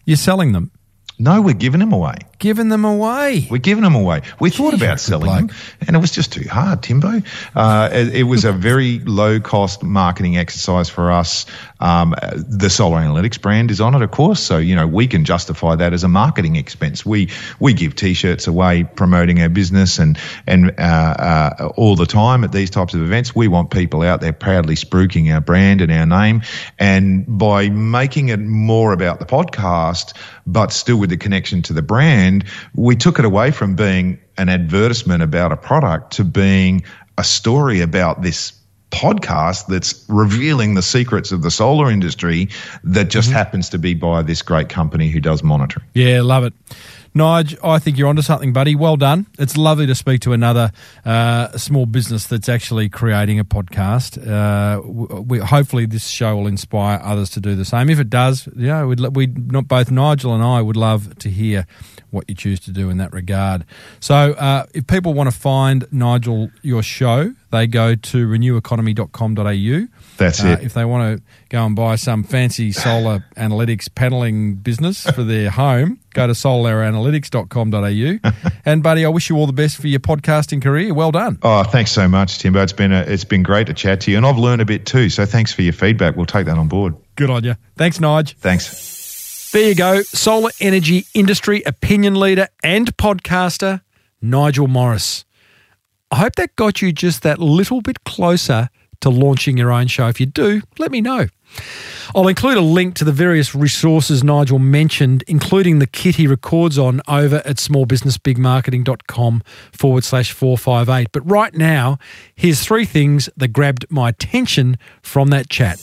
You're 0.06 0.18
selling 0.18 0.52
them, 0.54 0.72
No, 1.18 1.42
we're 1.42 1.54
giving 1.54 1.80
them 1.80 1.92
away. 1.92 2.16
Giving 2.40 2.70
them 2.70 2.86
away. 2.86 3.46
We're 3.50 3.58
giving 3.58 3.84
them 3.84 3.96
away. 3.96 4.22
We 4.40 4.50
thought 4.50 4.74
about 4.74 5.00
selling 5.00 5.26
bloke. 5.26 5.48
them, 5.48 5.56
and 5.86 5.96
it 5.96 6.00
was 6.00 6.12
just 6.12 6.32
too 6.32 6.48
hard, 6.50 6.82
Timbo. 6.82 7.22
Uh, 7.54 7.90
it, 7.92 8.16
it 8.16 8.24
was 8.24 8.46
a 8.46 8.52
very 8.70 9.00
low 9.00 9.40
cost 9.40 9.84
marketing 9.84 10.38
exercise 10.38 10.90
for 10.90 11.12
us. 11.12 11.46
Um, 11.82 12.16
the 12.36 12.70
Solar 12.70 13.00
Analytics 13.00 13.40
brand 13.42 13.72
is 13.72 13.80
on 13.82 13.94
it, 13.96 14.02
of 14.02 14.12
course, 14.12 14.40
so 14.40 14.58
you 14.58 14.76
know 14.76 14.88
we 14.88 15.08
can 15.08 15.26
justify 15.26 15.76
that 15.76 15.94
as 15.94 16.04
a 16.04 16.08
marketing 16.08 16.56
expense. 16.56 17.06
We 17.06 17.30
we 17.60 17.74
give 17.74 17.96
T-shirts 17.96 18.48
away 18.48 18.84
promoting 18.84 19.42
our 19.42 19.50
business 19.50 20.00
and 20.00 20.18
and 20.48 20.72
uh, 20.80 20.82
uh, 20.82 21.72
all 21.76 21.96
the 21.96 22.06
time 22.06 22.44
at 22.44 22.52
these 22.52 22.70
types 22.70 22.94
of 22.94 23.02
events. 23.02 23.36
We 23.36 23.48
want 23.48 23.70
people 23.70 24.02
out 24.02 24.22
there 24.22 24.34
proudly 24.34 24.76
spruiking 24.76 25.34
our 25.34 25.42
brand 25.42 25.82
and 25.82 25.92
our 25.92 26.06
name, 26.06 26.42
and 26.78 27.26
by 27.28 27.70
making 27.70 28.30
it 28.30 28.40
more 28.40 28.94
about 28.94 29.20
the 29.20 29.26
podcast, 29.26 30.16
but 30.48 30.72
still 30.72 30.98
with 30.98 31.10
the 31.10 31.18
connection 31.18 31.62
to 31.64 31.74
the 31.74 31.82
brand, 31.82 32.29
we 32.76 32.96
took 32.96 33.20
it 33.20 33.26
away 33.26 33.52
from 33.52 33.76
being 33.76 34.20
an 34.38 34.50
advertisement 34.50 35.22
about 35.22 35.52
a 35.52 35.58
product 35.58 36.14
to 36.14 36.24
being 36.24 36.84
a 37.18 37.24
story 37.24 37.82
about 37.82 38.22
this 38.22 38.54
podcast 38.92 39.68
that's 39.68 40.06
revealing 40.08 40.74
the 40.74 40.82
secrets 40.82 41.32
of 41.32 41.42
the 41.42 41.52
solar 41.52 41.92
industry 41.92 42.50
that 42.84 43.10
just 43.10 43.30
mm-hmm. 43.30 43.38
happens 43.38 43.70
to 43.70 43.78
be 43.78 43.94
by 43.94 44.22
this 44.24 44.42
great 44.42 44.70
company 44.70 45.10
who 45.10 45.20
does 45.20 45.44
monitoring. 45.44 45.86
Yeah, 45.94 46.22
love 46.22 46.44
it. 46.44 46.54
Nige, 47.16 47.58
I 47.64 47.80
think 47.80 47.98
you're 47.98 48.08
onto 48.08 48.22
something, 48.22 48.54
buddy. 48.54 48.76
Well 48.76 48.98
done. 48.98 49.28
It's 49.38 49.58
lovely 49.58 49.88
to 49.88 49.96
speak 49.96 50.22
to 50.22 50.34
another 50.34 50.72
uh, 51.06 51.58
small 51.58 51.86
business 51.86 52.28
that's 52.28 52.48
actually 52.48 52.90
creating 52.90 53.40
a 53.40 53.46
podcast. 53.46 54.18
Uh, 54.20 54.82
we, 55.22 55.40
hopefully, 55.40 55.86
this 55.86 56.08
show 56.08 56.36
will 56.36 56.48
inspire 56.48 57.00
others 57.04 57.30
to 57.32 57.40
do 57.40 57.56
the 57.56 57.66
same. 57.66 57.90
If 57.90 58.00
it 58.00 58.10
does, 58.10 58.48
yeah, 58.56 58.86
we'd, 58.86 59.00
we'd 59.16 59.52
not 59.52 59.68
both 59.68 59.90
Nigel 59.90 60.34
and 60.34 60.44
I 60.44 60.62
would 60.62 60.78
love 60.78 61.18
to 61.20 61.30
hear 61.30 61.66
what 62.12 62.26
you 62.28 62.36
choose 62.36 62.60
to 62.62 62.72
do 62.72 62.90
in 62.90 62.98
that 62.98 63.14
regard. 63.14 63.66
So, 64.00 64.34
uh, 64.34 64.66
if 64.74 64.88
people 64.88 65.14
want 65.14 65.32
to 65.32 65.38
find 65.38 65.86
Nigel 65.92 66.50
your 66.62 66.84
show, 66.84 67.34
they 67.52 67.68
go 67.68 67.96
to 67.96 68.28
reneweconomy.com.au. 68.28 69.88
That's 70.18 70.44
Uh, 70.44 70.48
it. 70.48 70.64
If 70.64 70.74
they 70.74 70.86
want 70.86 71.18
to 71.18 71.24
go 71.50 71.66
and 71.66 71.76
buy 71.76 71.96
some 71.96 72.24
fancy 72.24 72.72
solar 72.72 73.26
analytics 73.38 73.94
paneling 73.94 74.56
business 74.56 75.02
for 75.10 75.24
their 75.24 75.50
home, 75.50 76.00
go 76.14 76.28
to 76.28 76.34
solaranalytics.com.au. 76.34 78.32
and, 78.66 78.84
buddy, 78.84 79.06
I 79.06 79.10
wish 79.10 79.30
you 79.30 79.38
all 79.38 79.48
the 79.48 79.54
best 79.54 79.78
for 79.78 79.88
your 79.88 80.00
podcasting 80.00 80.62
career. 80.62 80.94
Well 80.94 81.12
done. 81.12 81.40
Oh, 81.42 81.64
thanks 81.64 81.92
so 81.92 82.08
much, 82.08 82.40
Timbo. 82.40 82.62
It's 82.62 82.74
been 82.74 82.92
a, 82.92 83.02
it's 83.02 83.24
been 83.24 83.44
great 83.44 83.68
to 83.68 83.74
chat 83.74 84.02
to 84.02 84.12
you, 84.12 84.18
and 84.18 84.26
I've 84.26 84.38
learned 84.38 84.62
a 84.62 84.66
bit 84.66 84.86
too. 84.86 85.10
So 85.10 85.26
thanks 85.26 85.52
for 85.54 85.62
your 85.62 85.74
feedback. 85.74 86.16
We'll 86.16 86.26
take 86.26 86.46
that 86.46 86.58
on 86.58 86.68
board. 86.68 86.96
Good 87.16 87.30
on 87.30 87.44
you. 87.44 87.56
Thanks, 87.76 88.00
Nige. 88.00 88.34
Thanks. 88.36 89.50
There 89.52 89.68
you 89.68 89.76
go. 89.76 90.02
Solar 90.04 90.52
energy 90.60 91.06
industry 91.16 91.64
opinion 91.66 92.20
leader 92.20 92.48
and 92.64 92.96
podcaster, 92.98 93.82
Nigel 94.22 94.68
Morris. 94.68 95.26
I 96.12 96.18
hope 96.18 96.36
that 96.36 96.56
got 96.56 96.82
you 96.82 96.92
just 96.92 97.22
that 97.24 97.40
little 97.40 97.82
bit 97.82 98.04
closer 98.04 98.70
to 99.02 99.10
launching 99.10 99.58
your 99.58 99.72
own 99.72 99.88
show. 99.88 100.08
If 100.08 100.20
you 100.20 100.26
do, 100.26 100.62
let 100.78 100.92
me 100.92 101.02
know. 101.02 101.28
I'll 102.16 102.28
include 102.28 102.58
a 102.58 102.62
link 102.62 102.96
to 102.96 103.06
the 103.06 103.12
various 103.12 103.54
resources 103.56 104.24
Nigel 104.24 104.60
mentioned, 104.60 105.24
including 105.28 105.80
the 105.80 105.88
kit 105.88 106.16
he 106.16 106.28
records 106.28 106.78
on 106.78 107.02
over 107.08 107.38
at 107.38 107.58
smallbusinessbigmarketing.com 107.58 109.44
forward 109.72 110.04
slash 110.04 110.32
458. 110.32 111.12
But 111.12 111.30
right 111.30 111.54
now, 111.54 111.98
here's 112.36 112.62
three 112.62 112.86
things 112.86 113.30
that 113.38 113.50
grabbed 113.50 113.86
my 113.90 114.10
attention 114.10 114.78
from 115.02 115.30
that 115.30 115.50
chat. 115.50 115.80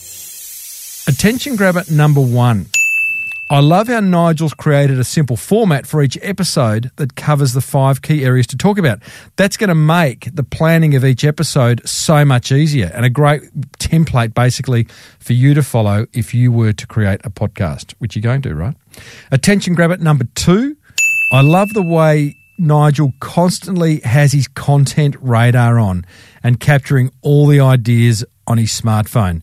Attention 1.07 1.55
grabber 1.55 1.83
number 1.89 2.21
one. 2.21 2.67
I 3.49 3.61
love 3.61 3.87
how 3.87 4.01
Nigel's 4.01 4.53
created 4.53 4.99
a 4.99 5.05
simple 5.05 5.37
format 5.37 5.87
for 5.87 6.03
each 6.03 6.17
episode 6.21 6.91
that 6.97 7.15
covers 7.15 7.53
the 7.53 7.61
five 7.61 8.01
key 8.01 8.25
areas 8.25 8.45
to 8.47 8.57
talk 8.57 8.77
about. 8.77 8.99
That's 9.37 9.55
going 9.55 9.69
to 9.69 9.75
make 9.75 10.27
the 10.35 10.43
planning 10.43 10.95
of 10.95 11.05
each 11.05 11.23
episode 11.23 11.81
so 11.87 12.25
much 12.25 12.51
easier 12.51 12.91
and 12.93 13.05
a 13.05 13.09
great 13.09 13.43
template 13.79 14.33
basically 14.33 14.85
for 15.19 15.31
you 15.31 15.53
to 15.53 15.63
follow 15.63 16.07
if 16.11 16.33
you 16.33 16.51
were 16.51 16.73
to 16.73 16.85
create 16.85 17.21
a 17.23 17.29
podcast, 17.29 17.93
which 17.99 18.17
you're 18.17 18.21
going 18.21 18.41
to, 18.41 18.53
right? 18.53 18.75
Attention 19.31 19.75
grabber 19.75 19.95
number 19.95 20.25
two. 20.35 20.75
I 21.31 21.39
love 21.39 21.69
the 21.73 21.83
way 21.83 22.35
Nigel 22.57 23.13
constantly 23.21 24.01
has 24.01 24.33
his 24.33 24.49
content 24.49 25.15
radar 25.21 25.79
on 25.79 26.05
and 26.43 26.59
capturing 26.59 27.11
all 27.21 27.47
the 27.47 27.61
ideas 27.61 28.25
on 28.45 28.57
his 28.57 28.71
smartphone. 28.71 29.41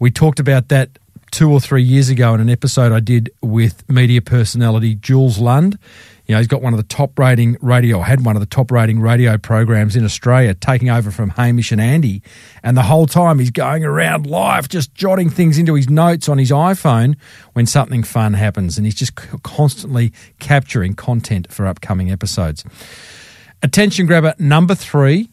We 0.00 0.10
talked 0.10 0.40
about 0.40 0.68
that 0.70 0.98
two 1.30 1.50
or 1.50 1.60
three 1.60 1.82
years 1.82 2.08
ago 2.08 2.34
in 2.34 2.40
an 2.40 2.50
episode 2.50 2.92
I 2.92 3.00
did 3.00 3.30
with 3.42 3.88
media 3.88 4.22
personality 4.22 4.94
Jules 4.94 5.38
Lund. 5.38 5.78
You 6.26 6.34
know, 6.34 6.38
he's 6.40 6.48
got 6.48 6.60
one 6.60 6.72
of 6.72 6.78
the 6.78 6.84
top 6.84 7.16
rating 7.18 7.56
radio, 7.60 8.00
had 8.00 8.24
one 8.24 8.34
of 8.34 8.40
the 8.40 8.46
top 8.46 8.72
rating 8.72 9.00
radio 9.00 9.38
programs 9.38 9.94
in 9.94 10.04
Australia, 10.04 10.54
taking 10.54 10.90
over 10.90 11.12
from 11.12 11.30
Hamish 11.30 11.70
and 11.70 11.80
Andy. 11.80 12.20
And 12.64 12.76
the 12.76 12.82
whole 12.82 13.06
time 13.06 13.38
he's 13.38 13.52
going 13.52 13.84
around 13.84 14.26
live, 14.26 14.68
just 14.68 14.92
jotting 14.94 15.30
things 15.30 15.56
into 15.56 15.74
his 15.74 15.88
notes 15.88 16.28
on 16.28 16.38
his 16.38 16.50
iPhone 16.50 17.16
when 17.52 17.66
something 17.66 18.02
fun 18.02 18.34
happens. 18.34 18.76
And 18.76 18.86
he's 18.86 18.96
just 18.96 19.14
constantly 19.44 20.12
capturing 20.40 20.94
content 20.94 21.52
for 21.52 21.66
upcoming 21.66 22.10
episodes. 22.10 22.64
Attention 23.62 24.06
grabber 24.06 24.34
number 24.38 24.74
three. 24.74 25.30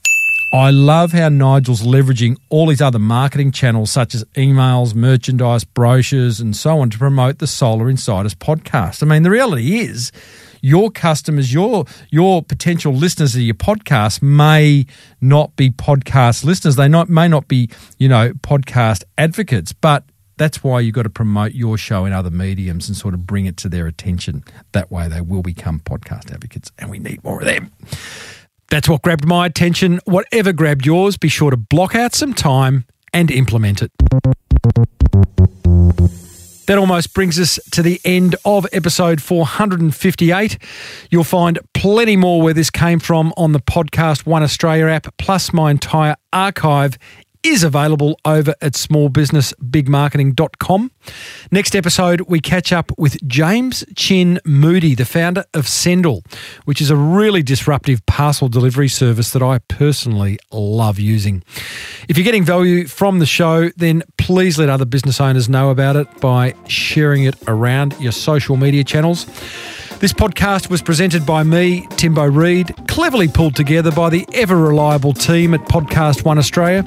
I 0.54 0.70
love 0.70 1.14
how 1.14 1.30
Nigel's 1.30 1.82
leveraging 1.82 2.38
all 2.50 2.70
his 2.70 2.80
other 2.80 3.00
marketing 3.00 3.52
channels, 3.52 3.92
such 3.92 4.14
as 4.14 4.24
emails, 4.36 4.94
merchandise, 4.94 5.64
brochures, 5.64 6.40
and 6.40 6.56
so 6.56 6.78
on, 6.80 6.92
to 6.92 6.98
promote 7.00 7.40
the 7.40 7.48
Solar 7.48 7.90
Insiders 7.90 8.36
podcast. 8.36 9.02
I 9.02 9.08
mean, 9.08 9.24
the 9.24 9.32
reality 9.32 9.80
is, 9.80 10.12
your 10.62 10.92
customers, 10.92 11.52
your 11.52 11.86
your 12.12 12.44
potential 12.44 12.94
listeners 12.94 13.34
of 13.34 13.42
your 13.42 13.56
podcast 13.56 14.22
may 14.22 14.86
not 15.20 15.56
be 15.56 15.72
podcast 15.72 16.44
listeners. 16.46 16.76
They 16.76 16.88
not 16.88 17.10
may 17.10 17.28
not 17.28 17.48
be, 17.48 17.72
you 17.98 18.08
know, 18.08 18.34
podcast 18.34 19.06
advocates, 19.18 19.74
but 19.74 20.04
that's 20.38 20.64
why 20.64 20.82
you've 20.82 20.94
got 20.94 21.04
to 21.04 21.10
promote 21.10 21.54
your 21.54 21.80
show 21.80 22.06
in 22.06 22.14
other 22.14 22.30
mediums 22.30 22.88
and 22.88 22.96
sort 22.96 23.16
of 23.16 23.26
bring 23.26 23.48
it 23.48 23.58
to 23.58 23.70
their 23.70 23.88
attention. 23.88 24.44
That 24.74 24.92
way 24.92 25.08
they 25.08 25.22
will 25.22 25.42
become 25.42 25.80
podcast 25.80 26.32
advocates 26.32 26.72
and 26.78 26.92
we 26.92 27.00
need 27.00 27.24
more 27.24 27.40
of 27.40 27.48
them. 27.48 27.72
That's 28.74 28.90
what 28.90 29.04
grabbed 29.04 29.28
my 29.28 29.46
attention. 29.46 30.00
Whatever 30.06 30.52
grabbed 30.52 30.84
yours, 30.84 31.16
be 31.16 31.28
sure 31.28 31.52
to 31.52 31.58
block 31.58 31.94
out 31.94 32.16
some 32.16 32.34
time 32.34 32.86
and 33.14 33.30
implement 33.30 33.84
it. 33.84 33.92
That 36.66 36.80
almost 36.80 37.14
brings 37.14 37.40
us 37.40 37.60
to 37.70 37.84
the 37.84 38.02
end 38.04 38.36
of 38.46 38.66
episode 38.74 39.22
458. 39.22 40.58
You'll 41.12 41.24
find 41.24 41.60
plenty 41.76 42.16
more 42.16 42.42
where 42.42 42.56
this 42.56 42.72
came 42.72 42.98
from 42.98 43.32
on 43.38 43.52
the 43.52 43.60
podcast 43.60 44.26
One 44.26 44.42
Australia 44.42 44.88
app, 44.88 45.06
plus 45.20 45.54
my 45.54 45.70
entire 45.70 46.16
archive 46.32 46.98
is 47.44 47.64
available 47.64 48.20
over 48.26 48.56
at 48.62 48.74
smallbusinessbigmarketing.com. 48.74 50.92
Next 51.52 51.76
episode, 51.76 52.22
we 52.22 52.40
catch 52.40 52.72
up 52.72 52.92
with 52.98 53.22
James 53.28 53.84
Chin 53.96 54.40
Moody, 54.46 54.96
the 54.96 55.06
founder 55.06 55.44
of 55.54 55.68
Sendle, 55.68 56.24
which 56.66 56.82
is 56.82 56.90
a 56.90 56.96
really 56.96 57.44
disruptive 57.44 58.06
parcel 58.06 58.48
delivery 58.48 58.88
service 58.88 59.32
that 59.32 59.44
I 59.44 59.60
personally 59.60 60.40
love 60.52 61.00
using. 61.00 61.44
If 62.08 62.18
you're 62.18 62.26
getting 62.26 62.46
value 62.46 62.88
from 62.88 63.20
the 63.20 63.26
show, 63.26 63.70
then 63.76 64.04
please 64.18 64.58
let 64.58 64.70
other 64.70 64.86
business 64.86 65.20
owners 65.20 65.50
know 65.50 65.70
about 65.70 65.96
it 65.96 66.08
by 66.22 66.56
sharing 66.68 67.26
it 67.26 67.36
around 67.48 67.96
your 68.00 68.14
social 68.14 68.56
media 68.56 68.84
channels. 68.84 69.28
This 70.04 70.12
podcast 70.12 70.70
was 70.70 70.82
presented 70.82 71.26
by 71.26 71.44
me, 71.44 71.88
Timbo 71.92 72.26
Reid, 72.26 72.76
cleverly 72.90 73.30
pulled 73.30 73.56
together 73.56 73.90
by 73.90 74.10
the 74.10 74.28
ever 74.34 74.58
reliable 74.58 75.14
team 75.14 75.54
at 75.54 75.62
Podcast 75.62 76.26
One 76.26 76.38
Australia. 76.38 76.86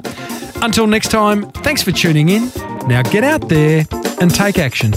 Until 0.61 0.85
next 0.85 1.09
time, 1.09 1.49
thanks 1.63 1.81
for 1.81 1.91
tuning 1.91 2.29
in. 2.29 2.51
Now 2.85 3.01
get 3.01 3.23
out 3.23 3.49
there 3.49 3.87
and 4.21 4.29
take 4.29 4.59
action. 4.59 4.93